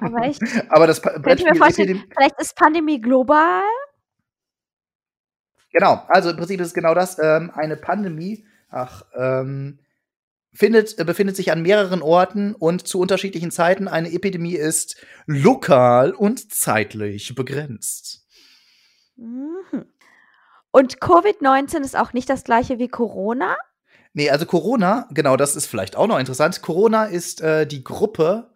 Aber 0.01 0.27
ich 0.27 0.37
Aber 0.69 0.87
das 0.87 1.01
Pa- 1.01 1.11
könnte 1.19 1.43
mir 1.43 1.51
Brettspiel 1.51 1.55
vorstellen, 1.55 2.03
vielleicht 2.15 2.39
ist 2.39 2.55
Pandemie 2.55 2.99
global. 3.01 3.63
Genau, 5.71 6.03
also 6.09 6.29
im 6.29 6.37
Prinzip 6.37 6.59
ist 6.59 6.67
es 6.67 6.73
genau 6.73 6.93
das. 6.93 7.17
Ähm, 7.17 7.49
eine 7.53 7.77
Pandemie, 7.77 8.45
ach, 8.69 9.03
ähm, 9.15 9.79
findet, 10.53 10.99
äh, 10.99 11.05
befindet 11.05 11.37
sich 11.37 11.51
an 11.51 11.61
mehreren 11.61 12.01
Orten 12.01 12.53
und 12.55 12.85
zu 12.87 12.99
unterschiedlichen 12.99 13.51
Zeiten. 13.51 13.87
Eine 13.87 14.11
Epidemie 14.11 14.55
ist 14.55 14.97
lokal 15.27 16.11
und 16.11 16.51
zeitlich 16.53 17.33
begrenzt. 17.35 18.25
Mhm. 19.15 19.85
Und 20.71 20.99
Covid-19 20.99 21.81
ist 21.81 21.97
auch 21.97 22.13
nicht 22.13 22.29
das 22.29 22.43
gleiche 22.43 22.79
wie 22.79 22.87
Corona. 22.87 23.55
Nee, 24.13 24.29
also 24.29 24.45
Corona, 24.45 25.07
genau, 25.11 25.37
das 25.37 25.55
ist 25.55 25.67
vielleicht 25.67 25.95
auch 25.95 26.07
noch 26.07 26.19
interessant. 26.19 26.61
Corona 26.61 27.05
ist 27.05 27.41
äh, 27.41 27.65
die 27.65 27.83
Gruppe, 27.83 28.49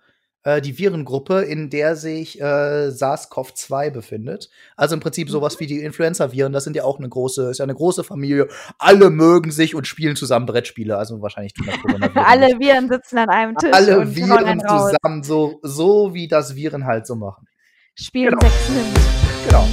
äh, 0.43 0.61
die 0.61 0.77
Virengruppe, 0.77 1.41
in 1.43 1.69
der 1.69 1.95
sich 1.95 2.39
äh, 2.41 2.89
SARS-CoV-2 2.89 3.89
befindet. 3.89 4.49
Also 4.75 4.95
im 4.95 4.99
Prinzip 5.01 5.29
sowas 5.29 5.59
wie 5.59 5.67
die 5.67 5.79
Influenza-Viren, 5.79 6.51
das 6.51 6.65
sind 6.65 6.75
ja 6.75 6.83
auch 6.83 6.99
eine 6.99 7.07
große, 7.07 7.49
ist 7.51 7.59
ja 7.59 7.63
eine 7.63 7.75
große 7.75 8.03
Familie. 8.03 8.47
Alle 8.79 9.09
mögen 9.09 9.51
sich 9.51 9.75
und 9.75 9.87
spielen 9.87 10.15
zusammen 10.17 10.45
Brettspiele. 10.45 10.97
Also 10.97 11.21
wahrscheinlich 11.21 11.53
tun 11.53 11.67
das 11.67 11.79
Coronaviren 11.81 12.17
Alle. 12.25 12.59
Viren 12.59 12.89
sitzen 12.89 13.17
an 13.17 13.29
einem 13.29 13.55
Tisch 13.55 13.73
Alle 13.73 14.15
Viren 14.15 14.59
zusammen, 14.59 15.23
so, 15.23 15.59
so 15.63 16.13
wie 16.13 16.27
das 16.27 16.55
Viren 16.55 16.85
halt 16.85 17.07
so 17.07 17.15
machen. 17.15 17.47
Spielen 17.95 18.37
Genau. 18.37 18.41
sechs 18.41 18.69
nimmt. 18.69 18.99
Genau. 19.47 19.67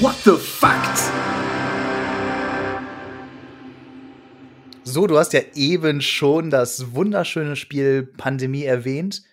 What 0.00 0.14
the 0.24 0.36
fact? 0.36 0.98
So, 4.84 5.08
du 5.08 5.18
hast 5.18 5.32
ja 5.32 5.40
eben 5.54 6.00
schon 6.00 6.50
das 6.50 6.94
wunderschöne 6.94 7.56
Spiel 7.56 8.04
Pandemie 8.04 8.62
erwähnt. 8.62 9.24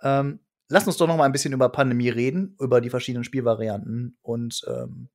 Ähm, 0.00 0.38
lass 0.68 0.86
uns 0.86 0.96
doch 0.98 1.08
noch 1.08 1.16
mal 1.16 1.24
ein 1.24 1.32
bisschen 1.32 1.52
über 1.52 1.70
Pandemie 1.70 2.08
reden, 2.08 2.54
über 2.60 2.80
die 2.80 2.90
verschiedenen 2.90 3.24
Spielvarianten 3.24 4.16
und 4.22 4.62
ähm, 4.68 5.08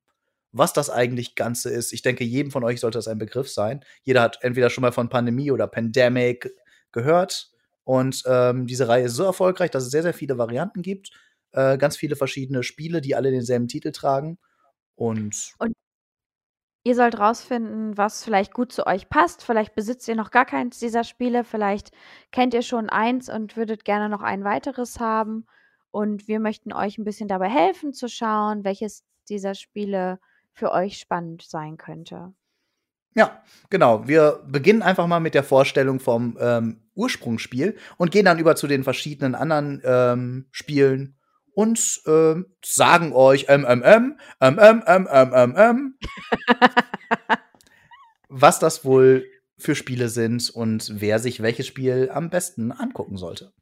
was 0.52 0.74
das 0.74 0.90
eigentlich 0.90 1.36
Ganze 1.36 1.70
ist. 1.70 1.94
Ich 1.94 2.02
denke, 2.02 2.24
jedem 2.24 2.50
von 2.50 2.64
euch 2.64 2.80
sollte 2.80 2.98
das 2.98 3.08
ein 3.08 3.18
Begriff 3.18 3.48
sein. 3.48 3.82
Jeder 4.02 4.20
hat 4.20 4.38
entweder 4.42 4.68
schon 4.68 4.82
mal 4.82 4.92
von 4.92 5.08
Pandemie 5.08 5.50
oder 5.50 5.68
Pandemic 5.68 6.54
gehört. 6.92 7.50
Und 7.84 8.24
ähm, 8.26 8.66
diese 8.66 8.88
Reihe 8.88 9.06
ist 9.06 9.14
so 9.14 9.24
erfolgreich, 9.24 9.70
dass 9.70 9.84
es 9.84 9.90
sehr, 9.90 10.02
sehr 10.02 10.12
viele 10.12 10.36
Varianten 10.36 10.82
gibt. 10.82 11.12
Äh, 11.52 11.78
ganz 11.78 11.96
viele 11.96 12.14
verschiedene 12.14 12.62
Spiele, 12.62 13.00
die 13.00 13.14
alle 13.14 13.30
denselben 13.30 13.68
Titel 13.68 13.92
tragen. 13.92 14.38
Und 15.58 15.74
Ihr 16.88 16.94
sollt 16.94 17.18
rausfinden, 17.18 17.98
was 17.98 18.24
vielleicht 18.24 18.54
gut 18.54 18.72
zu 18.72 18.86
euch 18.86 19.10
passt. 19.10 19.44
Vielleicht 19.44 19.74
besitzt 19.74 20.08
ihr 20.08 20.16
noch 20.16 20.30
gar 20.30 20.46
keins 20.46 20.78
dieser 20.78 21.04
Spiele. 21.04 21.44
Vielleicht 21.44 21.90
kennt 22.32 22.54
ihr 22.54 22.62
schon 22.62 22.88
eins 22.88 23.28
und 23.28 23.58
würdet 23.58 23.84
gerne 23.84 24.08
noch 24.08 24.22
ein 24.22 24.42
weiteres 24.42 24.98
haben. 24.98 25.44
Und 25.90 26.28
wir 26.28 26.40
möchten 26.40 26.72
euch 26.72 26.96
ein 26.96 27.04
bisschen 27.04 27.28
dabei 27.28 27.50
helfen 27.50 27.92
zu 27.92 28.08
schauen, 28.08 28.64
welches 28.64 29.04
dieser 29.28 29.54
Spiele 29.54 30.18
für 30.52 30.72
euch 30.72 30.98
spannend 30.98 31.42
sein 31.42 31.76
könnte. 31.76 32.32
Ja, 33.14 33.42
genau. 33.68 34.08
Wir 34.08 34.42
beginnen 34.46 34.80
einfach 34.80 35.06
mal 35.06 35.20
mit 35.20 35.34
der 35.34 35.44
Vorstellung 35.44 36.00
vom 36.00 36.38
ähm, 36.40 36.88
Ursprungsspiel 36.94 37.76
und 37.98 38.12
gehen 38.12 38.24
dann 38.24 38.38
über 38.38 38.56
zu 38.56 38.66
den 38.66 38.82
verschiedenen 38.82 39.34
anderen 39.34 39.82
ähm, 39.84 40.46
Spielen 40.52 41.17
und 41.58 42.02
ähm, 42.06 42.46
sagen 42.64 43.12
euch 43.12 43.48
MMM, 43.48 44.16
MMM, 44.38 45.08
MMM, 45.10 45.98
was 48.28 48.60
das 48.60 48.84
wohl 48.84 49.26
für 49.56 49.74
Spiele 49.74 50.08
sind 50.08 50.50
und 50.50 50.88
wer 51.00 51.18
sich 51.18 51.42
welches 51.42 51.66
Spiel 51.66 52.10
am 52.14 52.30
besten 52.30 52.70
angucken 52.70 53.16
sollte. 53.16 53.52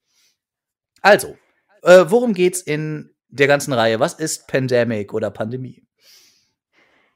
Also, 1.01 1.39
äh, 1.85 2.05
worum 2.09 2.35
geht's 2.35 2.61
in 2.61 3.15
der 3.29 3.47
ganzen 3.47 3.73
Reihe? 3.73 3.99
Was 3.99 4.13
ist 4.13 4.47
Pandemic 4.47 5.15
oder 5.15 5.31
Pandemie? 5.31 5.83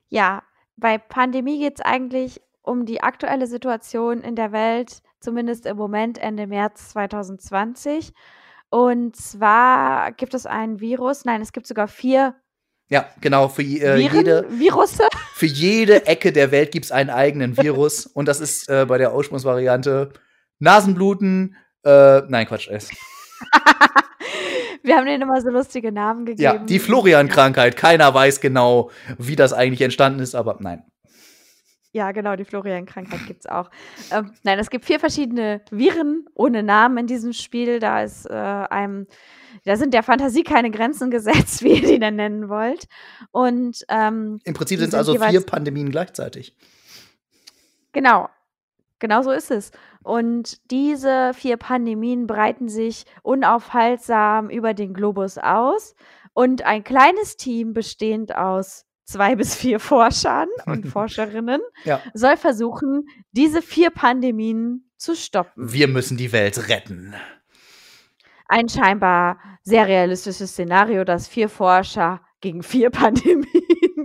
Ja, 0.08 0.42
bei 0.78 0.96
Pandemie 0.96 1.58
geht 1.58 1.74
es 1.74 1.84
eigentlich 1.84 2.40
um 2.62 2.86
die 2.86 3.02
aktuelle 3.02 3.48
Situation 3.48 4.22
in 4.22 4.34
der 4.34 4.50
Welt, 4.50 5.02
zumindest 5.20 5.66
im 5.66 5.76
Moment 5.76 6.16
Ende 6.16 6.46
März 6.46 6.88
2020. 6.92 8.14
Und 8.70 9.16
zwar 9.16 10.12
gibt 10.12 10.32
es 10.34 10.46
ein 10.46 10.80
Virus, 10.80 11.24
nein, 11.24 11.40
es 11.40 11.52
gibt 11.52 11.66
sogar 11.66 11.88
vier 11.88 12.36
Ja, 12.88 13.06
genau, 13.20 13.48
für 13.48 13.62
äh, 13.62 13.98
Viren, 13.98 14.16
jede 14.16 14.46
Virusse. 14.48 15.04
Für 15.34 15.46
jede 15.46 16.06
Ecke 16.06 16.32
der 16.32 16.50
Welt 16.50 16.70
gibt 16.70 16.84
es 16.84 16.92
einen 16.92 17.10
eigenen 17.10 17.56
Virus. 17.56 18.06
und 18.06 18.28
das 18.28 18.40
ist 18.40 18.68
äh, 18.68 18.84
bei 18.86 18.98
der 18.98 19.14
Ursprungsvariante 19.14 20.12
Nasenbluten. 20.58 21.56
Äh, 21.82 22.20
nein, 22.28 22.46
Quatsch. 22.46 22.68
Es. 22.68 22.90
Wir 24.82 24.96
haben 24.96 25.06
denen 25.06 25.22
immer 25.22 25.40
so 25.40 25.50
lustige 25.50 25.92
Namen 25.92 26.24
gegeben. 26.24 26.42
Ja, 26.42 26.58
die 26.58 26.78
Florian-Krankheit. 26.78 27.76
Keiner 27.76 28.12
weiß 28.12 28.40
genau, 28.40 28.90
wie 29.18 29.36
das 29.36 29.52
eigentlich 29.52 29.82
entstanden 29.82 30.20
ist, 30.20 30.34
aber 30.34 30.56
nein. 30.60 30.84
Ja, 31.92 32.12
genau, 32.12 32.36
die 32.36 32.44
Florian-Krankheit 32.44 33.26
gibt 33.26 33.40
es 33.40 33.46
auch. 33.46 33.68
Ähm, 34.12 34.32
nein, 34.44 34.60
es 34.60 34.70
gibt 34.70 34.84
vier 34.84 35.00
verschiedene 35.00 35.60
Viren 35.72 36.26
ohne 36.34 36.62
Namen 36.62 36.98
in 36.98 37.06
diesem 37.08 37.32
Spiel. 37.32 37.80
Da 37.80 38.02
ist 38.02 38.26
äh, 38.26 38.32
einem, 38.32 39.08
da 39.64 39.76
sind 39.76 39.92
der 39.92 40.04
Fantasie 40.04 40.44
keine 40.44 40.70
Grenzen 40.70 41.10
gesetzt, 41.10 41.62
wie 41.64 41.80
ihr 41.80 41.88
die 41.88 41.98
denn 41.98 42.14
nennen 42.14 42.48
wollt. 42.48 42.86
Und 43.32 43.84
ähm, 43.88 44.38
Im 44.44 44.54
Prinzip 44.54 44.78
sind 44.78 44.90
es 44.90 44.94
also 44.94 45.18
vier 45.18 45.40
Pandemien 45.40 45.90
gleichzeitig. 45.90 46.56
Genau, 47.92 48.28
genau 49.00 49.22
so 49.22 49.32
ist 49.32 49.50
es. 49.50 49.72
Und 50.04 50.70
diese 50.70 51.32
vier 51.34 51.56
Pandemien 51.56 52.28
breiten 52.28 52.68
sich 52.68 53.04
unaufhaltsam 53.22 54.48
über 54.48 54.74
den 54.74 54.94
Globus 54.94 55.38
aus. 55.38 55.96
Und 56.34 56.64
ein 56.64 56.84
kleines 56.84 57.36
Team 57.36 57.72
bestehend 57.72 58.36
aus 58.36 58.86
zwei 59.10 59.34
bis 59.36 59.54
vier 59.54 59.80
Forschern 59.80 60.48
und 60.66 60.86
Forscherinnen 60.86 61.60
Ja. 61.84 62.00
soll 62.14 62.36
versuchen, 62.36 63.08
diese 63.32 63.62
vier 63.62 63.90
Pandemien 63.90 64.90
zu 64.96 65.16
stoppen. 65.16 65.72
Wir 65.72 65.88
müssen 65.88 66.16
die 66.16 66.32
Welt 66.32 66.68
retten. 66.68 67.14
Ein 68.48 68.68
scheinbar 68.68 69.38
sehr 69.62 69.86
realistisches 69.86 70.50
Szenario, 70.50 71.04
dass 71.04 71.28
vier 71.28 71.48
Forscher 71.48 72.20
gegen 72.40 72.62
vier 72.62 72.90
Pandemien 72.90 73.46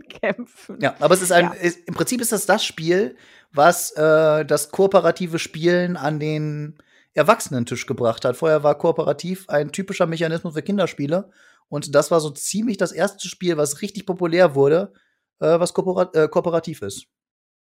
kämpfen. 0.10 0.78
Ja, 0.82 0.96
aber 1.00 1.14
es 1.16 1.22
ist 1.22 1.32
ein, 1.32 1.46
Ja. 1.46 1.52
ist, 1.54 1.88
im 1.88 1.94
Prinzip 1.96 2.22
ist 2.22 2.32
das 2.32 2.46
das 2.46 2.64
Spiel, 2.64 3.16
was 3.52 3.92
äh, 3.92 4.46
das 4.46 4.70
kooperative 4.72 5.40
Spielen 5.40 5.98
an 5.98 6.20
den 6.20 6.78
Erwachsenentisch 7.14 7.86
gebracht 7.86 8.26
hat. 8.26 8.36
Vorher 8.36 8.64
war 8.64 8.78
kooperativ 8.78 9.46
ein 9.48 9.72
typischer 9.72 10.06
Mechanismus 10.06 10.54
für 10.54 10.62
Kinderspiele. 10.62 11.30
Und 11.70 11.96
das 11.96 12.12
war 12.12 12.20
so 12.20 12.30
ziemlich 12.30 12.78
das 12.78 12.92
erste 12.92 13.28
Spiel, 13.28 13.58
was 13.58 13.82
richtig 13.82 14.06
populär 14.06 14.56
wurde, 14.56 14.94
äh, 15.40 15.60
was 15.60 15.74
koopera 15.74 16.10
äh, 16.14 16.28
kooperativ 16.28 16.82
ist. 16.82 17.08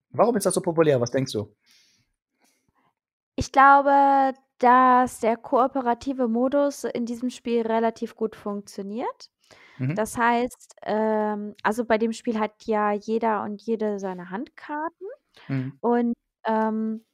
Warum 0.10 0.36
ist 0.36 0.46
das 0.46 0.54
so 0.54 0.62
populär? 0.62 1.00
Was 1.00 1.12
denkst 1.12 1.32
du? 1.32 1.56
Ich 3.36 3.52
glaube, 3.52 4.34
dass 4.60 5.20
der 5.20 5.38
kooperative 5.38 6.28
Modus 6.28 6.84
in 6.84 7.06
diesem 7.06 7.30
Spiel 7.30 7.62
relativ 7.62 8.16
gut 8.16 8.36
funktioniert. 8.36 9.30
Mhm. 9.78 9.96
Das 9.96 10.18
heißt, 10.18 10.76
ähm, 10.84 11.56
also 11.64 11.86
bei 11.86 11.98
dem 11.98 12.14
Spiel 12.14 12.40
hat 12.40 12.66
ja 12.66 12.92
jeder 12.92 13.44
und 13.44 13.62
jede 13.62 14.00
seine 14.00 14.30
Handkarten 14.30 15.08
Mhm. 15.48 15.78
und 15.80 16.14
ähm, 16.46 17.06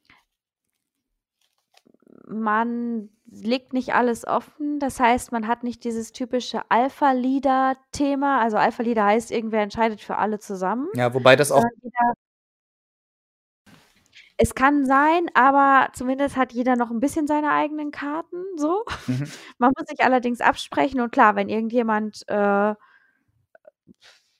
man 2.27 3.09
legt 3.29 3.73
nicht 3.73 3.93
alles 3.93 4.25
offen. 4.25 4.79
Das 4.79 4.99
heißt, 4.99 5.31
man 5.31 5.47
hat 5.47 5.63
nicht 5.63 5.83
dieses 5.83 6.11
typische 6.11 6.61
Alpha-Leader-Thema. 6.69 8.41
Also 8.41 8.57
Alpha-Leader 8.57 9.05
heißt, 9.05 9.31
irgendwer 9.31 9.61
entscheidet 9.61 10.01
für 10.01 10.17
alle 10.17 10.39
zusammen. 10.39 10.87
Ja, 10.95 11.13
wobei 11.13 11.35
das 11.35 11.51
auch. 11.51 11.63
Es 14.39 14.53
kann 14.53 14.85
sein, 14.85 15.27
aber 15.33 15.89
zumindest 15.93 16.37
hat 16.37 16.53
jeder 16.53 16.75
noch 16.75 16.91
ein 16.91 16.99
bisschen 16.99 17.25
seine 17.25 17.51
eigenen 17.51 17.89
Karten, 17.89 18.43
so. 18.55 18.85
Mhm. 19.07 19.27
Man 19.57 19.71
muss 19.75 19.87
sich 19.87 20.05
allerdings 20.05 20.41
absprechen 20.41 21.01
und 21.01 21.11
klar, 21.11 21.35
wenn 21.35 21.49
irgendjemand, 21.49 22.23
äh, 22.27 22.75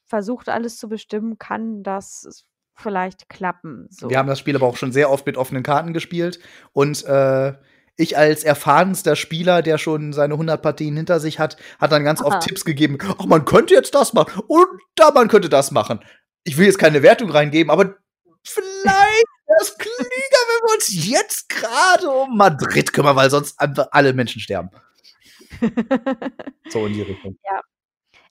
versucht, 0.05 0.49
alles 0.49 0.77
zu 0.77 0.87
bestimmen, 0.87 1.37
kann 1.39 1.81
das 1.81 2.45
vielleicht 2.75 3.27
klappen, 3.27 3.87
so. 3.89 4.09
Wir 4.09 4.19
haben 4.19 4.27
das 4.27 4.37
Spiel 4.37 4.55
aber 4.55 4.67
auch 4.67 4.77
schon 4.77 4.91
sehr 4.91 5.09
oft 5.09 5.25
mit 5.25 5.35
offenen 5.35 5.63
Karten 5.63 5.93
gespielt 5.93 6.39
und 6.73 7.03
äh, 7.05 7.53
ich 7.97 8.17
als 8.17 8.43
erfahrenster 8.43 9.15
Spieler, 9.15 9.61
der 9.61 9.77
schon 9.77 10.13
seine 10.13 10.35
100 10.35 10.61
Partien 10.61 10.95
hinter 10.95 11.19
sich 11.19 11.39
hat, 11.39 11.57
hat 11.79 11.91
dann 11.91 12.03
ganz 12.03 12.21
Aha. 12.21 12.27
oft 12.27 12.47
Tipps 12.47 12.63
gegeben. 12.63 12.97
Ach, 13.01 13.25
man 13.25 13.43
könnte 13.43 13.73
jetzt 13.73 13.95
das 13.95 14.13
machen 14.13 14.41
und 14.47 14.67
da 14.95 15.11
man 15.11 15.27
könnte 15.27 15.49
das 15.49 15.71
machen. 15.71 15.99
Ich 16.43 16.57
will 16.57 16.67
jetzt 16.67 16.77
keine 16.77 17.01
Wertung 17.01 17.29
reingeben, 17.29 17.71
aber 17.71 17.95
vielleicht 18.43 18.67
wäre 19.47 19.61
es 19.61 19.77
klüger, 19.77 19.97
wenn 19.99 20.69
wir 20.69 20.73
uns 20.75 21.05
jetzt 21.07 21.49
gerade 21.49 22.09
um 22.09 22.37
Madrid 22.37 22.93
kümmern, 22.93 23.15
weil 23.15 23.29
sonst 23.29 23.59
einfach 23.59 23.87
alle 23.91 24.13
Menschen 24.13 24.39
sterben. 24.39 24.69
So 26.69 26.85
in 26.85 26.93
die 26.93 27.01
Richtung. 27.01 27.37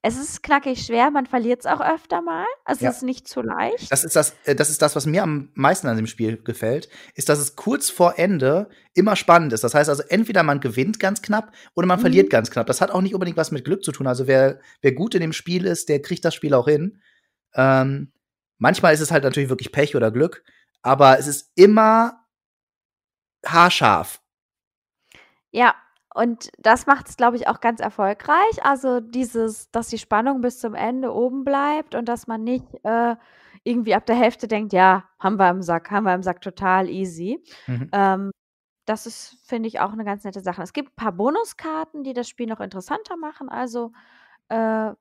Es 0.07 0.17
ist 0.17 0.43
knackig 0.45 0.85
schwer, 0.87 1.11
man 1.11 1.27
verliert 1.27 1.61
es 1.61 1.67
auch 1.67 1.81
öfter 1.81 2.23
mal. 2.23 2.47
Also, 2.65 2.85
Ja. 2.85 2.91
es 2.91 2.99
ist 2.99 3.03
nicht 3.03 3.27
zu 3.27 3.43
leicht. 3.43 3.91
Das 3.91 4.05
ist 4.05 4.15
das, 4.15 4.35
äh, 4.45 4.55
das 4.55 4.71
ist 4.71 4.81
das, 4.81 4.95
was 4.95 5.05
mir 5.05 5.23
am 5.25 5.51
meisten 5.55 5.89
an 5.89 5.97
dem 5.97 6.07
Spiel 6.07 6.37
gefällt, 6.43 6.89
ist, 7.15 7.29
dass 7.29 7.41
es 7.41 7.57
kurz 7.57 7.91
vor 7.91 8.17
Ende 8.19 8.69
immer 8.95 9.17
spannend 9.17 9.53
ist. 9.53 9.65
Das 9.65 9.75
heißt 9.75 9.91
also, 9.91 10.05
entweder 10.09 10.45
man 10.45 10.61
gewinnt 10.61 11.01
ganz 11.01 11.23
knapp 11.23 11.53
oder 11.75 11.89
man 11.89 11.99
Mhm. 11.99 12.03
verliert 12.03 12.31
ganz 12.31 12.53
knapp. 12.53 12.69
Das 12.69 12.81
hat 12.81 12.93
auch 12.93 13.01
nicht 13.03 13.15
unbedingt 13.15 13.37
was 13.37 13.51
mit 13.51 13.65
Glück 13.65 13.83
zu 13.83 13.91
tun. 13.91 14.07
Also 14.07 14.29
wer, 14.29 14.61
wer 14.81 14.93
gut 14.93 15.15
in 15.17 15.21
dem 15.23 15.33
Spiel 15.33 15.67
ist, 15.67 15.89
der 15.89 16.01
kriegt 16.01 16.25
das 16.25 16.35
Spiel 16.37 16.55
auch 16.55 16.69
hin. 16.69 17.03
Ähm, 17.55 18.13
manchmal 18.59 18.95
ist 18.95 19.01
es 19.01 19.11
halt 19.11 19.25
natürlich 19.25 19.49
wirklich 19.49 19.73
Pech 19.73 19.97
oder 19.97 20.13
Glück, 20.13 20.45
aber 20.83 21.19
es 21.19 21.27
ist 21.27 21.51
immer 21.57 22.25
haarscharf. 23.45 24.21
Ja, 25.51 25.75
und 26.17 26.51
das 26.59 26.87
macht 26.87 27.11
es, 27.11 27.19
glaube 27.19 27.37
ich, 27.37 27.47
auch 27.47 27.61
ganz 27.61 27.79
erfolgreich. 27.81 28.65
Also 28.65 29.01
dieses, 29.01 29.71
dass 29.71 29.89
die 29.89 29.99
Spannung 29.99 30.41
bis 30.41 30.59
zum 30.59 30.75
Ende 30.75 31.13
oben 31.15 31.45
bleibt 31.45 31.95
und 31.95 32.09
dass 32.09 32.27
man 32.27 32.43
nicht 32.43 32.65
äh, 32.85 33.17
irgendwie 33.65 33.95
ab 33.95 34.07
der 34.07 34.17
Hälfte 34.17 34.49
denkt, 34.49 34.73
ja, 34.73 35.05
haben 35.19 35.39
wir 35.39 35.51
im 35.51 35.63
Sack, 35.63 35.91
haben 35.91 36.05
wir 36.05 36.15
im 36.15 36.23
Sack 36.23 36.41
total 36.41 36.89
easy. 36.89 37.45
Mhm. 37.67 37.91
Ähm, 37.93 38.31
das 38.87 39.05
ist, 39.05 39.37
finde 39.47 39.69
ich, 39.69 39.81
auch 39.81 39.93
eine 39.93 40.05
ganz 40.05 40.25
nette 40.25 40.41
Sache. 40.41 40.63
Es 40.63 40.73
gibt 40.73 40.93
ein 40.93 40.97
paar 40.97 41.13
Bonuskarten, 41.13 42.03
die 42.03 42.15
das 42.15 42.29
Spiel 42.31 42.47
noch 42.47 42.61
interessanter 42.61 43.19
machen. 43.19 43.51
Also 43.51 43.93
äh, 44.49 44.93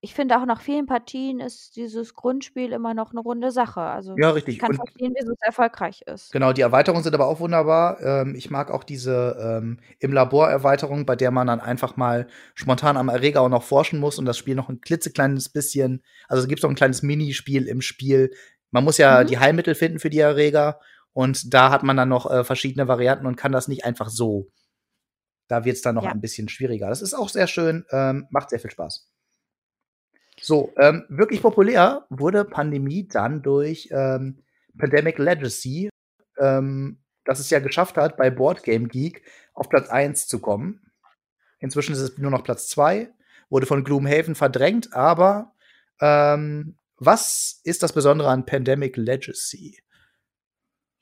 ich 0.00 0.14
finde 0.14 0.38
auch 0.40 0.46
nach 0.46 0.60
vielen 0.60 0.86
Partien 0.86 1.40
ist 1.40 1.76
dieses 1.76 2.14
Grundspiel 2.14 2.72
immer 2.72 2.94
noch 2.94 3.10
eine 3.10 3.20
runde 3.20 3.50
Sache. 3.50 3.80
Also 3.80 4.16
Ja, 4.16 4.34
ich 4.36 4.36
richtig. 4.36 4.58
kann 4.58 4.70
Und 4.70 4.76
verstehen, 4.76 5.14
wieso 5.18 5.32
es 5.32 5.42
erfolgreich 5.42 6.02
ist. 6.02 6.30
Genau, 6.30 6.52
die 6.52 6.60
Erweiterungen 6.60 7.02
sind 7.02 7.14
aber 7.14 7.26
auch 7.26 7.40
wunderbar. 7.40 8.00
Ähm, 8.02 8.34
ich 8.34 8.50
mag 8.50 8.70
auch 8.70 8.84
diese 8.84 9.36
ähm, 9.40 9.80
im 9.98 10.12
Labor 10.12 10.50
Erweiterung, 10.50 11.06
bei 11.06 11.16
der 11.16 11.30
man 11.30 11.46
dann 11.46 11.60
einfach 11.60 11.96
mal 11.96 12.28
spontan 12.54 12.98
am 12.98 13.08
Erreger 13.08 13.40
auch 13.40 13.48
noch 13.48 13.62
forschen 13.62 13.98
muss 13.98 14.18
und 14.18 14.26
das 14.26 14.36
Spiel 14.36 14.54
noch 14.54 14.68
ein 14.68 14.82
klitzekleines 14.82 15.48
bisschen, 15.48 16.02
also 16.28 16.42
es 16.42 16.48
gibt 16.48 16.62
noch 16.62 16.68
ein 16.70 16.76
kleines 16.76 17.02
Minispiel 17.02 17.66
im 17.66 17.80
Spiel. 17.80 18.30
Man 18.70 18.84
muss 18.84 18.98
ja 18.98 19.22
Mhm. 19.22 19.26
die 19.26 19.38
Heilmittel 19.38 19.74
finden 19.74 19.98
für 20.00 20.10
die 20.10 20.18
Erreger 20.18 20.80
und 21.14 21.54
da 21.54 21.70
hat 21.70 21.82
man 21.82 21.96
dann 21.96 22.10
noch 22.10 22.30
äh, 22.30 22.44
verschiedene 22.44 22.88
Varianten 22.88 23.26
und 23.26 23.36
kann 23.36 23.52
das 23.52 23.66
nicht 23.66 23.86
einfach 23.86 24.10
so. 24.10 24.48
Da 25.48 25.64
wird 25.64 25.76
es 25.76 25.82
dann 25.82 25.94
noch 25.94 26.04
Ja. 26.04 26.10
ein 26.10 26.20
bisschen 26.20 26.48
schwieriger. 26.50 26.88
Das 26.88 27.00
ist 27.02 27.14
auch 27.14 27.30
sehr 27.30 27.46
schön, 27.46 27.86
ähm, 27.90 28.26
macht 28.30 28.50
sehr 28.50 28.60
viel 28.60 28.70
Spaß. 28.70 29.08
So, 30.40 30.72
ähm, 30.76 31.04
wirklich 31.08 31.42
populär 31.42 32.06
wurde 32.10 32.44
Pandemie 32.44 33.06
dann 33.08 33.42
durch 33.42 33.88
ähm, 33.90 34.42
Pandemic 34.78 35.18
Legacy, 35.18 35.90
ähm, 36.38 36.98
das 37.24 37.40
es 37.40 37.50
ja 37.50 37.58
geschafft 37.58 37.96
hat, 37.96 38.16
bei 38.16 38.30
Board 38.30 38.62
Game 38.62 38.88
Geek 38.88 39.22
auf 39.54 39.68
Platz 39.68 39.88
1 39.88 40.28
zu 40.28 40.40
kommen. 40.40 40.80
Inzwischen 41.58 41.92
ist 41.92 42.00
es 42.00 42.18
nur 42.18 42.30
noch 42.30 42.44
Platz 42.44 42.68
2, 42.68 43.12
wurde 43.50 43.66
von 43.66 43.84
Gloomhaven 43.84 44.34
verdrängt, 44.34 44.92
aber 44.92 45.52
ähm, 46.00 46.76
was 46.96 47.60
ist 47.64 47.82
das 47.82 47.92
Besondere 47.92 48.28
an 48.28 48.46
Pandemic 48.46 48.96
Legacy? 48.96 49.78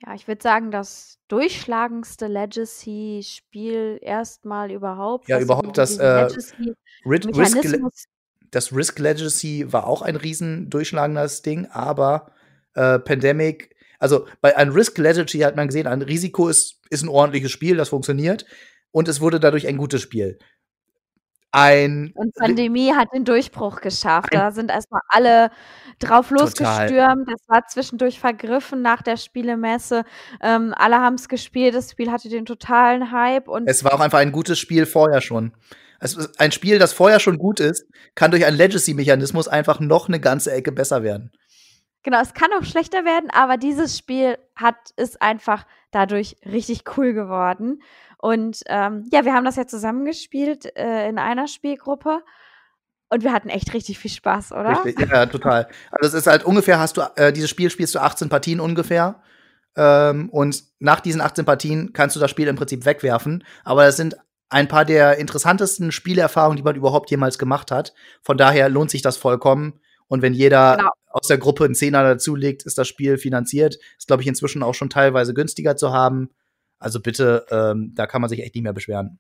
Ja, 0.03 0.15
ich 0.15 0.29
würde 0.29 0.43
sagen, 0.43 0.71
das 0.71 1.19
durchschlagendste 1.29 2.27
Legacy-Spiel 2.27 3.99
erstmal 4.03 4.71
überhaupt. 4.71 5.29
Ja, 5.29 5.41
überhaupt 5.41 5.79
das, 5.79 5.97
äh, 5.97 6.29
Rid 7.07 7.27
Risk, 7.35 7.65
das 8.51 8.75
Risk 8.75 8.99
Legacy 8.99 9.73
war 9.73 9.87
auch 9.87 10.03
ein 10.03 10.17
riesen 10.17 10.71
durchschlagendes 10.71 11.43
Ding, 11.43 11.67
aber 11.71 12.33
äh, 12.75 12.99
Pandemic, 12.99 13.75
also 13.99 14.27
bei 14.41 14.57
einem 14.57 14.73
Risk 14.73 14.99
Legacy 14.99 15.41
hat 15.41 15.57
man 15.57 15.69
gesehen, 15.69 15.87
ein 15.87 16.03
Risiko 16.03 16.49
ist, 16.49 16.81
ist 16.91 17.03
ein 17.03 17.09
ordentliches 17.09 17.51
Spiel, 17.51 17.77
das 17.77 17.89
funktioniert 17.89 18.47
und 18.91 19.09
es 19.09 19.21
wurde 19.21 19.41
dadurch 19.41 19.67
ein 19.67 19.77
gutes 19.77 20.03
Spiel. 20.03 20.39
Ein 21.53 22.13
Und 22.15 22.35
Pandemie 22.35 22.93
hat 22.93 23.09
den 23.15 23.25
Durchbruch 23.25 23.81
geschafft. 23.81 24.29
Da 24.35 24.51
sind 24.51 24.71
erstmal 24.71 25.01
alle 25.09 25.51
drauf 25.99 26.31
losgestürmt. 26.31 27.31
Das 27.31 27.49
war 27.49 27.67
zwischendurch 27.67 28.21
vergriffen 28.21 28.83
nach 28.83 29.01
der 29.01 29.17
Spielemesse. 29.17 30.05
Ähm, 30.43 30.75
alle 30.77 30.97
haben 30.97 31.15
es 31.15 31.31
gespielt. 31.31 31.75
Das 31.75 31.93
Spiel 31.93 32.13
hatte 32.13 32.29
den 32.29 32.45
totalen 32.45 33.11
Hype. 33.11 33.49
Und 33.49 33.69
Es 33.69 33.85
war 33.85 33.95
auch 33.95 34.01
einfach 34.01 34.19
ein 34.19 34.33
gutes 34.33 34.59
Spiel 34.59 34.85
vorher 34.85 35.23
schon. 35.23 35.55
Ist 36.01 36.41
ein 36.41 36.53
Spiel, 36.53 36.79
das 36.79 36.93
vorher 36.93 37.21
schon 37.21 37.39
gut 37.39 37.61
ist, 37.61 37.87
kann 38.15 38.31
durch 38.31 38.45
einen 38.45 38.57
Legacy-Mechanismus 38.57 39.49
einfach 39.49 39.81
noch 39.81 40.09
eine 40.09 40.21
ganze 40.21 40.53
Ecke 40.53 40.73
besser 40.73 41.03
werden. 41.03 41.33
genau, 42.03 42.21
es 42.21 42.35
kann 42.35 42.51
auch 42.59 42.65
schlechter 42.65 43.05
werden, 43.05 43.31
aber 43.31 43.57
dieses 43.57 43.99
Spiel 43.99 44.39
hat 44.55 44.77
ist 44.97 45.21
einfach 45.23 45.67
dadurch 45.91 46.37
richtig 46.45 46.85
cool 46.97 47.13
geworden. 47.15 47.81
Und 48.19 48.63
ähm, 48.67 49.09
ja, 49.13 49.25
wir 49.25 49.35
haben 49.35 49.45
das 49.45 49.57
ja 49.57 49.67
zusammengespielt 49.67 50.77
äh, 50.77 51.09
in 51.09 51.19
einer 51.19 51.49
Spielgruppe. 51.49 52.23
Und 53.09 53.23
wir 53.23 53.33
hatten 53.33 53.49
echt 53.49 53.73
richtig 53.73 53.99
viel 53.99 54.11
Spaß, 54.11 54.53
oder? 54.53 54.85
Richtig, 54.85 55.09
ja, 55.09 55.27
total. 55.27 55.69
Also 55.93 56.09
es 56.09 56.15
ist 56.15 56.27
halt 56.27 56.45
ungefähr, 56.45 56.81
hast 56.81 56.97
du, 56.97 57.03
äh, 57.15 57.33
dieses 57.33 57.51
Spiel 57.51 57.71
spielst 57.71 57.95
du 57.95 58.01
18 58.01 58.29
Partien 58.29 58.59
ungefähr. 58.59 59.23
Ähm, 59.77 60.29
und 60.31 60.65
nach 60.81 61.01
diesen 61.01 61.21
18 61.21 61.45
Partien 61.45 61.93
kannst 61.93 62.17
du 62.17 62.21
das 62.21 62.31
Spiel 62.31 62.49
im 62.49 62.57
Prinzip 62.57 62.85
wegwerfen. 62.85 63.45
Aber 63.63 63.85
das 63.85 63.97
sind 63.97 64.17
ein 64.49 64.69
paar 64.69 64.85
der 64.85 65.19
interessantesten 65.19 65.93
Spielerfahrungen, 65.93 66.57
die 66.57 66.63
man 66.63 66.77
überhaupt 66.77 67.11
jemals 67.11 67.39
gemacht 67.39 67.71
hat. 67.71 67.95
Von 68.23 68.37
daher 68.37 68.69
lohnt 68.69 68.91
sich 68.91 69.03
das 69.03 69.17
vollkommen. 69.17 69.81
Und 70.09 70.23
wenn 70.23 70.35
jeder 70.35 70.77
Genau. 70.77 70.91
aus 71.09 71.27
der 71.27 71.39
Gruppe 71.39 71.65
einen 71.65 71.75
Zehner 71.75 72.03
dazulegt, 72.05 72.65
ist 72.65 72.79
das 72.79 72.87
Spiel 72.87 73.19
finanziert. 73.19 73.79
Ist, 73.99 74.07
glaube 74.07 74.23
ich, 74.23 74.29
inzwischen 74.29 74.63
auch 74.63 74.75
schon 74.75 74.91
teilweise 74.91 75.35
günstiger 75.35 75.77
zu 75.77 75.93
haben. 75.93 76.31
Also 76.79 77.01
bitte, 77.01 77.47
ähm, 77.51 77.93
da 77.95 78.07
kann 78.07 78.21
man 78.21 78.31
sich 78.31 78.41
echt 78.41 78.55
nicht 78.55 78.63
mehr 78.63 78.73
beschweren. 78.73 79.19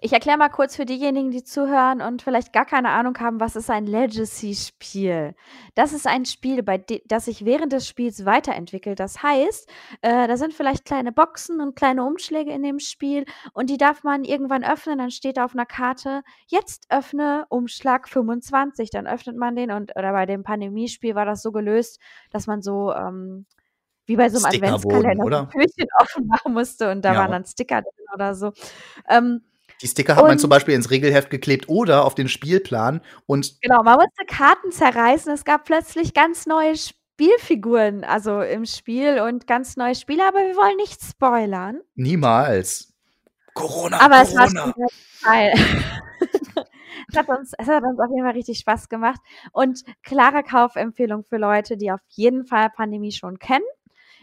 Ich 0.00 0.12
erkläre 0.12 0.38
mal 0.38 0.48
kurz 0.48 0.76
für 0.76 0.84
diejenigen, 0.84 1.32
die 1.32 1.42
zuhören 1.42 2.00
und 2.00 2.22
vielleicht 2.22 2.52
gar 2.52 2.64
keine 2.64 2.90
Ahnung 2.90 3.18
haben, 3.18 3.40
was 3.40 3.56
ist 3.56 3.68
ein 3.68 3.84
Legacy-Spiel? 3.84 5.34
Das 5.74 5.92
ist 5.92 6.06
ein 6.06 6.24
Spiel, 6.24 6.62
bei 6.62 6.78
das 7.06 7.24
sich 7.24 7.44
während 7.44 7.72
des 7.72 7.88
Spiels 7.88 8.24
weiterentwickelt. 8.24 9.00
Das 9.00 9.24
heißt, 9.24 9.68
äh, 10.02 10.28
da 10.28 10.36
sind 10.36 10.54
vielleicht 10.54 10.84
kleine 10.84 11.10
Boxen 11.10 11.60
und 11.60 11.74
kleine 11.74 12.04
Umschläge 12.04 12.52
in 12.52 12.62
dem 12.62 12.78
Spiel 12.78 13.24
und 13.54 13.70
die 13.70 13.76
darf 13.76 14.04
man 14.04 14.22
irgendwann 14.22 14.62
öffnen. 14.62 14.98
Dann 14.98 15.10
steht 15.10 15.36
da 15.36 15.44
auf 15.44 15.54
einer 15.54 15.66
Karte, 15.66 16.22
jetzt 16.46 16.86
öffne 16.90 17.46
Umschlag 17.48 18.08
25. 18.08 18.90
Dann 18.90 19.08
öffnet 19.08 19.36
man 19.36 19.56
den 19.56 19.72
und 19.72 19.96
oder 19.96 20.12
bei 20.12 20.26
dem 20.26 20.44
Pandemiespiel 20.44 21.16
war 21.16 21.24
das 21.24 21.42
so 21.42 21.50
gelöst, 21.50 21.98
dass 22.30 22.46
man 22.46 22.62
so 22.62 22.92
ähm, 22.92 23.46
wie 24.06 24.14
bei 24.16 24.28
so 24.28 24.38
einem 24.38 24.54
Adventskalender 24.54 25.24
oder? 25.24 25.40
ein 25.40 25.50
Türchen 25.50 25.88
offen 26.00 26.26
machen 26.28 26.52
musste 26.54 26.90
und 26.92 27.04
da 27.04 27.14
Ja. 27.14 27.18
waren 27.18 27.32
dann 27.32 27.44
Sticker 27.44 27.82
drin 27.82 28.06
oder 28.14 28.36
so. 28.36 28.52
Ähm, 29.08 29.42
Die 29.82 29.86
Sticker 29.86 30.16
hat 30.16 30.22
man 30.24 30.32
Und- 30.32 30.38
zum 30.38 30.50
Beispiel 30.50 30.74
ins 30.74 30.90
Regelheft 30.90 31.30
geklebt 31.30 31.68
oder 31.68 32.04
auf 32.04 32.14
den 32.14 32.28
Spielplan. 32.28 33.00
Und 33.26 33.60
Genau, 33.62 33.82
man 33.82 33.94
musste 33.96 34.24
Karten 34.26 34.72
zerreißen. 34.72 35.32
Es 35.32 35.44
gab 35.44 35.64
plötzlich 35.64 36.14
ganz 36.14 36.46
neue 36.46 36.74
Spielfiguren, 36.76 38.04
also 38.04 38.40
im 38.42 38.64
Spiel 38.64 39.20
und 39.20 39.46
ganz 39.46 39.76
neue 39.76 39.94
Spiele, 39.94 40.26
aber 40.26 40.38
wir 40.38 40.56
wollen 40.56 40.76
nicht 40.76 41.00
spoilern. 41.02 41.80
niemals. 41.94 42.92
Corona, 43.54 44.00
Aber 44.00 44.22
es 44.22 44.36
war 44.36 44.46
Corona. 44.46 44.62
schon 44.62 44.72
sehr 44.76 45.30
geil. 45.32 45.52
es, 47.10 47.16
hat 47.16 47.28
uns, 47.28 47.52
es 47.58 47.66
hat 47.66 47.82
uns 47.82 47.98
auf 47.98 48.08
jeden 48.10 48.22
Fall 48.24 48.34
richtig 48.34 48.58
Spaß 48.60 48.88
gemacht 48.88 49.20
und 49.52 49.82
klare 50.04 50.42
Kaufempfehlung 50.44 51.24
für 51.24 51.38
Leute, 51.38 51.76
die 51.76 51.90
auf 51.90 52.00
jeden 52.08 52.44
Fall 52.46 52.70
Pandemie 52.70 53.10
schon 53.12 53.38
kennen. 53.40 53.64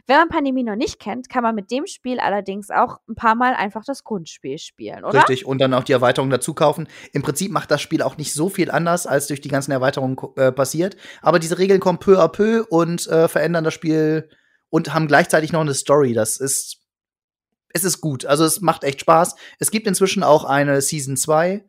Wenn 0.07 0.17
man 0.17 0.29
Pandemie 0.29 0.63
noch 0.63 0.75
nicht 0.75 0.99
kennt, 0.99 1.29
kann 1.29 1.41
man 1.41 1.55
mit 1.55 1.71
dem 1.71 1.87
Spiel 1.87 2.19
allerdings 2.19 2.69
auch 2.69 2.99
ein 3.09 3.15
paar 3.15 3.33
Mal 3.33 3.53
einfach 3.55 3.83
das 3.83 4.03
Grundspiel 4.03 4.59
spielen, 4.59 5.03
oder? 5.03 5.19
Richtig, 5.19 5.45
und 5.47 5.59
dann 5.59 5.73
auch 5.73 5.83
die 5.83 5.93
Erweiterung 5.93 6.29
dazu 6.29 6.53
kaufen. 6.53 6.87
Im 7.11 7.23
Prinzip 7.23 7.51
macht 7.51 7.71
das 7.71 7.81
Spiel 7.81 8.03
auch 8.03 8.17
nicht 8.17 8.33
so 8.33 8.49
viel 8.49 8.69
anders, 8.69 9.07
als 9.07 9.27
durch 9.27 9.41
die 9.41 9.49
ganzen 9.49 9.71
Erweiterungen 9.71 10.15
äh, 10.35 10.51
passiert. 10.51 10.95
Aber 11.23 11.39
diese 11.39 11.57
Regeln 11.57 11.79
kommen 11.79 11.97
peu 11.97 12.21
à 12.21 12.27
peu 12.27 12.65
und 12.69 13.07
äh, 13.07 13.27
verändern 13.27 13.63
das 13.63 13.73
Spiel 13.73 14.29
und 14.69 14.93
haben 14.93 15.07
gleichzeitig 15.07 15.51
noch 15.51 15.61
eine 15.61 15.73
Story. 15.73 16.13
Das 16.13 16.37
ist, 16.37 16.81
es 17.69 17.83
ist 17.83 17.99
gut. 17.99 18.25
Also 18.25 18.45
es 18.45 18.61
macht 18.61 18.83
echt 18.83 19.01
Spaß. 19.01 19.35
Es 19.57 19.71
gibt 19.71 19.87
inzwischen 19.87 20.21
auch 20.21 20.43
eine 20.43 20.81
Season 20.81 21.17
2. 21.17 21.65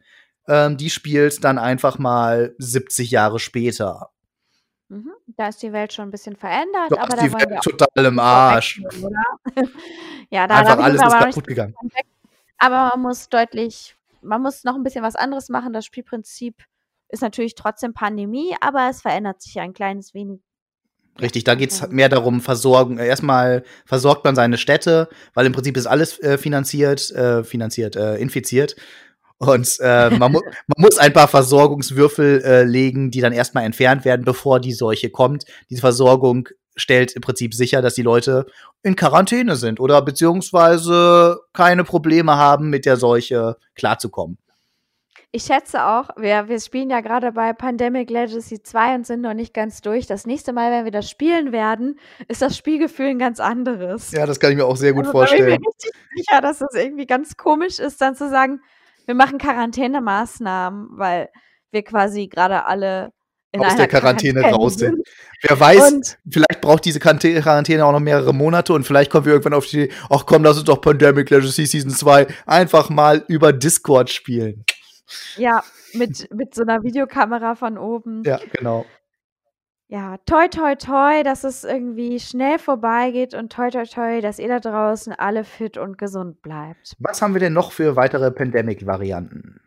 Ähm, 0.48 0.76
die 0.76 0.90
spielt 0.90 1.42
dann 1.42 1.58
einfach 1.58 1.98
mal 1.98 2.54
70 2.58 3.10
Jahre 3.10 3.38
später. 3.38 4.10
Mhm. 4.88 5.12
Da 5.36 5.48
ist 5.48 5.62
die 5.62 5.72
Welt 5.72 5.92
schon 5.92 6.08
ein 6.08 6.10
bisschen 6.10 6.36
verändert, 6.36 6.90
Da 6.90 7.02
aber 7.02 7.16
da 7.16 7.22
die 7.24 7.32
wollen 7.32 7.50
Welt 7.50 7.62
total 7.62 8.04
im 8.04 8.18
Arsch. 8.18 8.80
oder? 9.02 9.22
ja, 10.30 10.46
da, 10.46 10.56
Einfach 10.56 10.78
alles 10.78 11.02
ist 11.02 11.18
kaputt 11.18 11.46
gegangen. 11.46 11.74
Aber 12.58 12.90
man 12.94 13.02
muss 13.02 13.28
deutlich, 13.28 13.96
man 14.22 14.42
muss 14.42 14.64
noch 14.64 14.76
ein 14.76 14.82
bisschen 14.82 15.02
was 15.02 15.16
anderes 15.16 15.48
machen. 15.48 15.72
Das 15.72 15.84
Spielprinzip 15.84 16.64
ist 17.08 17.22
natürlich 17.22 17.54
trotzdem 17.54 17.94
Pandemie, 17.94 18.56
aber 18.60 18.88
es 18.88 19.02
verändert 19.02 19.42
sich 19.42 19.58
ein 19.60 19.72
kleines 19.72 20.14
wenig. 20.14 20.40
Richtig, 21.20 21.44
da 21.44 21.54
geht's 21.54 21.82
Okay. 21.82 21.94
mehr 21.94 22.08
darum, 22.08 22.40
versorgen. 22.40 22.98
äh, 22.98 23.06
Erstmal 23.06 23.64
versorgt 23.86 24.24
man 24.24 24.34
seine 24.34 24.58
Städte, 24.58 25.08
weil 25.34 25.46
im 25.46 25.52
Prinzip 25.52 25.76
ist 25.76 25.86
alles 25.86 26.20
äh, 26.20 26.36
finanziert, 26.36 27.10
äh, 27.12 27.42
finanziert, 27.42 27.96
äh, 27.96 28.16
infiziert. 28.16 28.76
Und 29.38 29.76
äh, 29.80 30.10
man, 30.10 30.32
mu 30.32 30.40
man 30.40 30.76
muss 30.78 30.98
ein 30.98 31.12
paar 31.12 31.28
Versorgungswürfel 31.28 32.42
äh, 32.42 32.62
legen, 32.64 33.10
die 33.10 33.20
dann 33.20 33.32
erstmal 33.32 33.64
entfernt 33.64 34.04
werden, 34.04 34.24
bevor 34.24 34.60
die 34.60 34.72
Seuche 34.72 35.10
kommt. 35.10 35.44
Diese 35.68 35.82
Versorgung 35.82 36.48
stellt 36.76 37.12
im 37.12 37.22
Prinzip 37.22 37.54
sicher, 37.54 37.82
dass 37.82 37.94
die 37.94 38.02
Leute 38.02 38.46
in 38.82 38.96
Quarantäne 38.96 39.56
sind 39.56 39.80
oder 39.80 40.02
beziehungsweise 40.02 41.40
keine 41.52 41.84
Probleme 41.84 42.36
haben, 42.36 42.70
mit 42.70 42.86
der 42.86 42.96
Seuche 42.96 43.56
klarzukommen. 43.74 44.38
Ich 45.32 45.42
schätze 45.42 45.84
auch, 45.84 46.08
wir, 46.16 46.48
wir 46.48 46.58
spielen 46.60 46.88
ja 46.88 47.00
gerade 47.00 47.32
bei 47.32 47.52
Pandemic 47.52 48.08
Legacy 48.08 48.62
2 48.62 48.94
und 48.94 49.06
sind 49.06 49.20
noch 49.20 49.34
nicht 49.34 49.52
ganz 49.52 49.82
durch. 49.82 50.06
Das 50.06 50.24
nächste 50.24 50.54
Mal, 50.54 50.70
wenn 50.70 50.84
wir 50.84 50.92
das 50.92 51.10
spielen 51.10 51.52
werden, 51.52 51.98
ist 52.28 52.40
das 52.40 52.56
Spielgefühl 52.56 53.08
ein 53.08 53.18
ganz 53.18 53.38
anderes. 53.38 54.12
Ja, 54.12 54.24
das 54.24 54.40
kann 54.40 54.52
ich 54.52 54.56
mir 54.56 54.64
auch 54.64 54.76
sehr 54.76 54.94
gut 54.94 55.04
Also, 55.06 55.12
bin 55.12 55.22
ich 55.24 55.28
vorstellen. 55.28 55.60
mir 55.60 55.68
richtig 55.68 55.92
sicher, 56.16 56.40
dass 56.40 56.62
es 56.62 56.74
irgendwie 56.74 57.06
ganz 57.06 57.36
komisch 57.36 57.78
ist, 57.78 58.00
dann 58.00 58.14
zu 58.14 58.30
sagen, 58.30 58.60
wir 59.06 59.14
machen 59.14 59.38
Quarantänemaßnahmen, 59.38 60.88
weil 60.92 61.28
wir 61.70 61.82
quasi 61.82 62.28
gerade 62.28 62.66
alle 62.66 63.12
in 63.52 63.60
Aus 63.60 63.68
einer 63.68 63.86
der 63.86 63.88
Quarantäne 63.88 64.42
raus 64.42 64.74
sind. 64.74 64.98
Wer 65.42 65.58
weiß, 65.58 65.92
Und 65.92 66.18
vielleicht 66.30 66.60
braucht 66.60 66.84
diese 66.84 66.98
Quarantä- 66.98 67.40
Quarantäne 67.40 67.84
auch 67.84 67.92
noch 67.92 68.00
mehrere 68.00 68.34
Monate 68.34 68.72
und 68.72 68.84
vielleicht 68.84 69.10
kommen 69.10 69.24
wir 69.24 69.32
irgendwann 69.32 69.54
auf 69.54 69.66
die 69.66 69.84
Idee, 69.84 69.94
ach 70.10 70.26
komm, 70.26 70.42
lass 70.44 70.56
uns 70.56 70.64
doch 70.64 70.80
Pandemic 70.80 71.30
Legacy 71.30 71.66
Season 71.66 71.90
2 71.90 72.26
einfach 72.44 72.90
mal 72.90 73.24
über 73.28 73.52
Discord 73.52 74.10
spielen. 74.10 74.64
ja, 75.36 75.62
mit, 75.94 76.28
mit 76.34 76.54
so 76.54 76.62
einer 76.62 76.82
Videokamera 76.82 77.54
von 77.54 77.78
oben. 77.78 78.22
Ja, 78.24 78.40
genau. 78.52 78.84
Ja, 79.88 80.16
toi, 80.26 80.48
toi, 80.48 80.74
toi, 80.74 81.22
dass 81.22 81.44
es 81.44 81.62
irgendwie 81.62 82.18
schnell 82.18 82.58
vorbeigeht 82.58 83.34
und 83.34 83.52
toi, 83.52 83.70
toi, 83.70 83.84
toi, 83.84 84.20
dass 84.20 84.40
ihr 84.40 84.48
da 84.48 84.58
draußen 84.58 85.12
alle 85.12 85.44
fit 85.44 85.78
und 85.78 85.96
gesund 85.96 86.42
bleibt. 86.42 86.96
Was 86.98 87.22
haben 87.22 87.34
wir 87.34 87.40
denn 87.40 87.52
noch 87.52 87.70
für 87.70 87.94
weitere 87.94 88.32
Pandemic-Varianten? 88.32 89.60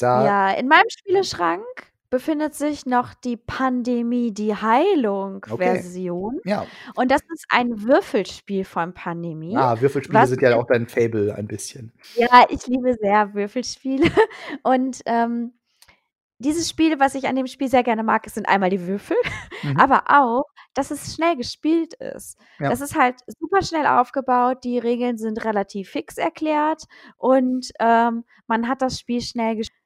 Ja, 0.00 0.50
in 0.52 0.66
meinem 0.66 0.88
Spieleschrank 0.88 1.62
befindet 2.08 2.54
sich 2.54 2.86
noch 2.86 3.14
die 3.14 3.36
Pandemie, 3.36 4.32
die 4.32 4.54
Heilung-Version. 4.54 6.40
ja. 6.44 6.66
Und 6.96 7.10
das 7.10 7.20
ist 7.32 7.46
ein 7.50 7.84
Würfelspiel 7.84 8.64
von 8.64 8.92
Pandemie. 8.92 9.56
Ah, 9.56 9.80
Würfelspiele 9.80 10.26
sind 10.26 10.42
ja 10.42 10.56
auch 10.56 10.66
dein 10.66 10.88
Fable 10.88 11.34
ein 11.34 11.46
bisschen. 11.46 11.92
Ja, 12.16 12.46
ich 12.48 12.66
liebe 12.66 12.94
sehr 12.94 13.32
Würfelspiele. 13.34 14.10
Und 14.64 15.02
ähm, 15.06 15.52
dieses 16.40 16.68
Spiel, 16.68 16.98
was 16.98 17.14
ich 17.14 17.28
an 17.28 17.36
dem 17.36 17.46
Spiel 17.46 17.68
sehr 17.68 17.82
gerne 17.82 18.02
mag, 18.02 18.28
sind 18.28 18.48
einmal 18.48 18.70
die 18.70 18.86
Würfel, 18.86 19.16
Mhm. 19.62 19.78
aber 19.78 20.04
auch, 20.08 20.44
dass 20.74 20.90
es 20.90 21.14
schnell 21.14 21.36
gespielt 21.36 21.94
ist. 21.94 22.38
Ja. 22.58 22.70
Das 22.70 22.80
ist 22.80 22.96
halt 22.96 23.16
super 23.26 23.62
schnell 23.62 23.86
aufgebaut, 23.86 24.64
die 24.64 24.78
Regeln 24.78 25.18
sind 25.18 25.44
relativ 25.44 25.90
fix 25.90 26.16
erklärt 26.16 26.84
und 27.18 27.70
ähm, 27.78 28.24
man 28.46 28.68
hat 28.68 28.82
das 28.82 28.98
Spiel 28.98 29.20
schnell 29.20 29.56
gespielt. 29.56 29.76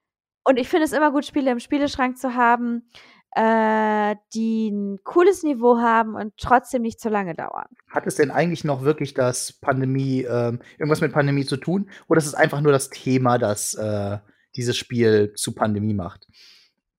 Und 0.44 0.58
ich 0.58 0.68
finde 0.68 0.84
es 0.84 0.92
immer 0.92 1.10
gut, 1.10 1.24
Spiele 1.26 1.50
im 1.50 1.58
Spieleschrank 1.58 2.18
zu 2.18 2.34
haben, 2.34 2.88
äh, 3.34 4.14
die 4.34 4.68
ein 4.68 5.00
cooles 5.02 5.42
Niveau 5.42 5.78
haben 5.78 6.14
und 6.14 6.34
trotzdem 6.36 6.82
nicht 6.82 7.00
zu 7.00 7.08
lange 7.08 7.34
dauern. 7.34 7.66
Hat 7.90 8.06
es 8.06 8.14
denn 8.16 8.30
eigentlich 8.30 8.62
noch 8.62 8.82
wirklich 8.82 9.14
das 9.14 9.52
Pandemie, 9.54 10.22
ähm, 10.22 10.60
irgendwas 10.78 11.00
mit 11.00 11.12
Pandemie 11.12 11.44
zu 11.44 11.56
tun? 11.56 11.90
Oder 12.08 12.18
ist 12.18 12.26
es 12.26 12.34
einfach 12.34 12.60
nur 12.60 12.70
das 12.72 12.90
Thema, 12.90 13.38
das 13.38 13.74
äh, 13.74 14.18
dieses 14.56 14.76
Spiel 14.76 15.32
zu 15.34 15.54
Pandemie 15.54 15.94
macht? 15.94 16.28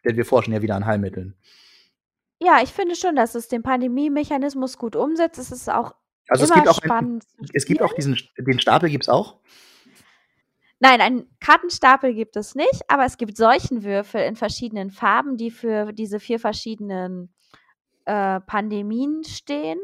Denn 0.03 0.17
wir 0.17 0.25
forschen 0.25 0.53
ja 0.53 0.61
wieder 0.61 0.75
an 0.75 0.85
Heilmitteln. 0.85 1.35
Ja, 2.39 2.59
ich 2.61 2.69
finde 2.69 2.95
schon, 2.95 3.15
dass 3.15 3.35
es 3.35 3.47
den 3.47 3.63
Pandemie-Mechanismus 3.63 4.77
gut 4.77 4.95
umsetzt. 4.95 5.39
Es 5.39 5.51
ist 5.51 5.69
auch 5.69 5.95
Also 6.27 6.43
es 6.43 6.51
gibt 6.51 6.67
auch, 6.67 6.79
ein, 6.81 6.87
spannend. 6.87 7.23
zu 7.23 7.37
es 7.53 7.65
gibt 7.65 7.81
auch 7.81 7.93
diesen, 7.93 8.17
den 8.37 8.59
Stapel 8.59 8.89
gibt's 8.89 9.09
auch. 9.09 9.39
Nein, 10.79 10.99
einen 10.99 11.37
Kartenstapel 11.39 12.13
gibt 12.13 12.35
es 12.35 12.53
nicht, 12.53 12.83
aber 12.89 13.05
es 13.05 13.17
gibt 13.17 13.37
Seuchenwürfel 13.37 14.21
in 14.21 14.35
verschiedenen 14.35 14.91
Farben, 14.91 15.37
die 15.37 15.49
für 15.49 15.93
diese 15.93 16.19
vier 16.19 16.39
verschiedenen 16.39 17.33
äh, 18.03 18.41
Pandemien 18.41 19.23
stehen. 19.23 19.79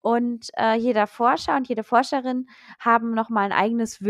Und 0.00 0.48
äh, 0.56 0.76
jeder 0.76 1.08
Forscher 1.08 1.56
und 1.56 1.68
jede 1.68 1.82
Forscherin 1.82 2.48
haben 2.78 3.12
nochmal 3.12 3.46
ein 3.46 3.52
eigenes 3.52 4.02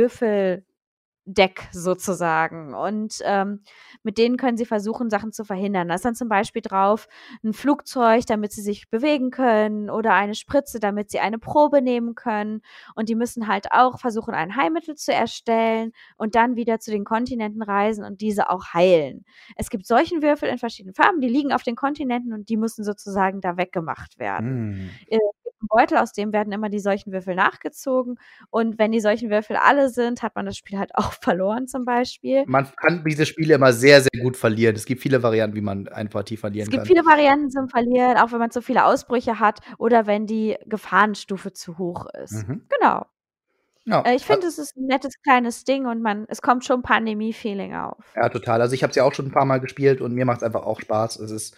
Würfeldeck 1.26 1.68
sozusagen. 1.72 2.74
Und 2.74 3.20
ähm, 3.24 3.60
mit 4.02 4.18
denen 4.18 4.36
können 4.36 4.56
sie 4.56 4.64
versuchen, 4.64 5.10
Sachen 5.10 5.32
zu 5.32 5.44
verhindern. 5.44 5.88
Da 5.88 5.94
ist 5.94 6.04
dann 6.04 6.14
zum 6.14 6.28
Beispiel 6.28 6.62
drauf 6.62 7.08
ein 7.44 7.52
Flugzeug, 7.52 8.26
damit 8.26 8.52
sie 8.52 8.62
sich 8.62 8.88
bewegen 8.90 9.30
können, 9.30 9.90
oder 9.90 10.14
eine 10.14 10.34
Spritze, 10.34 10.80
damit 10.80 11.10
sie 11.10 11.18
eine 11.18 11.38
Probe 11.38 11.82
nehmen 11.82 12.14
können. 12.14 12.62
Und 12.94 13.08
die 13.08 13.14
müssen 13.14 13.48
halt 13.48 13.72
auch 13.72 13.98
versuchen, 13.98 14.34
ein 14.34 14.56
Heilmittel 14.56 14.94
zu 14.94 15.12
erstellen 15.12 15.92
und 16.16 16.34
dann 16.34 16.56
wieder 16.56 16.78
zu 16.78 16.90
den 16.90 17.04
Kontinenten 17.04 17.62
reisen 17.62 18.04
und 18.04 18.20
diese 18.20 18.50
auch 18.50 18.72
heilen. 18.72 19.24
Es 19.56 19.70
gibt 19.70 19.86
solchen 19.86 20.22
Würfel 20.22 20.48
in 20.48 20.58
verschiedenen 20.58 20.94
Farben, 20.94 21.20
die 21.20 21.28
liegen 21.28 21.52
auf 21.52 21.62
den 21.62 21.76
Kontinenten 21.76 22.32
und 22.32 22.48
die 22.48 22.56
müssen 22.56 22.84
sozusagen 22.84 23.40
da 23.40 23.56
weggemacht 23.56 24.18
werden. 24.18 24.90
Hm. 25.08 25.18
Beutel, 25.66 25.98
aus 25.98 26.12
dem 26.12 26.32
werden 26.32 26.52
immer 26.52 26.68
die 26.68 26.78
solchen 26.78 27.12
Würfel 27.12 27.34
nachgezogen. 27.34 28.18
Und 28.50 28.78
wenn 28.78 28.92
die 28.92 29.00
solchen 29.00 29.30
Würfel 29.30 29.56
alle 29.56 29.88
sind, 29.90 30.22
hat 30.22 30.34
man 30.36 30.46
das 30.46 30.56
Spiel 30.56 30.78
halt 30.78 30.90
auch 30.94 31.12
verloren 31.12 31.68
zum 31.68 31.84
Beispiel. 31.84 32.44
Man 32.46 32.66
kann 32.76 33.04
diese 33.06 33.26
Spiele 33.26 33.54
immer 33.54 33.72
sehr, 33.72 34.00
sehr 34.02 34.22
gut 34.22 34.36
verlieren. 34.36 34.76
Es 34.76 34.84
gibt 34.86 35.02
viele 35.02 35.22
Varianten, 35.22 35.56
wie 35.56 35.60
man 35.60 35.88
eine 35.88 36.08
Partie 36.08 36.36
verlieren 36.36 36.64
Es 36.66 36.70
gibt 36.70 36.84
kann. 36.84 36.94
viele 36.94 37.04
Varianten 37.06 37.50
zum 37.50 37.68
Verlieren, 37.68 38.16
auch 38.18 38.32
wenn 38.32 38.38
man 38.38 38.50
zu 38.50 38.62
viele 38.62 38.84
Ausbrüche 38.84 39.40
hat 39.40 39.60
oder 39.78 40.06
wenn 40.06 40.26
die 40.26 40.56
Gefahrenstufe 40.66 41.52
zu 41.52 41.78
hoch 41.78 42.06
ist. 42.22 42.32
Mhm. 42.46 42.62
Genau. 42.68 43.06
Ja, 43.88 44.02
Äh, 44.04 44.16
Ich 44.16 44.24
finde, 44.26 44.46
es 44.48 44.58
ist 44.58 44.76
ein 44.76 44.86
nettes 44.86 45.14
kleines 45.22 45.62
Ding 45.64 45.86
und 45.86 46.02
man, 46.02 46.26
es 46.28 46.42
kommt 46.42 46.64
schon 46.64 46.82
Pandemie-Feeling 46.82 47.74
auf. 47.74 48.04
Ja, 48.16 48.28
total. 48.28 48.60
Also 48.60 48.74
ich 48.74 48.82
habe 48.82 48.90
es 48.90 48.96
ja 48.96 49.04
auch 49.04 49.14
schon 49.14 49.26
ein 49.26 49.32
paar 49.32 49.44
Mal 49.44 49.60
gespielt 49.60 50.00
und 50.00 50.12
mir 50.12 50.24
macht 50.24 50.38
es 50.38 50.42
einfach 50.42 50.64
auch 50.64 50.80
Spaß. 50.80 51.20
Es 51.20 51.30
ist 51.30 51.56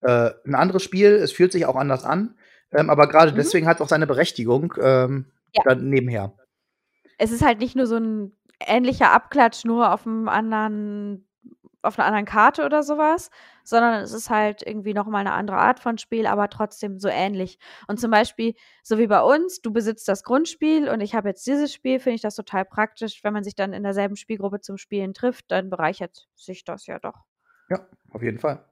äh, 0.00 0.30
ein 0.44 0.54
anderes 0.56 0.82
Spiel, 0.82 1.12
es 1.12 1.32
fühlt 1.32 1.52
sich 1.52 1.66
auch 1.66 1.76
anders 1.76 2.04
an, 2.04 2.34
ähm, 2.72 2.90
aber 2.90 3.06
gerade 3.08 3.32
Mhm. 3.32 3.36
deswegen 3.36 3.66
hat 3.66 3.76
es 3.78 3.80
auch 3.82 3.88
seine 3.88 4.06
Berechtigung 4.06 4.74
ähm, 4.80 5.26
Ja. 5.54 5.74
nebenher. 5.74 6.32
Es 7.18 7.30
ist 7.32 7.44
halt 7.44 7.58
nicht 7.58 7.74
nur 7.76 7.86
so 7.86 7.96
ein 7.96 8.36
ähnlicher 8.60 9.12
Abklatsch, 9.12 9.64
nur 9.64 9.92
auf 9.92 10.06
einem 10.06 10.28
anderen, 10.28 11.28
auf 11.82 11.98
einer 11.98 12.06
anderen 12.06 12.26
Karte 12.26 12.64
oder 12.66 12.82
sowas, 12.82 13.30
sondern 13.64 14.02
es 14.02 14.12
ist 14.12 14.30
halt 14.30 14.62
irgendwie 14.66 14.94
nochmal 14.94 15.20
eine 15.20 15.32
andere 15.32 15.58
Art 15.58 15.80
von 15.80 15.96
Spiel, 15.98 16.26
aber 16.26 16.48
trotzdem 16.48 16.98
so 16.98 17.08
ähnlich. 17.08 17.58
Und 17.86 17.98
zum 18.00 18.10
Beispiel, 18.10 18.54
so 18.82 18.98
wie 18.98 19.06
bei 19.06 19.20
uns, 19.22 19.60
du 19.60 19.72
besitzt 19.72 20.08
das 20.08 20.22
Grundspiel 20.24 20.88
und 20.88 21.00
ich 21.00 21.14
habe 21.14 21.28
jetzt 21.28 21.46
dieses 21.46 21.72
Spiel, 21.72 22.00
finde 22.00 22.16
ich 22.16 22.22
das 22.22 22.34
total 22.34 22.64
praktisch. 22.64 23.22
Wenn 23.24 23.32
man 23.32 23.44
sich 23.44 23.54
dann 23.54 23.72
in 23.72 23.84
derselben 23.84 24.16
Spielgruppe 24.16 24.60
zum 24.60 24.76
Spielen 24.76 25.14
trifft, 25.14 25.50
dann 25.50 25.70
bereichert 25.70 26.28
sich 26.34 26.64
das 26.64 26.86
ja 26.86 26.98
doch. 26.98 27.24
Ja, 27.70 27.86
auf 28.10 28.22
jeden 28.22 28.38
Fall. 28.38 28.64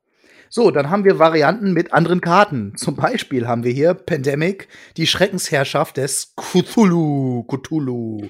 So, 0.49 0.71
dann 0.71 0.91
haben 0.91 1.05
wir 1.05 1.19
Varianten 1.19 1.73
mit 1.73 1.93
anderen 1.93 2.21
Karten. 2.21 2.77
Zum 2.77 2.97
Beispiel 2.97 3.47
haben 3.47 3.65
wir 3.65 3.73
hier 3.73 3.95
Pandemic, 3.95 4.69
die 4.97 5.07
Schreckensherrschaft 5.07 5.97
des 5.97 6.35
Cthulhu. 6.37 7.45
Cthulhu. 7.45 8.29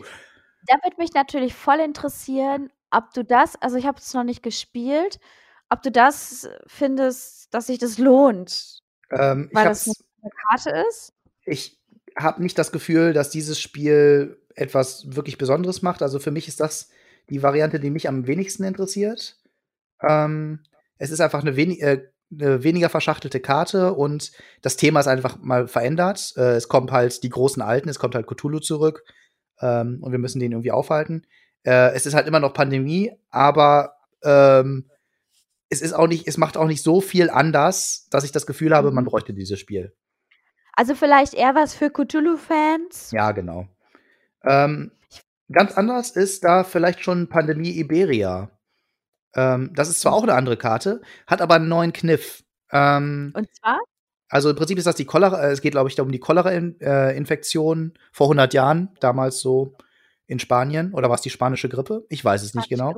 Da 0.66 0.74
würde 0.82 0.96
mich 0.98 1.12
natürlich 1.14 1.54
voll 1.54 1.80
interessieren, 1.80 2.70
ob 2.90 3.12
du 3.14 3.24
das, 3.24 3.56
also 3.60 3.76
ich 3.76 3.86
habe 3.86 3.98
es 3.98 4.12
noch 4.14 4.24
nicht 4.24 4.42
gespielt, 4.42 5.20
ob 5.68 5.82
du 5.82 5.90
das 5.90 6.48
findest, 6.66 7.52
dass 7.54 7.66
sich 7.66 7.78
das 7.78 7.98
lohnt, 7.98 8.80
Ähm, 9.10 9.50
weil 9.52 9.64
das 9.64 9.86
eine 9.86 10.30
Karte 10.48 10.84
ist. 10.88 11.12
ich 11.44 11.78
habe 12.18 12.42
nicht 12.42 12.58
das 12.58 12.72
Gefühl, 12.72 13.12
dass 13.12 13.30
dieses 13.30 13.60
Spiel 13.60 14.40
etwas 14.54 15.14
wirklich 15.14 15.38
Besonderes 15.38 15.82
macht. 15.82 16.02
Also 16.02 16.18
für 16.18 16.30
mich 16.30 16.48
ist 16.48 16.60
das 16.60 16.88
die 17.28 17.42
Variante, 17.42 17.78
die 17.78 17.90
mich 17.90 18.08
am 18.08 18.26
wenigsten 18.26 18.64
interessiert. 18.64 19.36
Ähm, 20.02 20.60
es 20.98 21.10
ist 21.10 21.20
einfach 21.20 21.42
eine 21.42 21.56
wenig, 21.56 21.82
äh, 21.82 22.02
eine 22.32 22.64
weniger 22.64 22.88
verschachtelte 22.88 23.40
Karte 23.40 23.92
und 23.94 24.32
das 24.62 24.76
Thema 24.76 25.00
ist 25.00 25.06
einfach 25.06 25.38
mal 25.40 25.68
verändert. 25.68 26.34
Äh, 26.36 26.56
es 26.56 26.68
kommt 26.68 26.90
halt 26.90 27.22
die 27.22 27.28
großen 27.28 27.62
Alten, 27.62 27.88
es 27.88 27.98
kommt 27.98 28.14
halt 28.14 28.26
Cthulhu 28.26 28.58
zurück 28.58 29.04
ähm, 29.60 29.98
und 30.02 30.12
wir 30.12 30.18
müssen 30.18 30.40
den 30.40 30.52
irgendwie 30.52 30.72
aufhalten. 30.72 31.26
Äh, 31.64 31.92
es 31.94 32.06
ist 32.06 32.14
halt 32.14 32.26
immer 32.26 32.40
noch 32.40 32.52
Pandemie, 32.52 33.12
aber 33.30 33.94
ähm, 34.24 34.90
es 35.68 35.82
ist 35.82 35.92
auch 35.92 36.06
nicht, 36.08 36.26
es 36.28 36.36
macht 36.36 36.56
auch 36.56 36.66
nicht 36.66 36.82
so 36.82 37.00
viel 37.00 37.30
anders, 37.30 38.08
dass 38.10 38.24
ich 38.24 38.32
das 38.32 38.46
Gefühl 38.46 38.74
habe, 38.74 38.90
man 38.90 39.04
Mhm. 39.04 39.08
bräuchte 39.08 39.34
dieses 39.34 39.58
Spiel. 39.58 39.92
Also 40.72 40.94
vielleicht 40.94 41.34
eher 41.34 41.54
was 41.54 41.74
für 41.74 41.90
Cthulhu-Fans. 41.90 43.10
Ja, 43.12 43.32
genau. 43.32 43.66
Ähm, 44.44 44.92
ganz 45.50 45.76
anders 45.76 46.10
ist 46.10 46.44
da 46.44 46.64
vielleicht 46.64 47.02
schon 47.02 47.28
Pandemie 47.28 47.78
Iberia. 47.78 48.50
Ähm, 49.34 49.72
das 49.74 49.88
ist 49.88 50.00
zwar 50.00 50.12
auch 50.12 50.22
eine 50.22 50.34
andere 50.34 50.56
Karte, 50.56 51.00
hat 51.26 51.40
aber 51.42 51.54
einen 51.56 51.68
neuen 51.68 51.92
Kniff. 51.92 52.42
Ähm, 52.72 53.32
Und 53.36 53.48
zwar? 53.54 53.78
also 54.28 54.50
im 54.50 54.56
Prinzip 54.56 54.78
ist 54.78 54.86
das 54.86 54.96
die 54.96 55.04
Cholera, 55.04 55.40
äh, 55.42 55.52
es 55.52 55.60
geht, 55.60 55.72
glaube 55.72 55.88
ich, 55.88 55.94
da 55.94 56.02
um 56.02 56.10
die 56.12 56.18
Cholera-Infektion 56.20 57.94
vor 58.12 58.26
100 58.26 58.54
Jahren, 58.54 58.90
damals 59.00 59.40
so 59.40 59.74
in 60.26 60.38
Spanien. 60.38 60.92
Oder 60.94 61.08
war 61.08 61.14
es 61.16 61.20
die 61.22 61.30
spanische 61.30 61.68
Grippe? 61.68 62.04
Ich 62.08 62.24
weiß 62.24 62.42
es 62.42 62.54
nicht 62.54 62.68
genau. 62.68 62.94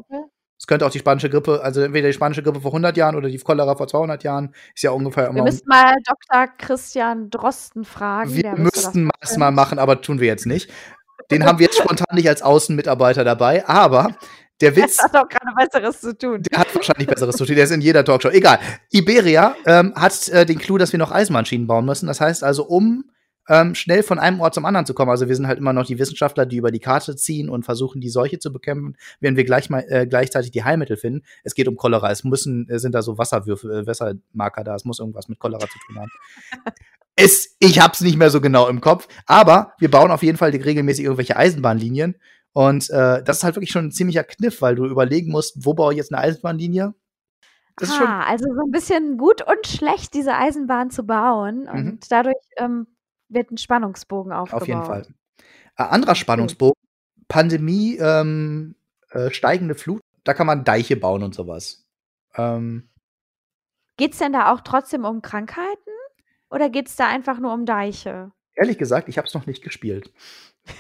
Es 0.60 0.66
könnte 0.66 0.86
auch 0.86 0.90
die 0.90 0.98
spanische 0.98 1.30
Grippe, 1.30 1.60
also 1.62 1.82
entweder 1.82 2.08
die 2.08 2.14
spanische 2.14 2.42
Grippe 2.42 2.60
vor 2.60 2.72
100 2.72 2.96
Jahren 2.96 3.14
oder 3.14 3.28
die 3.28 3.38
Cholera 3.38 3.76
vor 3.76 3.86
200 3.86 4.24
Jahren. 4.24 4.54
Ist 4.74 4.82
ja 4.82 4.90
ungefähr 4.90 5.24
Wir 5.24 5.30
immer. 5.30 5.38
um 5.40 5.44
müssen 5.44 5.68
mal 5.68 5.94
Dr. 6.04 6.48
Christian 6.58 7.30
Drosten 7.30 7.84
fragen. 7.84 8.34
Wir 8.34 8.42
das 8.50 8.58
müssten 8.58 9.10
es 9.20 9.30
wissen. 9.30 9.40
mal 9.40 9.50
machen, 9.52 9.78
aber 9.78 10.00
tun 10.00 10.18
wir 10.20 10.26
jetzt 10.26 10.46
nicht. 10.46 10.70
Den 11.30 11.44
haben 11.44 11.58
wir 11.58 11.66
jetzt 11.66 11.78
spontan 11.78 12.16
nicht 12.16 12.28
als 12.28 12.42
Außenmitarbeiter 12.42 13.22
dabei, 13.22 13.68
aber 13.68 14.16
der 14.60 14.76
Witz, 14.76 14.96
Das 14.96 15.04
hat 15.04 15.14
doch 15.14 15.28
gerade 15.28 15.54
Besseres 15.54 16.00
zu 16.00 16.16
tun. 16.16 16.42
der 16.42 16.58
hat 16.58 16.74
wahrscheinlich 16.74 17.06
Besseres 17.06 17.36
zu 17.36 17.44
tun. 17.44 17.54
Der 17.54 17.64
ist 17.64 17.70
in 17.70 17.80
jeder 17.80 18.04
Talkshow. 18.04 18.30
Egal. 18.30 18.58
Iberia 18.90 19.54
ähm, 19.66 19.94
hat 19.94 20.28
äh, 20.28 20.44
den 20.44 20.58
Clou, 20.58 20.78
dass 20.78 20.92
wir 20.92 20.98
noch 20.98 21.12
Eisenbahnschienen 21.12 21.66
bauen 21.66 21.84
müssen. 21.84 22.06
Das 22.06 22.20
heißt 22.20 22.42
also, 22.42 22.64
um 22.64 23.04
ähm, 23.48 23.74
schnell 23.74 24.02
von 24.02 24.18
einem 24.18 24.40
Ort 24.40 24.54
zum 24.54 24.64
anderen 24.64 24.86
zu 24.86 24.94
kommen. 24.94 25.10
Also 25.10 25.28
wir 25.28 25.34
sind 25.34 25.46
halt 25.46 25.58
immer 25.58 25.72
noch 25.72 25.86
die 25.86 25.98
Wissenschaftler, 25.98 26.46
die 26.46 26.56
über 26.56 26.70
die 26.70 26.80
Karte 26.80 27.16
ziehen 27.16 27.48
und 27.48 27.64
versuchen, 27.64 28.00
die 28.00 28.10
Seuche 28.10 28.38
zu 28.38 28.52
bekämpfen, 28.52 28.96
während 29.20 29.36
wir 29.36 29.44
gleich 29.44 29.70
mal, 29.70 29.84
äh, 29.88 30.06
gleichzeitig 30.06 30.50
die 30.50 30.64
Heilmittel 30.64 30.96
finden. 30.96 31.22
Es 31.44 31.54
geht 31.54 31.68
um 31.68 31.76
Cholera. 31.76 32.10
Es 32.10 32.24
müssen, 32.24 32.68
äh, 32.68 32.78
sind 32.78 32.94
da 32.94 33.02
so 33.02 33.18
Wasserwürfel, 33.18 33.70
äh, 33.72 33.86
Wassermarker 33.86 34.64
da. 34.64 34.74
Es 34.74 34.84
muss 34.84 34.98
irgendwas 34.98 35.28
mit 35.28 35.38
Cholera 35.38 35.60
zu 35.60 35.78
tun 35.86 35.98
haben. 35.98 36.10
Es, 37.20 37.56
ich 37.58 37.80
hab's 37.80 38.00
nicht 38.00 38.16
mehr 38.16 38.30
so 38.30 38.40
genau 38.40 38.68
im 38.68 38.80
Kopf, 38.80 39.08
aber 39.26 39.72
wir 39.80 39.90
bauen 39.90 40.12
auf 40.12 40.22
jeden 40.22 40.38
Fall 40.38 40.50
regelmäßig 40.50 41.02
irgendwelche 41.02 41.36
Eisenbahnlinien. 41.36 42.14
Und 42.52 42.90
äh, 42.90 43.22
das 43.22 43.38
ist 43.38 43.44
halt 43.44 43.56
wirklich 43.56 43.70
schon 43.70 43.86
ein 43.86 43.92
ziemlicher 43.92 44.24
Kniff, 44.24 44.62
weil 44.62 44.74
du 44.74 44.86
überlegen 44.86 45.30
musst, 45.30 45.64
wo 45.64 45.74
baue 45.74 45.92
ich 45.92 45.98
jetzt 45.98 46.12
eine 46.12 46.22
Eisenbahnlinie? 46.22 46.94
Das 47.76 47.90
ah, 47.92 48.24
also 48.24 48.44
so 48.52 48.62
ein 48.66 48.72
bisschen 48.72 49.18
gut 49.18 49.46
und 49.46 49.66
schlecht, 49.66 50.14
diese 50.14 50.34
Eisenbahn 50.34 50.90
zu 50.90 51.04
bauen. 51.06 51.62
Mhm. 51.62 51.68
Und 51.68 52.10
dadurch 52.10 52.34
ähm, 52.56 52.88
wird 53.28 53.52
ein 53.52 53.58
Spannungsbogen 53.58 54.32
aufgebaut. 54.32 54.62
Auf 54.62 54.68
jeden 54.68 54.84
Fall. 54.84 55.06
Äh, 55.76 55.84
anderer 55.84 56.16
Spannungsbogen, 56.16 56.82
Pandemie, 57.28 57.96
ähm, 57.98 58.74
äh, 59.10 59.30
steigende 59.30 59.76
Flut, 59.76 60.00
da 60.24 60.34
kann 60.34 60.48
man 60.48 60.64
Deiche 60.64 60.96
bauen 60.96 61.22
und 61.22 61.34
sowas. 61.34 61.86
Ähm, 62.34 62.88
Geht 63.96 64.12
es 64.12 64.18
denn 64.18 64.32
da 64.32 64.52
auch 64.52 64.60
trotzdem 64.62 65.04
um 65.04 65.22
Krankheiten? 65.22 65.90
Oder 66.50 66.70
geht 66.70 66.88
es 66.88 66.96
da 66.96 67.06
einfach 67.06 67.38
nur 67.38 67.52
um 67.52 67.64
Deiche? 67.64 68.32
ehrlich 68.58 68.78
gesagt, 68.78 69.08
ich 69.08 69.16
habe 69.18 69.26
es 69.26 69.34
noch 69.34 69.46
nicht 69.46 69.62
gespielt. 69.62 70.12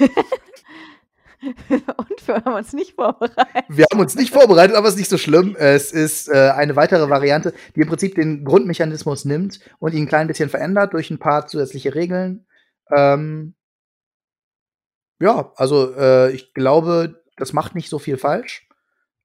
und 1.70 2.26
wir 2.28 2.34
haben 2.36 2.54
uns 2.54 2.72
nicht 2.72 2.94
vorbereitet. 2.94 3.64
Wir 3.68 3.86
haben 3.90 4.00
uns 4.00 4.14
nicht 4.14 4.32
vorbereitet, 4.32 4.76
aber 4.76 4.88
es 4.88 4.94
ist 4.94 4.98
nicht 4.98 5.10
so 5.10 5.18
schlimm. 5.18 5.56
Es 5.56 5.92
ist 5.92 6.28
äh, 6.28 6.50
eine 6.50 6.76
weitere 6.76 7.08
Variante, 7.08 7.54
die 7.76 7.80
im 7.80 7.88
Prinzip 7.88 8.14
den 8.14 8.44
Grundmechanismus 8.44 9.24
nimmt 9.24 9.60
und 9.78 9.94
ihn 9.94 10.04
ein 10.04 10.08
klein 10.08 10.26
bisschen 10.26 10.48
verändert 10.48 10.94
durch 10.94 11.10
ein 11.10 11.18
paar 11.18 11.46
zusätzliche 11.46 11.94
Regeln. 11.94 12.46
Ähm, 12.94 13.54
ja, 15.20 15.52
also 15.56 15.94
äh, 15.94 16.32
ich 16.32 16.54
glaube, 16.54 17.22
das 17.36 17.52
macht 17.52 17.74
nicht 17.74 17.88
so 17.88 17.98
viel 17.98 18.18
falsch. 18.18 18.68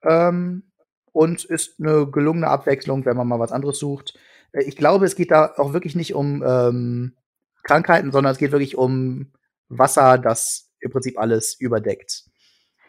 Ähm, 0.03 0.71
und 1.11 1.45
ist 1.45 1.79
eine 1.79 2.07
gelungene 2.09 2.47
Abwechslung, 2.47 3.05
wenn 3.05 3.15
man 3.15 3.27
mal 3.27 3.39
was 3.39 3.51
anderes 3.51 3.79
sucht. 3.79 4.17
Äh, 4.51 4.63
Ich 4.63 4.75
glaube, 4.75 5.05
es 5.05 5.15
geht 5.15 5.31
da 5.31 5.53
auch 5.57 5.73
wirklich 5.73 5.95
nicht 5.95 6.13
um 6.13 6.43
ähm, 6.45 7.15
Krankheiten, 7.63 8.11
sondern 8.11 8.31
es 8.31 8.37
geht 8.37 8.51
wirklich 8.51 8.75
um 8.77 9.31
Wasser, 9.69 10.17
das 10.17 10.72
im 10.83 10.91
Prinzip 10.91 11.17
alles 11.17 11.55
überdeckt. 11.59 12.25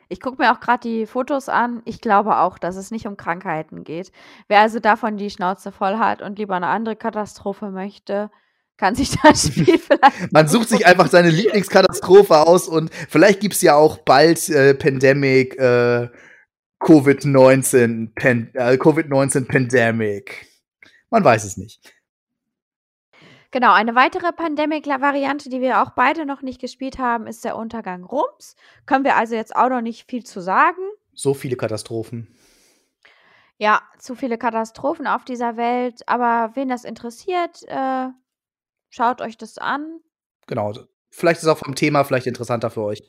Ich 0.09 0.21
gucke 0.21 0.43
mir 0.43 0.53
auch 0.53 0.61
gerade 0.61 0.87
die 0.87 1.07
Fotos 1.07 1.49
an. 1.49 1.83
Ich 1.85 2.01
glaube 2.01 2.37
auch, 2.39 2.59
dass 2.59 2.77
es 2.77 2.91
nicht 2.91 3.07
um 3.07 3.17
Krankheiten 3.17 3.85
geht. 3.85 4.13
Wer 4.49 4.61
also 4.61 4.79
davon 4.79 5.17
die 5.17 5.31
Schnauze 5.31 5.73
voll 5.73 5.99
hat 5.99 6.21
und 6.21 6.39
lieber 6.39 6.55
eine 6.55 6.67
andere 6.67 6.97
Katastrophe 6.97 7.71
möchte, 7.71 8.31
kann 8.77 8.95
sich 8.95 9.17
das 9.23 9.47
Spiel 9.47 9.79
vielleicht. 9.79 10.33
Man 10.33 10.49
sucht 10.49 10.69
sich 10.69 10.87
einfach 10.87 11.09
seine 11.09 11.31
Lieblingskatastrophe 11.31 12.47
aus 12.47 12.69
und 12.69 12.93
vielleicht 13.09 13.41
gibt's 13.41 13.63
ja 13.63 13.75
auch 13.75 13.99
bald 13.99 14.49
äh, 14.51 14.75
Pandemic, 14.75 15.59
äh, 15.59 16.09
Covid-19, 16.81 18.11
Pan 18.15 18.51
äh, 18.55 18.75
Covid-19 18.75 19.47
Pandemic. 19.47 20.47
Man 21.11 21.25
weiß 21.25 21.45
es 21.45 21.57
nicht. 21.57 21.94
Genau, 23.55 23.73
eine 23.73 23.95
weitere 23.95 24.33
Pandemic-Variante, 24.33 25.49
die 25.49 25.61
wir 25.61 25.81
auch 25.81 25.91
beide 25.91 26.27
noch 26.27 26.43
nicht 26.43 26.61
gespielt 26.61 26.99
haben, 26.99 27.29
ist 27.29 27.45
der 27.45 27.57
Untergang 27.57 28.03
Rums. 28.03 28.57
Können 28.85 29.05
wir 29.05 29.15
also 29.15 29.37
jetzt 29.37 29.55
auch 29.55 29.69
noch 29.69 29.81
nicht 29.81 30.11
viel 30.11 30.25
zu 30.25 30.41
sagen. 30.41 30.83
So 31.13 31.35
viele 31.35 31.55
Katastrophen. 31.55 32.37
Ja, 33.57 33.81
zu 34.01 34.17
viele 34.17 34.39
Katastrophen 34.39 35.07
auf 35.07 35.25
dieser 35.25 35.57
Welt. 35.57 36.03
Aber 36.09 36.51
wen 36.57 36.69
das 36.69 36.83
interessiert, 36.83 37.63
äh, 37.69 38.09
schaut 38.91 39.21
euch 39.21 39.39
das 39.39 39.57
an. 39.59 40.01
Genau. 40.49 40.73
Vielleicht 41.11 41.41
ist 41.41 41.47
auch 41.47 41.59
vom 41.59 41.77
Thema 41.77 42.03
vielleicht 42.03 42.27
interessanter 42.27 42.71
für 42.71 42.83
euch. 42.83 43.09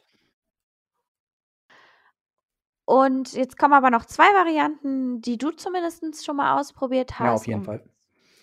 Und 2.85 3.33
jetzt 3.33 3.57
kommen 3.57 3.73
aber 3.73 3.89
noch 3.89 4.05
zwei 4.05 4.31
Varianten, 4.35 5.21
die 5.21 5.39
du 5.39 5.49
zumindest 5.49 6.23
schon 6.23 6.35
mal 6.35 6.59
ausprobiert 6.59 7.17
hast. 7.17 7.25
Ja, 7.25 7.33
auf 7.33 7.47
jeden 7.47 7.59
Und 7.61 7.65
Fall. 7.65 7.94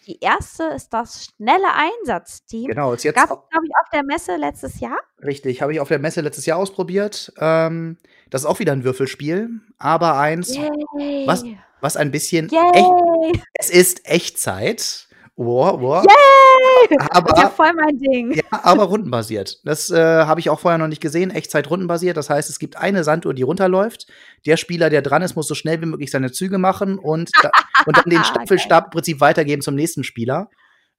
Die 0.06 0.18
erste 0.20 0.64
ist 0.64 0.92
das 0.92 1.26
schnelle 1.26 1.66
Einsatzteam. 1.74 2.66
Genau, 2.68 2.92
ist 2.92 3.04
jetzt 3.04 3.14
Gab 3.14 3.26
es, 3.26 3.30
au- 3.32 3.44
glaube 3.50 3.66
ich, 3.66 3.72
auf 3.80 3.88
der 3.92 4.02
Messe 4.04 4.36
letztes 4.36 4.80
Jahr. 4.80 4.98
richtig. 5.22 5.62
Habe 5.62 5.72
ich 5.72 5.80
auf 5.80 5.88
der 5.88 5.98
Messe 5.98 6.20
letztes 6.22 6.44
Jahr 6.46 6.58
ausprobiert. 6.58 7.32
Ähm, 7.38 7.98
das 8.30 8.42
ist 8.42 8.46
auch 8.46 8.58
wieder 8.58 8.72
ein 8.72 8.84
Würfelspiel, 8.84 9.50
aber 9.78 10.16
eins, 10.18 10.56
Yay! 10.56 11.26
was, 11.26 11.44
was 11.80 11.96
ein 11.96 12.10
bisschen 12.10 12.46
echt. 12.46 12.54
Yay! 12.74 13.32
Es 13.54 13.70
ist 13.70 14.08
Echtzeit. 14.08 15.08
Wow, 15.36 15.80
wow. 15.80 16.04
Yay! 16.04 16.51
Aber 17.10 17.28
Das 17.28 17.38
ist 17.38 17.42
ja 17.42 17.50
voll 17.50 17.72
mein 17.74 17.98
Ding. 17.98 18.32
Ja, 18.32 18.42
aber 18.50 18.84
rundenbasiert. 18.84 19.60
Das 19.64 19.90
äh, 19.90 19.96
habe 19.96 20.40
ich 20.40 20.50
auch 20.50 20.60
vorher 20.60 20.78
noch 20.78 20.88
nicht 20.88 21.00
gesehen. 21.00 21.30
Echtzeit 21.30 21.70
rundenbasiert. 21.70 22.16
Das 22.16 22.30
heißt, 22.30 22.50
es 22.50 22.58
gibt 22.58 22.76
eine 22.76 23.04
Sanduhr, 23.04 23.34
die 23.34 23.42
runterläuft. 23.42 24.06
Der 24.46 24.56
Spieler, 24.56 24.90
der 24.90 25.02
dran 25.02 25.22
ist, 25.22 25.36
muss 25.36 25.48
so 25.48 25.54
schnell 25.54 25.80
wie 25.80 25.86
möglich 25.86 26.10
seine 26.10 26.32
Züge 26.32 26.58
machen 26.58 26.98
und, 26.98 27.30
da, 27.42 27.50
und 27.86 27.96
dann 27.96 28.10
den 28.10 28.24
Staffelstab 28.24 28.86
im 28.86 28.90
Prinzip 28.90 29.20
weitergeben 29.20 29.62
zum 29.62 29.74
nächsten 29.74 30.04
Spieler. 30.04 30.50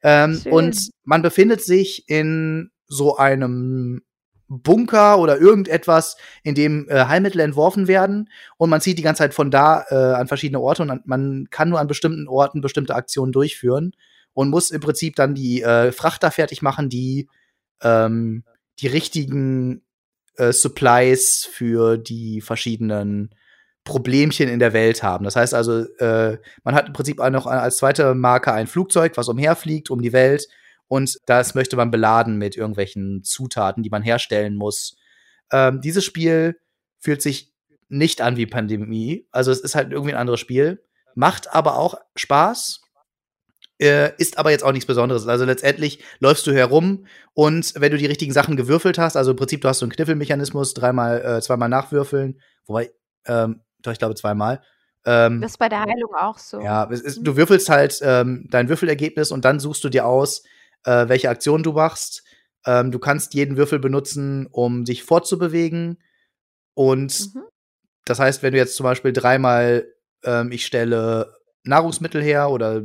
Ähm, 0.02 0.42
und 0.50 0.90
man 1.04 1.22
befindet 1.22 1.62
sich 1.62 2.08
in 2.08 2.72
so 2.88 3.18
einem 3.18 4.02
Bunker 4.48 5.18
oder 5.20 5.38
irgendetwas, 5.38 6.18
in 6.44 6.56
dem 6.56 6.88
äh, 6.90 7.06
Heilmittel 7.06 7.40
entworfen 7.40 7.88
werden 7.88 8.30
und 8.58 8.70
man 8.70 8.82
zieht 8.82 8.98
die 8.98 9.04
ganze 9.04 9.20
Zeit 9.20 9.34
von 9.34 9.50
da 9.50 9.86
äh, 9.90 9.96
an 9.96 10.28
verschiedene 10.28 10.60
Orte 10.60 10.84
und 10.84 10.92
an, 10.92 11.02
man 11.06 11.48
kann 11.50 11.70
nur 11.70 11.80
an 11.80 11.88
bestimmten 11.88 12.28
Orten 12.28 12.62
bestimmte 12.62 12.94
Aktionen 12.94 13.32
durchführen 13.32 13.94
und 14.34 14.50
muss 14.50 14.72
im 14.72 14.82
Prinzip 14.82 15.16
dann 15.16 15.36
die 15.36 15.62
äh, 15.62 15.92
Frachter 15.92 16.32
fertig 16.32 16.62
machen, 16.62 16.90
die 16.90 17.30
ähm, 17.82 18.44
die 18.80 18.88
richtigen 18.88 19.84
äh, 20.38 20.52
Supplies 20.52 21.48
für 21.52 21.98
die 21.98 22.42
verschiedenen 22.42 23.34
Problemchen 23.84 24.48
in 24.50 24.60
der 24.60 24.74
Welt 24.74 25.04
haben. 25.04 25.26
Das 25.26 25.36
heißt 25.36 25.54
also, 25.54 25.84
äh, 25.98 26.38
man 26.64 26.74
hat 26.74 26.88
im 26.88 26.94
Prinzip 26.94 27.20
auch 27.20 27.30
noch 27.30 27.48
als 27.48 27.78
zweite 27.78 28.16
Marke 28.16 28.54
ein 28.54 28.68
Flugzeug, 28.68 29.18
was 29.18 29.28
umherfliegt 29.28 29.90
um 29.90 30.02
die 30.02 30.14
Welt 30.14 30.48
und 30.88 31.18
das 31.26 31.56
möchte 31.56 31.76
man 31.76 31.92
beladen 31.92 32.38
mit 32.38 32.56
irgendwelchen 32.56 33.24
Zutaten, 33.24 33.84
die 33.84 33.90
man 33.90 34.04
herstellen 34.04 34.56
muss. 34.56 34.96
Ähm, 35.52 35.82
dieses 35.82 36.06
Spiel 36.06 36.60
fühlt 37.00 37.22
sich 37.22 37.52
nicht 37.90 38.22
an 38.22 38.38
wie 38.38 38.46
Pandemie, 38.46 39.28
also 39.32 39.52
es 39.52 39.60
ist 39.60 39.76
halt 39.76 39.92
irgendwie 39.92 40.14
ein 40.14 40.20
anderes 40.20 40.40
Spiel, 40.40 40.84
macht 41.16 41.54
aber 41.54 41.78
auch 41.78 41.96
Spaß, 42.16 42.83
äh, 43.84 44.14
ist 44.18 44.38
aber 44.38 44.52
jetzt 44.52 44.64
auch 44.64 44.72
nichts 44.72 44.88
Besonderes. 44.88 45.28
Also 45.28 45.46
letztendlich 45.46 46.04
läufst 46.20 46.48
du 46.48 46.54
herum 46.54 47.06
und 47.34 47.74
wenn 47.76 47.92
du 47.92 47.98
die 47.98 48.06
richtigen 48.06 48.34
Sachen 48.34 48.56
gewürfelt 48.56 48.98
hast, 48.98 49.16
also 49.18 49.32
im 49.32 49.38
Prinzip 49.38 49.62
du 49.62 49.68
hast 49.68 49.80
so 49.80 49.86
einen 49.86 49.92
Kniffelmechanismus, 49.92 50.74
dreimal, 50.74 51.22
äh, 51.22 51.42
zweimal 51.42 51.70
nachwürfeln, 51.70 52.40
wobei, 52.66 52.92
ähm, 53.28 53.62
doch, 53.80 53.92
ich 53.92 54.00
glaube 54.00 54.16
zweimal. 54.16 54.62
Ähm, 55.06 55.42
Das 55.42 55.52
ist 55.52 55.58
bei 55.58 55.68
der 55.70 55.82
Heilung 55.82 56.16
auch 56.18 56.38
so. 56.38 56.62
ja, 56.62 56.86
ist, 56.86 57.20
du 57.22 57.36
würfelst 57.36 57.68
halt 57.70 58.00
ähm, 58.02 58.48
dein 58.50 58.70
Würfelergebnis 58.70 59.32
und 59.32 59.44
dann 59.46 59.60
suchst 59.60 59.84
du 59.84 59.90
dir 59.90 60.06
aus, 60.06 60.44
äh, 60.86 61.10
welche 61.10 61.30
Aktion 61.30 61.62
du 61.64 61.74
machst. 61.74 62.24
Ähm, 62.66 62.92
du 62.92 63.00
kannst 63.00 63.34
jeden 63.34 63.58
Würfel 63.58 63.80
benutzen, 63.80 64.48
um 64.50 64.86
dich 64.86 65.04
fortzubewegen. 65.04 66.02
Und 66.76 67.34
Mhm. 67.36 67.44
das 68.06 68.20
heißt, 68.20 68.42
wenn 68.44 68.54
du 68.54 68.58
jetzt 68.58 68.76
zum 68.78 68.86
Beispiel 68.86 69.12
dreimal, 69.14 69.86
ähm, 70.24 70.52
ich 70.54 70.66
stelle 70.66 71.34
Nahrungsmittel 71.64 72.22
her 72.22 72.50
oder 72.50 72.84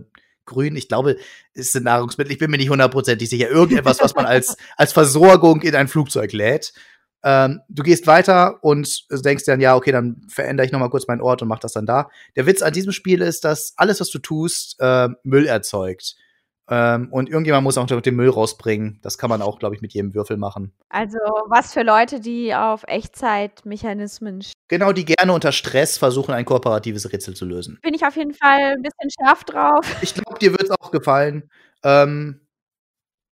grün. 0.49 0.77
Ich 0.77 0.89
glaube, 0.89 1.17
es 1.55 1.73
sind 1.73 1.85
Nahrungsmittel. 1.85 2.33
Ich 2.33 2.39
bin 2.39 2.51
mir 2.51 2.57
nicht 2.57 2.71
hundertprozentig 2.71 3.29
sicher. 3.29 3.49
Irgendetwas, 3.49 4.01
was 4.01 4.15
man 4.15 4.27
als, 4.27 4.57
als 4.77 4.93
Versorgung 4.93 5.63
in 5.63 5.77
ein 5.77 5.89
Flugzeug 5.89 6.33
lädt. 6.33 6.73
Ähm, 7.25 7.61
du 7.69 7.83
gehst 7.83 8.07
weiter 8.07 8.63
und 8.63 9.07
denkst 9.11 9.45
dann, 9.45 9.61
ja, 9.61 9.75
okay, 9.77 9.93
dann 9.93 10.23
verändere 10.29 10.67
ich 10.67 10.73
noch 10.73 10.81
mal 10.81 10.91
kurz 10.91 11.09
meinen 11.09 11.21
Ort 11.21 11.43
und 11.43 11.49
mach 11.49 11.59
das 11.59 11.73
dann 11.73 11.87
da. 11.87 12.11
Der 12.37 12.47
Witz 12.47 12.63
an 12.63 12.73
diesem 12.73 12.93
Spiel 12.93 13.23
ist, 13.23 13.45
dass 13.45 13.75
alles, 13.77 14.01
was 14.01 14.11
du 14.11 14.19
tust, 14.19 14.77
äh, 14.79 15.09
Müll 15.25 15.47
erzeugt. 15.47 16.15
Ähm, 16.71 17.09
und 17.11 17.29
irgendjemand 17.31 17.65
muss 17.65 17.79
auch 17.79 17.87
den 17.87 18.15
Müll 18.17 18.29
rausbringen. 18.29 18.99
Das 19.03 19.17
kann 19.17 19.31
man 19.31 19.41
auch, 19.41 19.59
glaube 19.59 19.75
ich, 19.75 19.81
mit 19.81 19.95
jedem 19.95 20.15
Würfel 20.15 20.37
machen. 20.37 20.73
Also 20.91 21.17
was 21.49 21.73
für 21.73 21.83
Leute, 21.83 22.21
die 22.21 22.55
auf 22.55 22.83
Echtzeitmechanismen 22.87 24.43
stehen. 24.43 24.53
Genau, 24.69 24.93
die 24.93 25.07
gerne 25.07 25.33
unter 25.33 25.53
Stress 25.53 25.97
versuchen, 25.97 26.35
ein 26.35 26.45
kooperatives 26.45 27.11
Rätsel 27.11 27.35
zu 27.35 27.47
lösen. 27.47 27.79
Bin 27.83 27.95
ich 27.95 28.05
auf 28.05 28.17
jeden 28.17 28.35
Fall 28.35 28.75
ein 28.77 28.83
bisschen 28.83 29.11
scharf 29.19 29.45
drauf. 29.45 29.87
Ich 30.03 30.13
glaube, 30.15 30.39
dir 30.39 30.51
wird 30.53 30.65
es 30.65 30.71
auch 30.71 30.91
gefallen. 30.91 31.51
Ähm, 31.83 32.41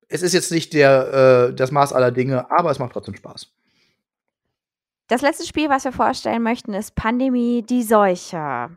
es 0.08 0.22
ist 0.22 0.34
jetzt 0.34 0.52
nicht 0.52 0.74
der, 0.74 1.50
äh, 1.50 1.54
das 1.54 1.72
Maß 1.72 1.92
aller 1.92 2.12
Dinge, 2.12 2.50
aber 2.52 2.72
es 2.72 2.80
macht 2.80 2.94
trotzdem 2.94 3.16
Spaß. 3.16 3.52
Das 5.08 5.22
letzte 5.22 5.46
Spiel, 5.46 5.70
was 5.70 5.84
wir 5.84 5.92
vorstellen 5.92 6.42
möchten, 6.42 6.74
ist 6.74 6.96
Pandemie, 6.96 7.64
die 7.64 7.84
Seuche. 7.84 8.70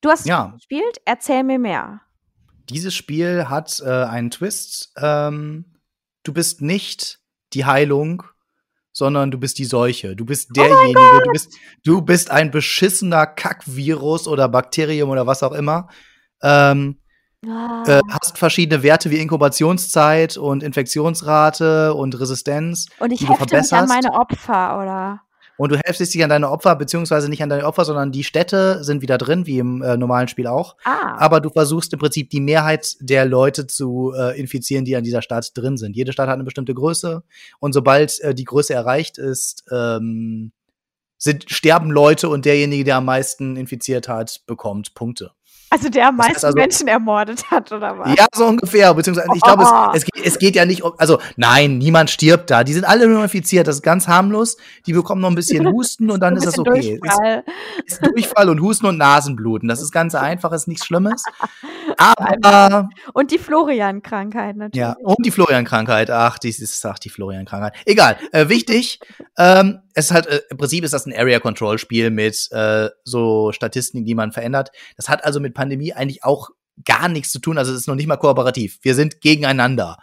Du 0.00 0.10
hast 0.10 0.26
Ja. 0.26 0.48
es 0.54 0.60
gespielt, 0.60 0.98
erzähl 1.04 1.42
mir 1.42 1.58
mehr. 1.58 2.02
Dieses 2.70 2.94
Spiel 2.94 3.48
hat 3.48 3.80
äh, 3.84 3.88
einen 3.88 4.30
Twist. 4.30 4.92
Ähm, 4.96 5.76
du 6.22 6.32
bist 6.32 6.60
nicht 6.60 7.20
die 7.52 7.64
Heilung, 7.64 8.22
sondern 8.92 9.30
du 9.30 9.38
bist 9.38 9.58
die 9.58 9.64
Seuche. 9.64 10.16
Du 10.16 10.24
bist 10.24 10.56
derjenige, 10.56 11.22
du 11.24 11.30
bist, 11.32 11.56
du 11.84 12.02
bist 12.02 12.30
ein 12.30 12.50
beschissener 12.50 13.26
Kackvirus 13.26 14.28
oder 14.28 14.48
Bakterium 14.48 15.10
oder 15.10 15.26
was 15.26 15.42
auch 15.42 15.52
immer. 15.52 15.88
Ähm, 16.42 16.98
Ah, 17.46 17.84
äh, 17.86 18.00
hast 18.10 18.36
verschiedene 18.36 18.82
Werte 18.82 19.10
wie 19.10 19.18
Inkubationszeit 19.18 20.36
und 20.36 20.64
Infektionsrate 20.64 21.94
und 21.94 22.18
Resistenz. 22.18 22.86
Und 22.98 23.12
ich 23.12 23.20
die 23.20 23.26
du 23.26 23.32
hefte 23.32 23.56
mich 23.56 23.72
an 23.72 23.86
meine 23.86 24.12
Opfer, 24.12 24.78
oder? 24.80 25.20
Und 25.58 25.72
du 25.72 25.76
heftest 25.76 26.14
dich 26.14 26.22
an 26.22 26.30
deine 26.30 26.50
Opfer, 26.50 26.76
beziehungsweise 26.76 27.28
nicht 27.28 27.42
an 27.42 27.48
deine 27.48 27.66
Opfer, 27.66 27.84
sondern 27.84 28.12
die 28.12 28.22
Städte 28.22 28.82
sind 28.84 29.02
wieder 29.02 29.18
drin, 29.18 29.44
wie 29.44 29.58
im 29.58 29.82
äh, 29.82 29.96
normalen 29.96 30.28
Spiel 30.28 30.46
auch. 30.46 30.76
Ah, 30.84 31.16
Aber 31.18 31.40
du 31.40 31.50
versuchst 31.50 31.92
im 31.92 31.98
Prinzip 31.98 32.30
die 32.30 32.40
Mehrheit 32.40 32.96
der 33.00 33.26
Leute 33.26 33.66
zu 33.66 34.12
äh, 34.16 34.38
infizieren, 34.38 34.84
die 34.84 34.94
an 34.94 35.02
dieser 35.02 35.20
Stadt 35.20 35.50
drin 35.54 35.76
sind. 35.76 35.96
Jede 35.96 36.12
Stadt 36.12 36.28
hat 36.28 36.34
eine 36.34 36.44
bestimmte 36.44 36.74
Größe 36.74 37.24
und 37.58 37.72
sobald 37.72 38.20
äh, 38.20 38.34
die 38.34 38.44
Größe 38.44 38.72
erreicht 38.72 39.18
ist, 39.18 39.64
ähm, 39.72 40.52
sind, 41.16 41.50
sterben 41.50 41.90
Leute 41.90 42.28
und 42.28 42.44
derjenige, 42.44 42.84
der 42.84 42.96
am 42.96 43.04
meisten 43.04 43.56
infiziert 43.56 44.08
hat, 44.08 44.42
bekommt 44.46 44.94
Punkte. 44.94 45.32
Also 45.70 45.88
der 45.88 46.08
am 46.08 46.16
das 46.16 46.26
heißt 46.26 46.34
meisten 46.34 46.46
also- 46.46 46.56
Menschen 46.58 46.88
ermordet 46.88 47.50
hat, 47.50 47.70
oder 47.72 47.98
was? 47.98 48.14
Ja, 48.16 48.26
so 48.34 48.46
ungefähr. 48.46 48.92
Beziehungsweise, 48.94 49.28
ich 49.34 49.42
glaube, 49.42 49.64
Oh. 49.66 49.90
es, 49.94 50.02
es, 50.02 50.04
geht, 50.10 50.26
es 50.26 50.38
geht 50.38 50.56
ja 50.56 50.64
nicht 50.64 50.82
um, 50.82 50.92
also 50.98 51.18
nein, 51.36 51.78
niemand 51.78 52.10
stirbt 52.10 52.50
da. 52.50 52.64
Die 52.64 52.72
sind 52.72 52.84
alle 52.84 53.06
nur 53.08 53.22
infiziert. 53.22 53.66
Das 53.66 53.76
ist 53.76 53.82
ganz 53.82 54.08
harmlos. 54.08 54.56
Die 54.86 54.92
bekommen 54.92 55.20
noch 55.20 55.28
ein 55.28 55.34
bisschen 55.34 55.66
Husten 55.72 56.10
und 56.10 56.20
dann 56.20 56.36
ist 56.36 56.46
das 56.46 56.58
okay. 56.58 56.94
Ist, 56.94 57.00
Durchfall. 57.02 57.44
ist 57.86 58.06
Durchfall 58.06 58.48
und 58.48 58.60
Husten 58.60 58.86
und 58.86 58.98
Nasenbluten. 58.98 59.68
Das 59.68 59.80
ist 59.82 59.92
ganz 59.92 60.14
einfach, 60.14 60.52
ist 60.52 60.68
nichts 60.68 60.86
Schlimmes. 60.86 61.22
Aber 61.96 62.88
Und 63.12 63.30
die 63.30 63.38
Florian-Krankheit 63.38 64.56
natürlich. 64.56 64.80
Ja, 64.80 64.96
und 65.02 65.24
die 65.24 65.30
Florian-Krankheit. 65.30 66.10
Ach, 66.10 66.38
die 66.38 66.48
ist, 66.48 66.84
ach, 66.86 66.98
die 66.98 67.08
Florian-Krankheit. 67.08 67.74
Egal. 67.86 68.16
Äh, 68.32 68.48
wichtig, 68.48 69.00
ähm, 69.36 69.80
es 69.94 70.06
ist 70.06 70.10
halt, 70.12 70.26
äh, 70.26 70.40
im 70.50 70.56
Prinzip 70.58 70.84
ist 70.84 70.94
das 70.94 71.06
ein 71.06 71.12
Area-Control-Spiel 71.16 72.10
mit 72.10 72.48
äh, 72.52 72.88
so 73.04 73.52
Statistiken, 73.52 74.04
die 74.04 74.14
man 74.14 74.32
verändert. 74.32 74.70
Das 74.96 75.08
hat 75.08 75.24
also 75.24 75.40
mit 75.40 75.54
Pandemie 75.58 75.92
eigentlich 75.92 76.22
auch 76.24 76.50
gar 76.84 77.08
nichts 77.08 77.30
zu 77.32 77.40
tun. 77.40 77.58
Also 77.58 77.72
es 77.72 77.78
ist 77.80 77.86
noch 77.88 77.94
nicht 77.96 78.06
mal 78.06 78.16
kooperativ. 78.16 78.78
Wir 78.82 78.94
sind 78.94 79.20
gegeneinander. 79.20 79.96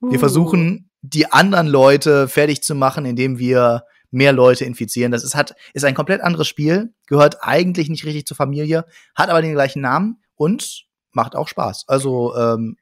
Wir 0.00 0.16
Uh. 0.16 0.20
versuchen, 0.20 0.90
die 1.02 1.30
anderen 1.32 1.66
Leute 1.66 2.28
fertig 2.28 2.62
zu 2.62 2.74
machen, 2.74 3.04
indem 3.04 3.38
wir 3.38 3.82
mehr 4.12 4.32
Leute 4.32 4.64
infizieren. 4.64 5.12
Das 5.12 5.24
ist, 5.24 5.34
hat, 5.34 5.54
ist 5.74 5.84
ein 5.84 5.94
komplett 5.94 6.20
anderes 6.20 6.46
Spiel, 6.48 6.94
gehört 7.06 7.38
eigentlich 7.42 7.88
nicht 7.88 8.04
richtig 8.04 8.26
zur 8.26 8.36
Familie, 8.36 8.84
hat 9.14 9.28
aber 9.30 9.42
den 9.42 9.52
gleichen 9.54 9.82
Namen 9.82 10.20
und 10.36 10.84
macht 11.12 11.34
auch 11.36 11.48
Spaß. 11.48 11.84
Also, 11.88 12.34
ähm, 12.36 12.76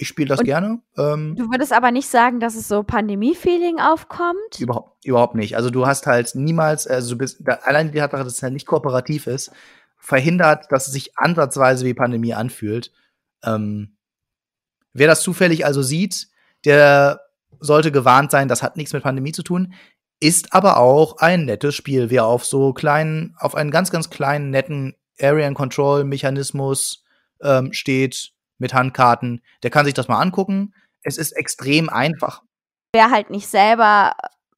ich 0.00 0.06
spiele 0.08 0.28
das 0.28 0.38
Und- 0.40 0.44
gerne. 0.46 0.78
Ähm, 0.96 1.34
Du 1.36 1.50
würdest 1.50 1.72
aber 1.72 1.90
nicht 1.90 2.08
sagen, 2.08 2.38
dass 2.40 2.54
es 2.54 2.68
so 2.68 2.82
Pandemie-Feeling 2.84 3.80
aufkommt? 3.80 4.60
überhaupt, 4.60 5.04
überhaupt 5.04 5.34
nicht. 5.34 5.56
Also, 5.56 5.70
du 5.70 5.86
hast 5.86 6.06
halt 6.06 6.34
niemals, 6.34 6.86
also 6.86 7.10
du 7.14 7.18
bist, 7.18 7.38
da, 7.40 7.54
allein 7.64 7.90
die 7.92 7.98
Tatsache, 7.98 8.22
dass 8.24 8.34
es 8.34 8.42
halt 8.42 8.52
nicht 8.52 8.66
kooperativ 8.66 9.26
ist, 9.26 9.50
verhindert, 9.98 10.66
dass 10.70 10.86
es 10.86 10.92
sich 10.92 11.18
ansatzweise 11.18 11.84
wie 11.84 11.94
Pandemie 11.94 12.34
anfühlt. 12.34 12.92
Ähm, 13.44 13.96
wer 14.92 15.06
das 15.06 15.22
zufällig 15.22 15.66
also 15.66 15.82
sieht, 15.82 16.28
der 16.64 17.20
sollte 17.60 17.92
gewarnt 17.92 18.30
sein, 18.30 18.48
das 18.48 18.62
hat 18.62 18.76
nichts 18.76 18.92
mit 18.92 19.02
Pandemie 19.02 19.32
zu 19.32 19.42
tun, 19.42 19.74
ist 20.20 20.52
aber 20.52 20.78
auch 20.78 21.18
ein 21.18 21.44
nettes 21.44 21.74
Spiel. 21.74 22.10
Wer 22.10 22.24
auf 22.24 22.44
so 22.44 22.72
kleinen, 22.72 23.34
auf 23.38 23.54
einen 23.54 23.70
ganz, 23.70 23.90
ganz 23.90 24.10
kleinen, 24.10 24.50
netten 24.50 24.96
Area-Control-Mechanismus 25.20 27.04
ähm, 27.42 27.72
steht 27.72 28.32
mit 28.58 28.74
Handkarten, 28.74 29.42
der 29.62 29.70
kann 29.70 29.84
sich 29.84 29.94
das 29.94 30.08
mal 30.08 30.20
angucken. 30.20 30.74
Es 31.02 31.16
ist 31.16 31.32
extrem 31.32 31.88
einfach. 31.88 32.42
Wer 32.92 33.10
halt 33.10 33.30
nicht 33.30 33.46
selber 33.46 34.14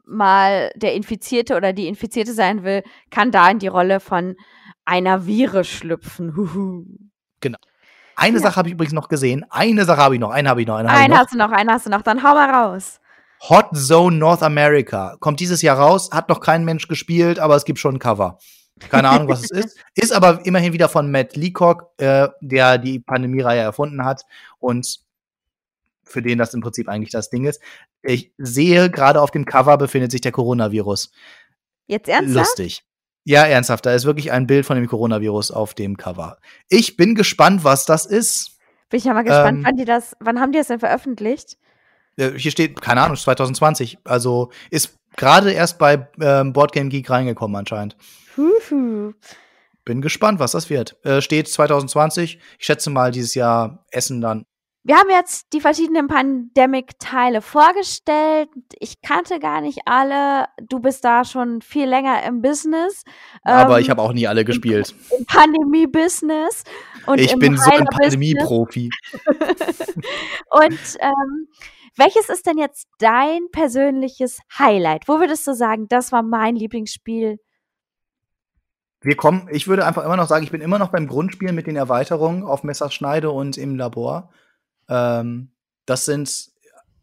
mal 0.06 0.72
der 0.74 0.94
Infizierte 0.94 1.56
oder 1.56 1.72
die 1.72 1.86
Infizierte 1.86 2.32
sein 2.32 2.64
will, 2.64 2.82
kann 3.10 3.30
da 3.30 3.50
in 3.50 3.58
die 3.58 3.68
Rolle 3.68 4.00
von 4.00 4.36
einer 4.84 5.26
Vire 5.26 5.64
schlüpfen. 5.64 6.36
Huhu. 6.36 6.84
Eine 8.16 8.36
Ja. 8.36 8.42
Sache 8.42 8.56
habe 8.56 8.68
ich 8.68 8.74
übrigens 8.74 8.92
noch 8.92 9.08
gesehen. 9.08 9.46
Eine 9.48 9.86
Sache 9.86 10.02
habe 10.02 10.14
ich 10.14 10.20
noch. 10.20 10.30
Eine 10.30 10.50
habe 10.50 10.60
ich 10.60 10.66
noch. 10.66 10.76
Eine 10.76 10.90
habe 10.92 11.02
ich 11.02 11.08
noch. 11.08 11.16
hast 11.16 11.32
du 11.32 11.38
noch, 11.38 11.50
einen 11.52 11.70
hast 11.70 11.86
du 11.86 11.90
noch, 11.90 12.02
dann 12.02 12.22
hau 12.22 12.34
mal 12.34 12.50
raus. 12.50 13.00
Hot 13.48 13.74
Zone 13.74 14.16
North 14.18 14.42
America 14.42 15.16
kommt 15.20 15.40
dieses 15.40 15.62
Jahr 15.62 15.78
raus. 15.78 16.10
Hat 16.12 16.28
noch 16.28 16.40
kein 16.40 16.64
Mensch 16.66 16.86
gespielt, 16.86 17.38
aber 17.38 17.56
es 17.56 17.64
gibt 17.64 17.78
schon 17.78 17.94
ein 17.94 17.98
Cover. 17.98 18.38
Keine 18.90 19.08
Ahnung, 19.08 19.28
was 19.28 19.44
es 19.44 19.50
ist. 19.50 19.78
Ist 19.94 20.12
aber 20.12 20.44
immerhin 20.44 20.74
wieder 20.74 20.90
von 20.90 21.10
Matt 21.10 21.36
Leacock, 21.36 21.92
äh, 21.98 22.28
der 22.42 22.76
die 22.78 22.98
Pandemie-Reihe 22.98 23.60
erfunden 23.60 24.04
hat 24.04 24.22
und 24.58 25.00
für 26.04 26.20
den 26.20 26.38
das 26.38 26.52
im 26.52 26.60
Prinzip 26.60 26.88
eigentlich 26.88 27.10
das 27.12 27.30
Ding 27.30 27.44
ist. 27.46 27.62
Ich 28.02 28.32
sehe 28.36 28.90
gerade 28.90 29.20
auf 29.22 29.30
dem 29.30 29.44
Cover 29.44 29.78
befindet 29.78 30.10
sich 30.10 30.20
der 30.20 30.32
Coronavirus. 30.32 31.10
Jetzt 31.86 32.08
ernsthaft? 32.08 32.58
Lustig. 32.58 32.84
Ja, 33.24 33.44
ernsthaft. 33.44 33.86
Da 33.86 33.94
ist 33.94 34.04
wirklich 34.04 34.32
ein 34.32 34.46
Bild 34.46 34.66
von 34.66 34.76
dem 34.76 34.86
Coronavirus 34.86 35.50
auf 35.50 35.74
dem 35.74 35.96
Cover. 35.96 36.38
Ich 36.68 36.96
bin 36.96 37.14
gespannt, 37.14 37.64
was 37.64 37.84
das 37.84 38.06
ist. 38.06 38.58
Bin 38.88 38.98
ich 38.98 39.04
ja 39.04 39.14
mal 39.14 39.22
gespannt, 39.22 39.58
Ähm, 39.58 39.64
wann 39.64 39.76
die 39.76 39.84
das, 39.84 40.16
wann 40.20 40.40
haben 40.40 40.52
die 40.52 40.58
das 40.58 40.68
denn 40.68 40.80
veröffentlicht? 40.80 41.56
Hier 42.16 42.50
steht, 42.50 42.80
keine 42.80 43.02
Ahnung, 43.02 43.16
2020. 43.16 43.98
Also 44.04 44.50
ist 44.70 44.98
gerade 45.16 45.52
erst 45.52 45.78
bei 45.78 46.08
ähm, 46.20 46.52
Boardgame 46.52 46.88
Geek 46.88 47.08
reingekommen 47.08 47.56
anscheinend. 47.56 47.96
Huhu. 48.36 49.12
Bin 49.84 50.02
gespannt, 50.02 50.38
was 50.38 50.52
das 50.52 50.68
wird. 50.68 50.96
Äh, 51.04 51.22
steht 51.22 51.48
2020. 51.48 52.38
Ich 52.58 52.64
schätze 52.64 52.90
mal 52.90 53.10
dieses 53.10 53.34
Jahr 53.34 53.84
Essen 53.90 54.20
dann. 54.20 54.44
Wir 54.82 54.96
haben 54.96 55.10
jetzt 55.10 55.52
die 55.52 55.60
verschiedenen 55.60 56.08
Pandemic-Teile 56.08 57.42
vorgestellt. 57.42 58.48
Ich 58.78 59.02
kannte 59.02 59.38
gar 59.38 59.60
nicht 59.60 59.80
alle. 59.84 60.46
Du 60.68 60.80
bist 60.80 61.04
da 61.04 61.24
schon 61.24 61.60
viel 61.60 61.86
länger 61.86 62.22
im 62.24 62.40
Business. 62.40 63.04
Aber 63.42 63.76
ähm, 63.76 63.82
ich 63.82 63.90
habe 63.90 64.00
auch 64.00 64.14
nie 64.14 64.26
alle 64.26 64.42
gespielt. 64.44 64.94
im 65.18 65.26
Pandemie-Business. 65.26 66.64
Ich 67.16 67.38
bin 67.38 67.58
so 67.58 67.70
ein. 67.70 67.84
Pandemie-Profi. 67.84 68.88
Und 70.50 70.80
ähm, 71.00 71.48
welches 71.96 72.30
ist 72.30 72.46
denn 72.46 72.56
jetzt 72.56 72.88
dein 72.98 73.50
persönliches 73.52 74.38
Highlight? 74.58 75.08
Wo 75.08 75.20
würdest 75.20 75.46
du 75.46 75.54
sagen, 75.54 75.88
das 75.88 76.10
war 76.10 76.22
mein 76.22 76.56
Lieblingsspiel? 76.56 77.38
Wir 79.02 79.16
kommen, 79.16 79.48
ich 79.50 79.68
würde 79.68 79.84
einfach 79.84 80.04
immer 80.04 80.16
noch 80.16 80.28
sagen, 80.28 80.44
ich 80.44 80.50
bin 80.50 80.62
immer 80.62 80.78
noch 80.78 80.90
beim 80.90 81.06
Grundspiel 81.06 81.52
mit 81.52 81.66
den 81.66 81.76
Erweiterungen 81.76 82.44
auf 82.44 82.64
Messerschneide 82.64 83.30
und 83.30 83.58
im 83.58 83.76
Labor. 83.76 84.30
Ähm, 84.90 85.52
das 85.86 86.04
sind, 86.04 86.50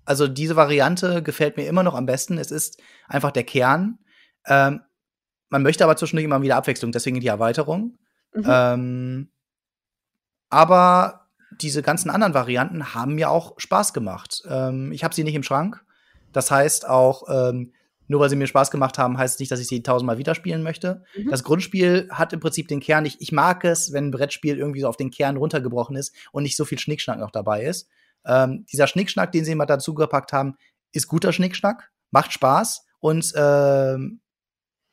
also 0.06 0.28
diese 0.28 0.56
Variante 0.56 1.24
gefällt 1.24 1.58
mir 1.58 1.68
immer 1.68 1.84
noch 1.84 1.96
am 1.96 2.06
besten. 2.06 2.38
Es 2.38 2.52
ist 2.52 2.80
einfach 3.08 3.32
der 3.32 3.44
Kern. 3.44 3.98
Ähm, 4.46 4.82
man 5.50 5.64
möchte 5.64 5.84
aber 5.84 5.96
zwischendurch 5.96 6.26
immer 6.26 6.42
wieder 6.42 6.58
Abwechslung, 6.58 6.92
deswegen 6.92 7.20
die 7.20 7.28
Erweiterung. 7.28 7.98
Mhm. 8.34 8.46
Ähm, 8.46 9.32
aber 10.50 11.28
diese 11.60 11.82
ganzen 11.82 12.10
anderen 12.10 12.34
Varianten 12.34 12.94
haben 12.94 13.16
mir 13.16 13.30
auch 13.30 13.54
Spaß 13.58 13.94
gemacht. 13.94 14.44
Ähm, 14.50 14.92
ich 14.92 15.04
habe 15.04 15.16
sie 15.16 15.24
nicht 15.24 15.36
im 15.36 15.44
Schrank. 15.44 15.84
Das 16.34 16.52
heißt 16.52 16.88
auch, 16.88 17.24
ähm, 17.30 17.74
nur 18.08 18.20
weil 18.20 18.30
sie 18.30 18.36
mir 18.36 18.48
Spaß 18.48 18.72
gemacht 18.72 18.98
haben, 18.98 19.18
heißt 19.18 19.36
es 19.36 19.40
nicht, 19.40 19.52
dass 19.52 19.60
ich 19.60 19.68
sie 19.68 19.84
tausendmal 19.84 20.18
wieder 20.18 20.36
spielen 20.36 20.64
möchte. 20.64 21.04
Mhm. 21.16 21.30
Das 21.30 21.44
Grundspiel 21.44 22.08
hat 22.12 22.34
im 22.34 22.40
Prinzip 22.40 22.68
den 22.68 22.80
Kern. 22.80 23.06
Ich, 23.06 23.22
ich 23.22 23.32
mag 23.32 23.64
es, 23.66 23.94
wenn 23.94 24.08
ein 24.08 24.12
Brettspiel 24.12 24.58
irgendwie 24.58 24.82
so 24.82 24.88
auf 24.88 24.98
den 24.98 25.12
Kern 25.12 25.38
runtergebrochen 25.38 25.96
ist 25.96 26.16
und 26.32 26.44
nicht 26.44 26.56
so 26.56 26.66
viel 26.66 26.80
Schnickschnack 26.80 27.20
noch 27.20 27.32
dabei 27.32 27.64
ist. 27.64 27.90
Ähm, 28.26 28.66
dieser 28.72 28.88
Schnickschnack, 28.88 29.32
den 29.32 29.46
sie 29.46 29.56
mal 29.56 29.66
dazu 29.66 29.94
gepackt 29.94 30.34
haben, 30.34 30.56
ist 30.92 31.08
guter 31.08 31.34
Schnickschnack, 31.34 31.92
macht 32.12 32.34
Spaß 32.34 32.86
und 33.00 33.34
ähm, 33.36 34.22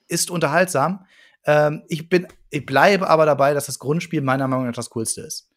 ist 0.08 0.30
unterhaltsam. 0.30 1.06
Ähm, 1.46 1.82
ich 1.88 2.08
bin, 2.08 2.26
ich 2.50 2.66
bleibe 2.66 3.08
aber 3.08 3.26
dabei, 3.26 3.54
dass 3.54 3.66
das 3.66 3.78
Grundspiel 3.78 4.20
meiner 4.20 4.48
Meinung 4.48 4.66
nach 4.66 4.74
das 4.74 4.90
coolste 4.90 5.22
ist. 5.22 5.50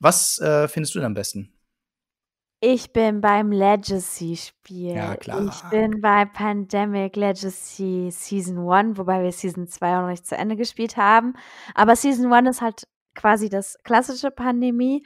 Was 0.00 0.38
äh, 0.38 0.68
findest 0.68 0.94
du 0.94 0.98
denn 0.98 1.06
am 1.06 1.14
besten? 1.14 1.53
Ich 2.66 2.94
bin 2.94 3.20
beim 3.20 3.52
Legacy-Spiel. 3.52 4.94
Ja, 4.94 5.16
klar. 5.16 5.44
Ich 5.44 5.68
bin 5.68 6.00
bei 6.00 6.24
Pandemic 6.24 7.14
Legacy 7.14 8.08
Season 8.10 8.70
1, 8.70 8.96
wobei 8.96 9.22
wir 9.22 9.32
Season 9.32 9.66
2 9.66 9.96
auch 9.96 10.00
noch 10.00 10.08
nicht 10.08 10.26
zu 10.26 10.34
Ende 10.34 10.56
gespielt 10.56 10.96
haben. 10.96 11.34
Aber 11.74 11.94
Season 11.94 12.32
1 12.32 12.48
ist 12.48 12.62
halt 12.62 12.88
quasi 13.14 13.50
das 13.50 13.76
klassische 13.84 14.30
Pandemie. 14.30 15.04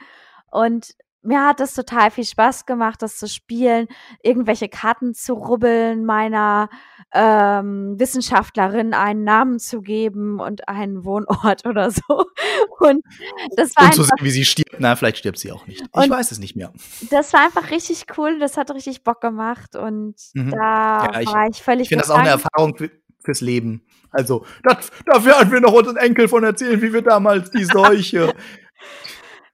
Und 0.49 0.95
mir 1.21 1.45
hat 1.45 1.59
es 1.59 1.73
total 1.73 2.11
viel 2.11 2.23
Spaß 2.23 2.65
gemacht, 2.65 3.01
das 3.01 3.17
zu 3.17 3.27
spielen, 3.27 3.87
irgendwelche 4.23 4.69
Karten 4.69 5.13
zu 5.13 5.33
rubbeln, 5.33 6.05
meiner 6.05 6.69
ähm, 7.13 7.95
Wissenschaftlerin 7.99 8.93
einen 8.93 9.23
Namen 9.23 9.59
zu 9.59 9.81
geben 9.81 10.39
und 10.39 10.67
einen 10.69 11.03
Wohnort 11.03 11.65
oder 11.65 11.91
so. 11.91 12.25
Und 12.79 13.03
das 13.57 13.75
war 13.75 13.85
Und 13.87 13.93
zu 13.95 14.03
sehen, 14.03 14.11
wie 14.21 14.29
sie 14.31 14.45
stirbt. 14.45 14.75
Na, 14.79 14.95
vielleicht 14.95 15.17
stirbt 15.17 15.39
sie 15.39 15.51
auch 15.51 15.67
nicht. 15.67 15.81
Ich 15.81 16.09
weiß 16.09 16.31
es 16.31 16.39
nicht 16.39 16.55
mehr. 16.55 16.71
das 17.09 17.33
war 17.33 17.41
einfach 17.45 17.69
richtig 17.71 18.05
cool. 18.17 18.39
Das 18.39 18.55
hat 18.57 18.71
richtig 18.71 19.03
Bock 19.03 19.19
gemacht 19.21 19.75
und 19.75 20.15
Mhm. 20.33 20.51
da 20.51 21.09
Ja, 21.13 21.19
ich- 21.21 21.27
war 21.33 21.47
ich 21.49 21.61
völlig 21.61 21.81
Ich 21.83 21.89
finde 21.89 22.03
das 22.03 22.11
auch 22.11 22.17
eine. 22.19 22.29
Erfahrung 22.29 22.77
für, 22.77 22.89
fürs 23.23 23.41
Leben. 23.41 23.83
Also, 24.11 24.45
das, 24.63 24.89
da 25.05 25.23
werden 25.25 25.51
wir 25.51 25.59
noch 25.61 25.73
unseren 25.73 25.97
Enkel 25.97 26.27
von 26.27 26.43
erzählen, 26.43 26.81
wie 26.81 26.93
wir 26.93 27.01
damals 27.01 27.51
die 27.51 27.63
Seuche. 27.65 28.33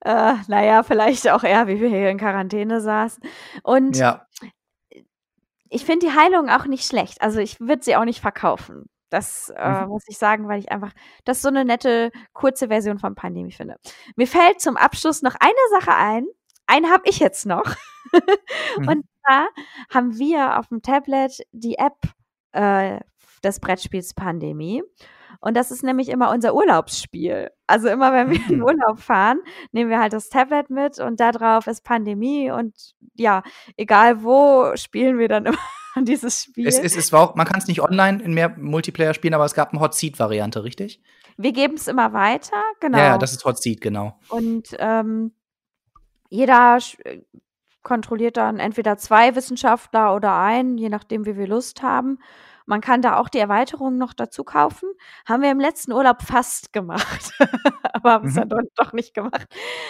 Äh, 0.05 0.35
naja, 0.47 0.83
vielleicht 0.83 1.27
auch 1.29 1.43
eher, 1.43 1.67
wie 1.67 1.81
wir 1.81 1.89
hier 1.89 2.09
in 2.11 2.19
Quarantäne 2.19 2.79
saßen. 2.79 3.23
Und 3.63 3.97
ja. 3.97 4.27
ich 5.69 5.85
finde 5.85 6.07
die 6.07 6.13
Heilung 6.13 6.49
auch 6.49 6.65
nicht 6.65 6.85
schlecht. 6.87 7.21
Also 7.21 7.39
ich 7.39 7.59
würde 7.59 7.83
sie 7.83 7.95
auch 7.95 8.05
nicht 8.05 8.21
verkaufen. 8.21 8.85
Das 9.09 9.49
äh, 9.55 9.81
Mhm. 9.83 9.89
muss 9.89 10.03
ich 10.07 10.17
sagen, 10.17 10.47
weil 10.47 10.59
ich 10.59 10.71
einfach 10.71 10.91
das 11.23 11.41
so 11.41 11.47
eine 11.49 11.65
nette, 11.65 12.11
kurze 12.33 12.67
Version 12.67 12.99
von 12.99 13.15
Pandemie 13.15 13.51
finde. 13.51 13.77
Mir 14.15 14.27
fällt 14.27 14.61
zum 14.61 14.77
Abschluss 14.77 15.21
noch 15.21 15.35
eine 15.39 15.53
Sache 15.79 15.95
ein. 15.95 16.25
Eine 16.67 16.89
habe 16.91 17.03
ich 17.05 17.19
jetzt 17.19 17.45
noch. 17.45 17.65
Mhm. 18.77 18.87
Und 18.87 19.05
zwar 19.25 19.47
haben 19.93 20.17
wir 20.19 20.59
auf 20.59 20.67
dem 20.67 20.81
Tablet 20.83 21.39
die 21.51 21.77
App 21.79 21.97
äh, 22.53 22.99
des 23.43 23.59
Brettspiels 23.59 24.13
Pandemie. 24.13 24.83
Und 25.39 25.55
das 25.55 25.71
ist 25.71 25.83
nämlich 25.83 26.09
immer 26.09 26.31
unser 26.31 26.55
Urlaubsspiel. 26.55 27.51
Also 27.67 27.87
immer, 27.87 28.13
wenn 28.13 28.31
wir 28.31 28.39
in 28.49 28.57
Mhm. 28.57 28.63
Urlaub 28.63 28.99
fahren, 28.99 29.39
nehmen 29.71 29.89
wir 29.89 29.99
halt 29.99 30.13
das 30.13 30.29
Tablet 30.29 30.69
mit 30.69 30.99
und 30.99 31.19
da 31.19 31.31
drauf 31.31 31.67
ist 31.67 31.83
Pandemie 31.83 32.51
und 32.51 32.73
ja, 33.15 33.43
egal 33.77 34.23
wo, 34.23 34.75
spielen 34.75 35.17
wir 35.17 35.27
dann 35.27 35.45
immer 35.45 35.57
dieses 36.03 36.43
Spiel. 36.43 36.67
Es, 36.67 36.77
es, 36.79 36.95
es 36.95 37.11
war 37.11 37.21
auch, 37.21 37.35
man 37.35 37.47
kann 37.47 37.59
es 37.59 37.67
nicht 37.67 37.81
online 37.81 38.21
in 38.21 38.33
mehr 38.33 38.49
Multiplayer 38.57 39.13
spielen, 39.13 39.33
aber 39.33 39.45
es 39.45 39.53
gab 39.53 39.71
eine 39.71 39.81
Hot 39.81 39.93
Seat-Variante, 39.93 40.63
richtig? 40.63 41.01
wir 41.37 41.51
geben 41.51 41.75
es 41.75 41.87
immer 41.87 42.13
weiter, 42.13 42.61
genau. 42.79 42.97
Ja, 42.97 43.03
ja, 43.05 43.17
das 43.17 43.33
ist 43.33 43.45
Hot 43.45 43.61
Seat, 43.61 43.81
genau. 43.81 44.17
Und 44.29 44.75
ähm, 44.79 45.33
jeder 46.29 46.79
kontrolliert 47.83 48.37
dann 48.37 48.59
entweder 48.59 48.97
zwei 48.97 49.35
Wissenschaftler 49.35 50.15
oder 50.15 50.37
einen, 50.37 50.77
je 50.77 50.89
nachdem, 50.89 51.25
wie 51.25 51.37
wir 51.37 51.47
Lust 51.47 51.83
haben. 51.83 52.19
Man 52.65 52.81
kann 52.81 53.01
da 53.01 53.17
auch 53.17 53.29
die 53.29 53.39
Erweiterung 53.39 53.97
noch 53.97 54.13
dazu 54.13 54.43
kaufen. 54.43 54.89
Haben 55.27 55.43
wir 55.43 55.51
im 55.51 55.59
letzten 55.59 55.91
Urlaub 55.93 56.21
fast 56.23 56.73
gemacht, 56.73 57.31
aber 57.93 58.11
haben 58.11 58.27
es 58.27 58.35
Mhm. 58.35 58.49
dann 58.49 58.67
doch, 58.75 58.93
nicht 58.93 59.13
gemacht. 59.13 59.47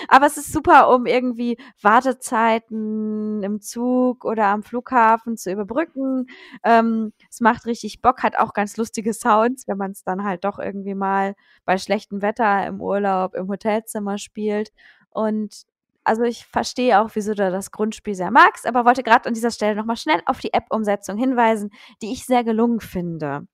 Aber 0.10 0.26
es 0.26 0.38
ist 0.38 0.52
super, 0.52 0.94
um 0.94 1.06
irgendwie 1.06 1.58
Wartezeiten 1.82 3.44
im 3.44 3.62
Zug 3.62 4.26
oder 4.26 4.48
am 4.48 4.64
Flughafen 4.64 5.38
zu 5.38 5.52
überbrücken. 5.52 6.28
Ähm, 6.64 7.14
es 7.30 7.42
macht 7.42 7.66
richtig 7.66 8.02
Bock, 8.02 8.24
hat 8.24 8.38
auch 8.38 8.54
ganz 8.54 8.78
lustige 8.78 9.14
Sounds, 9.14 9.68
wenn 9.68 9.78
man 9.78 9.92
es 9.92 10.04
dann 10.04 10.24
halt 10.24 10.44
doch 10.46 10.60
irgendwie 10.60 10.96
mal 10.96 11.36
bei 11.66 11.78
schlechtem 11.78 12.22
Wetter 12.22 12.66
im 12.68 12.82
Urlaub 12.82 13.36
im 13.36 13.48
Hotelzimmer 13.50 14.18
spielt. 14.18 14.72
Und 15.10 15.64
also 16.06 16.24
ich 16.24 16.46
verstehe 16.46 17.02
auch, 17.02 17.10
wieso 17.14 17.34
du 17.34 17.52
das 17.52 17.72
Grundspiel 17.72 18.16
sehr 18.16 18.32
magst, 18.32 18.66
aber 18.66 18.86
wollte 18.86 19.04
gerade 19.04 19.28
an 19.28 19.34
dieser 19.34 19.52
Stelle 19.52 19.76
nochmal 19.76 19.98
schnell 19.98 20.22
auf 20.26 20.40
die 20.40 20.54
App-Umsetzung 20.54 21.18
hinweisen, 21.18 21.72
die 22.02 22.14
ich 22.14 22.26
sehr 22.26 22.44
gelungen 22.44 22.80
finde. 22.80 23.48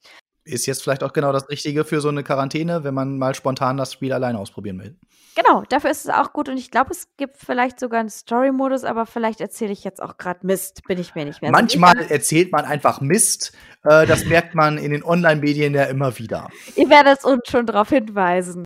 Ist 0.44 0.66
jetzt 0.66 0.82
vielleicht 0.82 1.04
auch 1.04 1.14
genau 1.14 1.32
das 1.32 1.50
Richtige 1.50 1.86
für 1.86 2.02
so 2.02 2.10
eine 2.10 2.24
Quarantäne, 2.24 2.84
wenn 2.84 2.96
man 2.96 3.18
mal 3.18 3.36
spontan 3.36 3.78
das 3.78 3.94
Spiel 3.94 4.12
alleine 4.12 4.40
ausprobieren 4.40 4.80
will. 4.80 4.98
Genau, 5.36 5.64
dafür 5.70 5.92
ist 5.92 6.06
es 6.06 6.12
auch 6.12 6.34
gut 6.34 6.50
und 6.50 6.58
ich 6.58 6.72
glaube, 6.72 6.92
es 6.92 7.08
gibt 7.16 7.38
vielleicht 7.38 7.80
sogar 7.80 8.00
einen 8.02 8.10
Story-Modus, 8.10 8.84
aber 8.84 9.06
vielleicht 9.06 9.40
erzähle 9.40 9.72
ich 9.72 9.84
jetzt 9.84 10.02
auch 10.02 10.18
gerade 10.18 10.46
Mist, 10.46 10.82
bin 10.88 11.00
ich 11.00 11.16
mir 11.16 11.26
nicht 11.26 11.42
mehr 11.42 11.52
Manchmal 11.52 11.96
sicher. 11.98 12.12
erzählt 12.12 12.52
man 12.52 12.66
einfach 12.66 13.00
Mist. 13.02 13.54
Äh, 13.84 14.06
das 14.08 14.26
merkt 14.26 14.56
man 14.56 14.78
in 14.78 14.92
den 14.92 15.04
Online-Medien 15.04 15.74
ja 15.74 15.84
immer 15.84 16.18
wieder. 16.18 16.50
Ihr 16.76 16.90
werdet 16.90 17.24
uns 17.24 17.42
schon 17.48 17.66
darauf 17.66 17.90
hinweisen. 17.90 18.66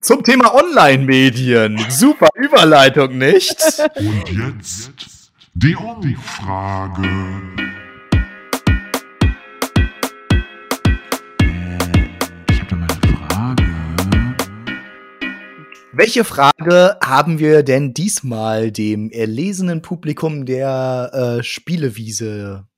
Zum 0.00 0.22
Thema 0.22 0.54
Online-Medien. 0.54 1.76
Super 1.88 2.28
Überleitung, 2.36 3.18
nicht? 3.18 3.56
Und 3.96 4.30
jetzt 4.30 5.32
die 5.54 5.74
Umfrage. 5.74 7.02
Ich 12.48 12.60
habe 12.60 12.68
da 12.70 12.76
mal 12.76 12.86
eine 12.88 13.16
Frage. 13.26 14.36
Welche 15.92 16.22
Frage 16.22 16.96
haben 17.02 17.40
wir 17.40 17.64
denn 17.64 17.92
diesmal 17.92 18.70
dem 18.70 19.10
erlesenen 19.10 19.82
Publikum 19.82 20.46
der 20.46 21.38
äh, 21.40 21.42
Spielewiese? 21.42 22.68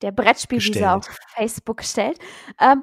Der 0.00 0.10
Brettspielwiese 0.10 0.70
Gestellt. 0.70 0.90
auf 0.90 1.18
Facebook 1.36 1.82
stellt. 1.84 2.18
Ähm, 2.58 2.82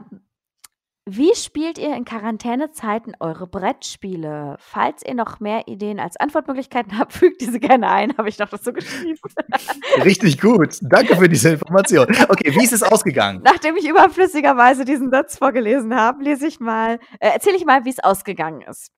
wie 1.14 1.36
spielt 1.36 1.78
ihr 1.78 1.94
in 1.94 2.06
Quarantänezeiten 2.06 3.16
eure 3.20 3.46
Brettspiele? 3.46 4.56
Falls 4.60 5.04
ihr 5.06 5.14
noch 5.14 5.42
mehr 5.42 5.68
Ideen 5.68 6.00
als 6.00 6.16
Antwortmöglichkeiten 6.16 6.98
habt, 6.98 7.12
fügt 7.12 7.42
diese 7.42 7.60
gerne 7.60 7.90
ein, 7.90 8.18
habe 8.18 8.30
ich 8.30 8.40
noch 8.40 8.48
dazu 8.48 8.72
geschrieben. 8.72 9.20
Richtig 10.06 10.40
gut. 10.40 10.78
Danke 10.82 11.18
für 11.18 11.28
diese 11.28 11.52
Information. 11.52 12.08
Okay, 12.30 12.56
wie 12.56 12.64
ist 12.64 12.72
es 12.72 12.82
ausgegangen? 12.82 13.42
Nachdem 13.44 13.76
ich 13.76 13.88
überflüssigerweise 13.90 14.86
diesen 14.86 15.12
Satz 15.12 15.38
vorgelesen 15.38 15.94
habe, 15.94 16.24
lese 16.24 16.48
ich 16.48 16.62
mal, 16.62 16.98
äh, 17.20 17.30
erzähle 17.30 17.58
ich 17.58 17.66
mal, 17.66 17.84
wie 17.84 17.90
es 17.90 18.00
ausgegangen 18.00 18.62
ist. 18.62 18.92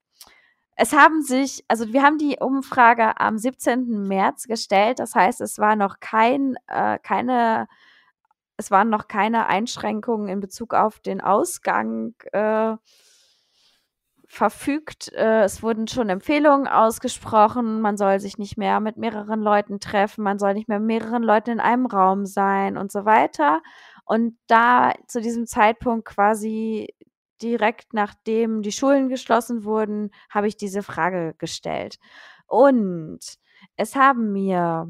Es 0.76 0.94
haben 0.94 1.22
sich, 1.24 1.64
also 1.68 1.94
wir 1.94 2.04
haben 2.04 2.20
die 2.20 2.38
Umfrage 2.40 3.20
am 3.20 3.38
17. 3.40 4.08
März 4.08 4.44
gestellt, 4.44 5.00
das 5.00 5.16
heißt, 5.16 5.42
es 5.42 5.58
war 5.58 5.76
noch 5.76 6.00
kein, 6.00 6.56
äh, 6.68 7.00
keine, 7.00 7.68
es 8.58 8.72
waren 8.72 8.90
noch 8.90 9.08
keine 9.08 9.48
Einschränkungen 9.48 10.28
in 10.28 10.40
Bezug 10.40 10.74
auf 10.74 11.00
den 11.00 11.22
Ausgang 11.22 12.14
äh, 12.32 12.76
verfügt. 14.28 15.12
Äh, 15.14 15.44
es 15.44 15.62
wurden 15.62 15.88
schon 15.88 16.10
Empfehlungen 16.10 16.68
ausgesprochen, 16.68 17.82
man 17.82 17.98
soll 17.98 18.20
sich 18.20 18.38
nicht 18.38 18.58
mehr 18.58 18.80
mit 18.80 18.98
mehreren 18.98 19.42
Leuten 19.42 19.80
treffen, 19.80 20.24
man 20.24 20.40
soll 20.40 20.54
nicht 20.54 20.68
mehr 20.68 20.80
mit 20.80 20.88
mehreren 20.88 21.24
Leuten 21.24 21.52
in 21.52 21.60
einem 21.60 21.86
Raum 21.86 22.26
sein 22.26 22.78
und 22.78 22.92
so 22.92 23.06
weiter. 23.06 23.62
Und 24.06 24.38
da 24.48 24.94
zu 25.08 25.22
diesem 25.22 25.46
Zeitpunkt 25.46 26.06
quasi 26.06 26.96
direkt 27.42 27.94
nachdem 27.94 28.62
die 28.62 28.72
Schulen 28.72 29.10
geschlossen 29.10 29.64
wurden, 29.66 30.12
habe 30.30 30.48
ich 30.48 30.58
diese 30.58 30.82
Frage 30.84 31.36
gestellt. 31.38 31.98
Und 32.48 33.20
es 33.78 33.96
haben 33.96 34.32
mir 34.32 34.88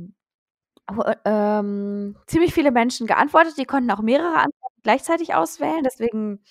ähm, 1.25 2.15
ziemlich 2.27 2.53
viele 2.53 2.71
Menschen 2.71 3.07
geantwortet. 3.07 3.57
Die 3.57 3.65
konnten 3.65 3.91
auch 3.91 4.01
mehrere 4.01 4.35
Antworten 4.35 4.81
gleichzeitig 4.83 5.33
auswählen. 5.33 5.83
Deswegen, 5.83 6.43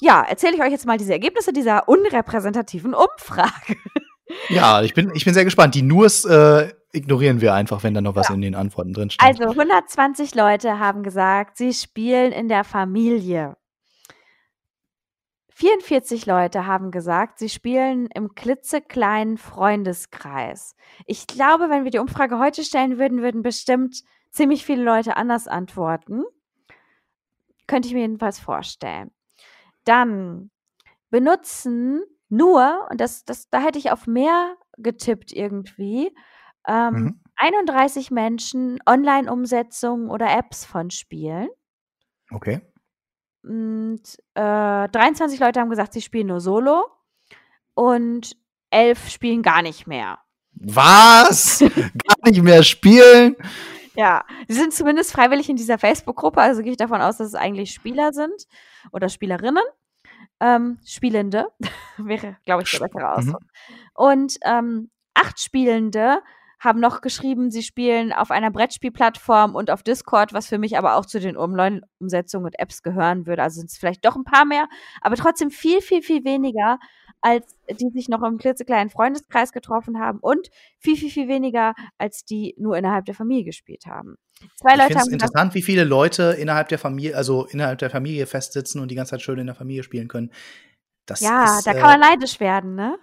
ja, 0.00 0.22
erzähle 0.22 0.54
ich 0.56 0.62
euch 0.62 0.70
jetzt 0.70 0.86
mal 0.86 0.98
diese 0.98 1.12
Ergebnisse 1.12 1.52
dieser 1.52 1.88
unrepräsentativen 1.88 2.94
Umfrage. 2.94 3.76
Ja, 4.48 4.82
ich 4.82 4.94
bin, 4.94 5.10
ich 5.14 5.24
bin 5.24 5.34
sehr 5.34 5.44
gespannt. 5.44 5.74
Die 5.74 5.82
Nurs 5.82 6.24
äh, 6.24 6.68
ignorieren 6.92 7.40
wir 7.40 7.54
einfach, 7.54 7.82
wenn 7.82 7.94
da 7.94 8.00
noch 8.00 8.16
was 8.16 8.30
in 8.30 8.40
den 8.40 8.54
Antworten 8.54 8.92
drin 8.92 9.10
steht. 9.10 9.26
Also 9.26 9.44
120 9.44 10.34
Leute 10.34 10.78
haben 10.78 11.02
gesagt, 11.02 11.56
sie 11.56 11.72
spielen 11.72 12.32
in 12.32 12.48
der 12.48 12.64
Familie. 12.64 13.56
44 15.58 16.24
Leute 16.24 16.66
haben 16.66 16.92
gesagt, 16.92 17.40
sie 17.40 17.48
spielen 17.48 18.06
im 18.14 18.36
klitzekleinen 18.36 19.38
Freundeskreis. 19.38 20.76
Ich 21.04 21.26
glaube, 21.26 21.68
wenn 21.68 21.82
wir 21.82 21.90
die 21.90 21.98
Umfrage 21.98 22.38
heute 22.38 22.62
stellen 22.62 22.96
würden, 22.96 23.22
würden 23.22 23.42
bestimmt 23.42 24.04
ziemlich 24.30 24.64
viele 24.64 24.84
Leute 24.84 25.16
anders 25.16 25.48
antworten. 25.48 26.22
Könnte 27.66 27.88
ich 27.88 27.94
mir 27.94 28.02
jedenfalls 28.02 28.38
vorstellen. 28.38 29.10
Dann 29.84 30.52
benutzen 31.10 32.02
nur, 32.28 32.86
und 32.90 33.00
das, 33.00 33.24
das, 33.24 33.50
da 33.50 33.60
hätte 33.60 33.80
ich 33.80 33.90
auf 33.90 34.06
mehr 34.06 34.56
getippt 34.76 35.32
irgendwie, 35.32 36.14
ähm, 36.68 36.94
Mhm. 36.94 37.20
31 37.34 38.12
Menschen 38.12 38.78
Online-Umsetzungen 38.86 40.08
oder 40.08 40.30
Apps 40.38 40.64
von 40.64 40.90
Spielen. 40.90 41.48
Okay. 42.30 42.60
Und 43.42 44.00
äh, 44.34 44.88
23 44.88 45.38
Leute 45.40 45.60
haben 45.60 45.70
gesagt, 45.70 45.92
sie 45.92 46.02
spielen 46.02 46.26
nur 46.28 46.40
Solo. 46.40 46.86
Und 47.74 48.36
11 48.70 49.08
spielen 49.08 49.42
gar 49.42 49.62
nicht 49.62 49.86
mehr. 49.86 50.18
Was? 50.52 51.60
Gar 51.60 52.30
nicht 52.30 52.42
mehr 52.42 52.64
spielen? 52.64 53.36
Ja, 53.94 54.24
sie 54.48 54.54
sind 54.54 54.74
zumindest 54.74 55.12
freiwillig 55.12 55.48
in 55.48 55.54
dieser 55.56 55.78
Facebook-Gruppe, 55.78 56.40
also 56.40 56.62
gehe 56.62 56.72
ich 56.72 56.76
davon 56.76 57.00
aus, 57.00 57.18
dass 57.18 57.28
es 57.28 57.34
eigentlich 57.36 57.72
Spieler 57.72 58.12
sind 58.12 58.46
oder 58.92 59.08
Spielerinnen. 59.08 59.62
ähm, 60.40 60.78
Spielende. 60.84 61.46
Wäre, 61.96 62.36
glaube 62.44 62.62
ich, 62.64 62.70
der 62.72 62.80
bessere 62.80 63.00
Mhm. 63.02 63.06
Ausdruck. 63.18 63.42
Und 63.94 64.36
ähm, 64.42 64.90
acht 65.14 65.40
Spielende 65.40 66.20
haben 66.58 66.80
noch 66.80 67.00
geschrieben, 67.00 67.50
sie 67.50 67.62
spielen 67.62 68.12
auf 68.12 68.30
einer 68.30 68.50
Brettspielplattform 68.50 69.54
und 69.54 69.70
auf 69.70 69.82
Discord, 69.82 70.32
was 70.32 70.48
für 70.48 70.58
mich 70.58 70.76
aber 70.76 70.96
auch 70.96 71.06
zu 71.06 71.20
den 71.20 71.36
Online-Umsetzungen 71.36 72.46
und 72.46 72.58
Apps 72.58 72.82
gehören 72.82 73.26
würde. 73.26 73.42
Also 73.42 73.60
sind 73.60 73.70
es 73.70 73.78
vielleicht 73.78 74.04
doch 74.04 74.16
ein 74.16 74.24
paar 74.24 74.44
mehr, 74.44 74.68
aber 75.00 75.16
trotzdem 75.16 75.50
viel, 75.50 75.80
viel, 75.80 76.02
viel 76.02 76.24
weniger, 76.24 76.78
als 77.20 77.56
die 77.70 77.90
sich 77.90 78.08
noch 78.08 78.22
im 78.22 78.38
klitzekleinen 78.38 78.90
Freundeskreis 78.90 79.52
getroffen 79.52 79.98
haben 79.98 80.18
und 80.20 80.48
viel, 80.78 80.96
viel, 80.96 81.10
viel 81.10 81.28
weniger, 81.28 81.74
als 81.96 82.24
die 82.24 82.54
nur 82.58 82.76
innerhalb 82.76 83.04
der 83.04 83.14
Familie 83.14 83.44
gespielt 83.44 83.86
haben. 83.86 84.16
Zwei 84.56 84.72
Ich 84.72 84.76
Leute 84.76 84.86
finde 84.86 84.98
es 84.98 85.06
haben 85.06 85.12
interessant, 85.12 85.54
wie 85.54 85.62
viele 85.62 85.84
Leute 85.84 86.36
innerhalb 86.38 86.68
der 86.68 86.78
Familie, 86.78 87.16
also 87.16 87.46
innerhalb 87.46 87.78
der 87.78 87.90
Familie 87.90 88.26
festsitzen 88.26 88.80
und 88.80 88.90
die 88.90 88.94
ganze 88.94 89.10
Zeit 89.10 89.22
schön 89.22 89.38
in 89.38 89.46
der 89.46 89.56
Familie 89.56 89.82
spielen 89.82 90.08
können. 90.08 90.30
Das 91.06 91.20
ja, 91.20 91.58
ist, 91.58 91.66
da 91.66 91.72
äh, 91.72 91.80
kann 91.80 91.98
man 91.98 92.00
neidisch 92.00 92.38
werden, 92.38 92.74
ne? 92.74 92.98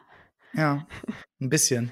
Ja, 0.54 0.88
ein 1.42 1.50
bisschen. 1.50 1.92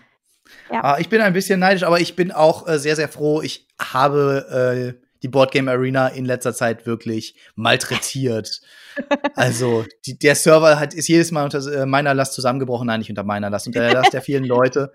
Ja. 0.71 0.83
Ah, 0.83 0.97
ich 0.99 1.09
bin 1.09 1.21
ein 1.21 1.33
bisschen 1.33 1.59
neidisch, 1.59 1.83
aber 1.83 1.99
ich 1.99 2.15
bin 2.15 2.31
auch 2.31 2.67
äh, 2.67 2.79
sehr, 2.79 2.95
sehr 2.95 3.09
froh. 3.09 3.41
Ich 3.41 3.67
habe 3.79 4.95
äh, 4.97 5.03
die 5.21 5.27
Boardgame 5.29 5.71
Arena 5.71 6.09
in 6.09 6.25
letzter 6.25 6.53
Zeit 6.53 6.85
wirklich 6.85 7.35
malträtiert. 7.55 8.61
also, 9.35 9.85
die, 10.05 10.19
der 10.19 10.35
Server 10.35 10.79
hat, 10.79 10.93
ist 10.93 11.07
jedes 11.07 11.31
Mal 11.31 11.43
unter 11.43 11.65
äh, 11.71 11.85
meiner 11.85 12.13
Last 12.13 12.33
zusammengebrochen. 12.33 12.87
Nein, 12.87 12.99
nicht 12.99 13.09
unter 13.09 13.23
meiner 13.23 13.49
Last, 13.49 13.67
unter 13.67 13.79
der 13.79 13.93
Last 13.93 14.13
der 14.13 14.21
vielen 14.21 14.45
Leute, 14.45 14.91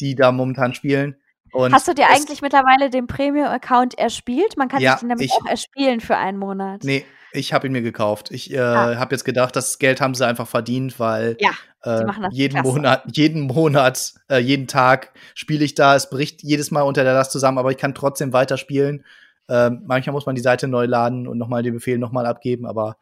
die 0.00 0.14
da 0.14 0.32
momentan 0.32 0.74
spielen. 0.74 1.16
Und 1.52 1.72
Hast 1.72 1.88
du 1.88 1.94
dir 1.94 2.08
eigentlich 2.10 2.42
mittlerweile 2.42 2.90
den 2.90 3.06
Premium-Account 3.06 3.98
erspielt? 3.98 4.56
Man 4.56 4.68
kann 4.68 4.80
Ja, 4.80 4.92
sich 4.92 5.00
den 5.00 5.08
nämlich 5.08 5.26
ich- 5.26 5.32
auch 5.32 5.46
erspielen 5.46 6.00
für 6.00 6.16
einen 6.16 6.38
Monat. 6.38 6.82
Nee, 6.84 7.04
ich 7.32 7.52
habe 7.52 7.66
ihn 7.66 7.72
mir 7.72 7.82
gekauft. 7.82 8.30
Ich 8.30 8.52
äh, 8.52 8.58
Ah. 8.58 8.96
habe 8.98 9.14
jetzt 9.14 9.24
gedacht, 9.24 9.56
das 9.56 9.78
Geld 9.78 10.00
haben 10.00 10.14
sie 10.14 10.26
einfach 10.26 10.46
verdient, 10.48 10.98
weil 10.98 11.36
Ja, 11.40 11.50
äh, 11.82 12.04
jeden 12.30 12.54
klasse. 12.60 12.68
Monat, 12.68 13.02
jeden 13.16 13.42
Monat, 13.42 14.14
äh, 14.30 14.38
jeden 14.38 14.66
Tag 14.66 15.12
spiele 15.34 15.64
ich 15.64 15.74
da. 15.74 15.94
Es 15.96 16.10
bricht 16.10 16.42
jedes 16.42 16.70
Mal 16.70 16.82
unter 16.82 17.04
der 17.04 17.14
Last 17.14 17.32
zusammen, 17.32 17.58
aber 17.58 17.70
ich 17.70 17.78
kann 17.78 17.94
trotzdem 17.94 18.32
weiterspielen. 18.32 19.04
Ähm, 19.48 19.82
manchmal 19.86 20.12
muss 20.12 20.26
man 20.26 20.34
die 20.34 20.40
Seite 20.42 20.66
neu 20.68 20.86
laden 20.86 21.28
und 21.28 21.38
nochmal 21.38 21.62
den 21.62 21.74
Befehl 21.74 21.98
nochmal 21.98 22.26
abgeben, 22.26 22.66
aber 22.66 22.96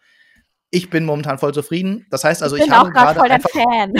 ich 0.70 0.90
bin 0.90 1.04
momentan 1.06 1.38
voll 1.38 1.54
zufrieden. 1.54 2.04
Das 2.10 2.24
heißt 2.24 2.42
also, 2.42 2.56
ich 2.56 2.62
ich, 2.62 2.68
bin 2.68 2.74
auch 2.74 2.80
habe 2.80 2.90
gerade 2.92 3.18
voll 3.20 3.30
einfach 3.30 3.50
Fan. 3.50 3.94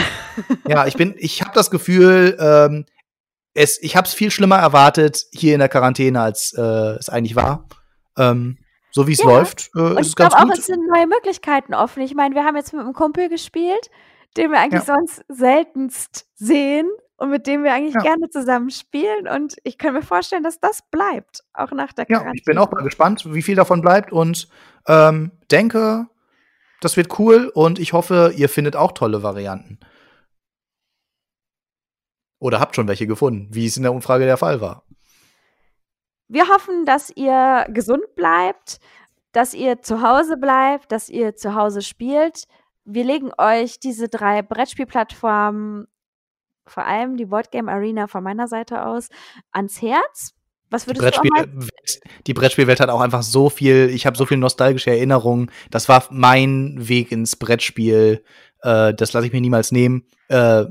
ja, 0.67 0.85
ich 0.85 0.95
bin, 0.95 1.15
ich 1.17 1.41
habe 1.41 1.51
das 1.55 1.71
Gefühl, 1.71 2.37
ähm, 2.39 2.85
es, 3.55 3.81
ich 3.81 3.95
habe 3.95 4.07
es 4.07 4.13
viel 4.13 4.29
schlimmer 4.31 4.57
erwartet 4.57 5.23
hier 5.31 5.53
in 5.53 5.59
der 5.59 5.69
Quarantäne, 5.69 6.21
als 6.21 6.53
äh, 6.57 6.61
es 6.61 7.09
eigentlich 7.09 7.35
war. 7.35 7.67
Ähm, 8.17 8.57
so 8.91 9.07
wie 9.07 9.13
es 9.13 9.19
Ja. 9.19 9.25
läuft, 9.27 9.69
äh, 9.75 9.79
Und 9.79 9.91
ist 9.93 10.01
ich 10.01 10.07
es 10.09 10.15
ganz 10.15 10.33
glaube 10.35 10.45
auch, 10.45 10.49
gut. 10.49 10.59
es 10.59 10.65
sind 10.67 10.87
neue 10.87 11.07
Möglichkeiten 11.07 11.73
offen. 11.73 12.01
Ich 12.03 12.13
meine, 12.15 12.35
wir 12.35 12.43
haben 12.45 12.55
jetzt 12.55 12.71
mit 12.73 12.81
einem 12.83 12.93
Kumpel 12.93 13.27
gespielt, 13.29 13.89
den 14.37 14.51
wir 14.51 14.59
eigentlich 14.59 14.83
sonst 14.83 15.23
seltenst 15.27 16.27
sehen 16.35 16.89
und 17.17 17.29
mit 17.29 17.47
dem 17.47 17.63
wir 17.63 17.73
eigentlich 17.73 17.95
Ja. 17.95 18.01
gerne 18.01 18.29
zusammen 18.29 18.69
spielen. 18.69 19.27
Und 19.27 19.55
ich 19.63 19.77
kann 19.77 19.93
mir 19.93 20.01
vorstellen, 20.01 20.43
dass 20.43 20.59
das 20.59 20.81
bleibt, 20.91 21.41
auch 21.53 21.71
nach 21.71 21.93
der 21.93 22.05
Ja, 22.09 22.17
Quarantäne. 22.19 22.35
ich 22.35 22.43
bin 22.45 22.57
auch 22.57 22.71
mal 22.71 22.83
gespannt, 22.83 23.23
wie 23.33 23.41
viel 23.41 23.55
davon 23.55 23.81
bleibt 23.81 24.11
und 24.11 24.47
ähm, 24.87 25.31
denke, 25.51 26.07
das 26.81 26.97
wird 26.97 27.17
cool 27.19 27.49
und 27.53 27.79
ich 27.79 27.93
hoffe, 27.93 28.33
ihr 28.35 28.49
findet 28.49 28.75
auch 28.75 28.91
tolle 28.91 29.23
Varianten. 29.23 29.79
Oder 32.39 32.59
habt 32.59 32.75
schon 32.75 32.87
welche 32.87 33.07
gefunden, 33.07 33.47
wie 33.51 33.65
es 33.65 33.77
in 33.77 33.83
der 33.83 33.93
Umfrage 33.93 34.25
der 34.25 34.37
Fall 34.37 34.61
war. 34.61 34.83
Wir 36.27 36.47
hoffen, 36.49 36.85
dass 36.85 37.11
ihr 37.15 37.65
gesund 37.69 38.15
bleibt, 38.15 38.79
dass 39.31 39.53
ihr 39.53 39.81
zu 39.81 40.01
Hause 40.01 40.37
bleibt, 40.37 40.91
dass 40.91 41.09
ihr 41.09 41.35
zu 41.35 41.55
Hause 41.55 41.81
spielt. 41.81 42.45
Wir 42.83 43.03
legen 43.03 43.31
euch 43.37 43.79
diese 43.79 44.09
drei 44.09 44.41
Brettspielplattformen, 44.41 45.87
vor 46.65 46.85
allem 46.85 47.17
die 47.17 47.25
Boardgame 47.25 47.71
Arena 47.71 48.07
von 48.07 48.23
meiner 48.23 48.47
Seite 48.47 48.85
aus, 48.85 49.09
ans 49.51 49.81
Herz. 49.81 50.33
Was 50.71 50.83
Die, 50.83 50.89
würdest 50.89 51.15
du 51.15 51.19
auch 51.19 51.23
mal 51.23 51.47
die 52.25 52.33
Brettspielwelt 52.33 52.79
hat 52.79 52.89
auch 52.89 53.01
einfach 53.01 53.21
so 53.21 53.49
viel, 53.49 53.89
ich 53.93 54.05
habe 54.05 54.17
so 54.17 54.25
viel 54.25 54.37
nostalgische 54.37 54.89
Erinnerungen. 54.89 55.51
Das 55.69 55.87
war 55.89 56.05
mein 56.09 56.75
Weg 56.77 57.11
ins 57.11 57.35
Brettspiel. 57.35 58.23
Äh, 58.61 58.93
das 58.93 59.13
lasse 59.13 59.27
ich 59.27 59.33
mir 59.33 59.41
niemals 59.41 59.71
nehmen. 59.71 60.07
Äh, 60.27 60.65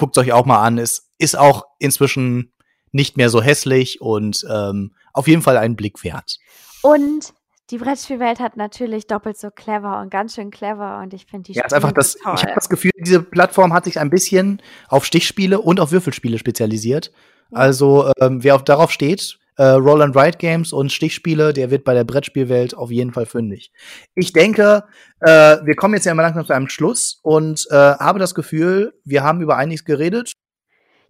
Guckt 0.00 0.16
euch 0.16 0.32
auch 0.32 0.46
mal 0.46 0.62
an. 0.62 0.78
Es 0.78 1.10
ist 1.18 1.36
auch 1.36 1.66
inzwischen 1.78 2.54
nicht 2.90 3.18
mehr 3.18 3.28
so 3.28 3.42
hässlich 3.42 4.00
und 4.00 4.46
ähm, 4.50 4.94
auf 5.12 5.28
jeden 5.28 5.42
Fall 5.42 5.58
einen 5.58 5.76
Blick 5.76 6.02
wert. 6.04 6.38
Und 6.80 7.34
die 7.68 7.76
Brettspielwelt 7.76 8.40
hat 8.40 8.56
natürlich 8.56 9.06
doppelt 9.06 9.36
so 9.36 9.50
clever 9.50 10.00
und 10.00 10.10
ganz 10.10 10.34
schön 10.34 10.50
clever 10.50 11.00
und 11.02 11.12
ich 11.12 11.26
finde 11.26 11.52
die 11.52 11.58
Ja, 11.58 11.66
ist 11.66 11.74
einfach 11.74 11.90
Spiele 11.90 12.00
das, 12.00 12.16
ich 12.16 12.22
toll. 12.22 12.36
habe 12.36 12.52
das 12.54 12.70
Gefühl, 12.70 12.92
diese 12.98 13.22
Plattform 13.22 13.74
hat 13.74 13.84
sich 13.84 14.00
ein 14.00 14.08
bisschen 14.08 14.62
auf 14.88 15.04
Stichspiele 15.04 15.60
und 15.60 15.80
auf 15.80 15.92
Würfelspiele 15.92 16.38
spezialisiert. 16.38 17.12
Also, 17.52 18.10
ähm, 18.18 18.42
wer 18.42 18.54
auf, 18.54 18.64
darauf 18.64 18.90
steht, 18.90 19.38
äh, 19.56 19.64
Roll 19.64 20.02
and 20.02 20.14
Write 20.14 20.38
Games 20.38 20.72
und 20.72 20.92
Stichspiele, 20.92 21.52
der 21.52 21.70
wird 21.70 21.84
bei 21.84 21.94
der 21.94 22.04
Brettspielwelt 22.04 22.76
auf 22.76 22.90
jeden 22.90 23.12
Fall 23.12 23.26
fündig. 23.26 23.72
Ich 24.14 24.32
denke, 24.32 24.84
äh, 25.20 25.28
wir 25.28 25.76
kommen 25.76 25.94
jetzt 25.94 26.06
ja 26.06 26.14
mal 26.14 26.22
langsam 26.22 26.46
zu 26.46 26.52
einem 26.52 26.68
Schluss 26.68 27.20
und 27.22 27.66
äh, 27.70 27.74
habe 27.74 28.18
das 28.18 28.34
Gefühl, 28.34 28.94
wir 29.04 29.22
haben 29.22 29.40
über 29.40 29.56
einiges 29.56 29.84
geredet. 29.84 30.32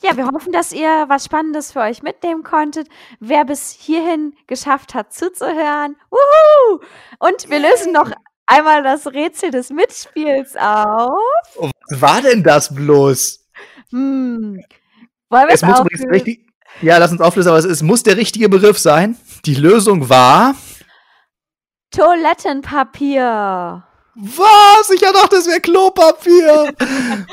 Ja, 0.03 0.17
wir 0.17 0.27
hoffen, 0.29 0.53
dass 0.53 0.73
ihr 0.73 1.05
was 1.09 1.27
Spannendes 1.27 1.73
für 1.73 1.81
euch 1.81 2.03
mitnehmen 2.03 2.43
konntet. 2.43 2.89
Wer 3.21 3.45
bis 3.45 3.71
hierhin 3.71 4.35
geschafft 4.47 4.95
hat, 4.95 5.13
zuzuhören. 5.13 5.97
Wuhu! 6.11 6.81
Und 7.19 7.51
wir 7.51 7.59
lösen 7.59 7.93
noch 7.93 8.11
einmal 8.47 8.83
das 8.83 9.07
Rätsel 9.07 9.51
des 9.51 9.69
Mitspiels 9.71 10.57
auf. 10.57 11.19
Was 11.91 12.01
war 12.01 12.23
denn 12.23 12.43
das 12.43 12.75
bloß? 12.75 13.47
Hm. 13.91 14.61
Wollen 15.29 15.49
wir 15.49 15.55
Es 15.55 15.63
es 15.63 15.69
muss 15.69 15.81
übrigens 15.81 16.11
richtig. 16.11 16.50
Ja, 16.83 16.97
lass 16.99 17.13
uns 17.13 17.21
auflösen, 17.21 17.49
aber 17.51 17.59
es, 17.59 17.67
es 17.67 17.83
muss 17.83 18.03
der 18.03 18.17
richtige 18.17 18.49
Begriff 18.49 18.79
sein. 18.79 19.17
Die 19.45 19.55
Lösung 19.55 20.09
war. 20.09 20.55
Toilettenpapier. 21.91 23.85
Was? 24.15 24.91
Ich 24.95 25.01
dachte, 25.01 25.37
das 25.37 25.47
wäre 25.47 25.61
Klopapier. 25.61 26.73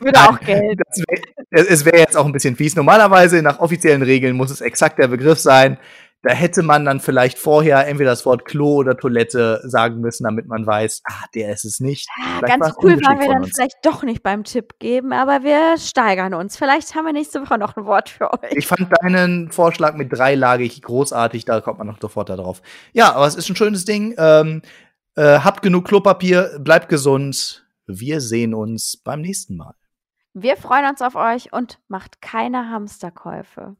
Würde 0.00 0.20
auch 0.20 0.38
Geld. 0.40 0.80
Das 0.88 1.02
wär, 1.08 1.70
es 1.70 1.84
wäre 1.84 1.98
jetzt 1.98 2.16
auch 2.16 2.26
ein 2.26 2.32
bisschen 2.32 2.56
fies. 2.56 2.76
Normalerweise 2.76 3.42
nach 3.42 3.60
offiziellen 3.60 4.02
Regeln 4.02 4.36
muss 4.36 4.50
es 4.50 4.60
exakt 4.60 4.98
der 4.98 5.08
Begriff 5.08 5.38
sein. 5.38 5.78
Da 6.22 6.32
hätte 6.32 6.64
man 6.64 6.84
dann 6.84 6.98
vielleicht 6.98 7.38
vorher 7.38 7.86
entweder 7.86 8.10
das 8.10 8.26
Wort 8.26 8.44
Klo 8.44 8.76
oder 8.78 8.96
Toilette 8.96 9.60
sagen 9.64 10.00
müssen, 10.00 10.24
damit 10.24 10.48
man 10.48 10.66
weiß, 10.66 11.02
ah, 11.04 11.24
der 11.34 11.52
ist 11.52 11.64
es 11.64 11.78
nicht. 11.78 12.08
Ah, 12.18 12.38
Vielleicht 12.38 12.60
war 12.60 12.68
Ganz 12.68 12.76
cool 12.82 13.00
waren 13.02 13.20
wir 13.20 13.28
dann 13.28 13.42
uns. 13.44 13.54
vielleicht 13.54 13.76
doch 13.84 14.02
nicht 14.02 14.24
beim 14.24 14.42
Tipp 14.42 14.80
geben, 14.80 15.12
aber 15.12 15.44
wir 15.44 15.78
steigern 15.78 16.34
uns. 16.34 16.56
Vielleicht 16.56 16.96
haben 16.96 17.06
wir 17.06 17.12
nächste 17.12 17.40
Woche 17.40 17.56
noch 17.56 17.76
ein 17.76 17.84
Wort 17.84 18.08
für 18.08 18.32
euch. 18.32 18.50
Ich 18.50 18.66
fand 18.66 18.90
deinen 19.00 19.52
Vorschlag 19.52 19.94
mit 19.94 20.12
dreilagig 20.12 20.82
großartig, 20.82 21.44
da 21.44 21.60
kommt 21.60 21.78
man 21.78 21.86
noch 21.86 22.00
sofort 22.00 22.28
darauf. 22.30 22.62
Ja, 22.92 23.12
aber 23.12 23.26
es 23.26 23.36
ist 23.36 23.48
ein 23.48 23.56
schönes 23.56 23.84
Ding. 23.84 24.14
Ähm, 24.18 24.62
äh, 25.14 25.38
habt 25.38 25.62
genug 25.62 25.86
Klopapier, 25.86 26.58
bleibt 26.60 26.88
gesund. 26.88 27.64
Wir 27.86 28.20
sehen 28.20 28.54
uns 28.54 28.96
beim 28.96 29.20
nächsten 29.20 29.56
Mal. 29.56 29.74
Wir 30.34 30.56
freuen 30.56 30.86
uns 30.86 31.00
auf 31.00 31.14
euch 31.14 31.52
und 31.52 31.78
macht 31.88 32.20
keine 32.20 32.70
Hamsterkäufe. 32.70 33.76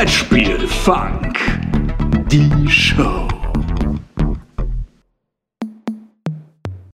Brettspielfunk. 0.00 1.38
Die 2.30 2.70
Show. 2.70 3.39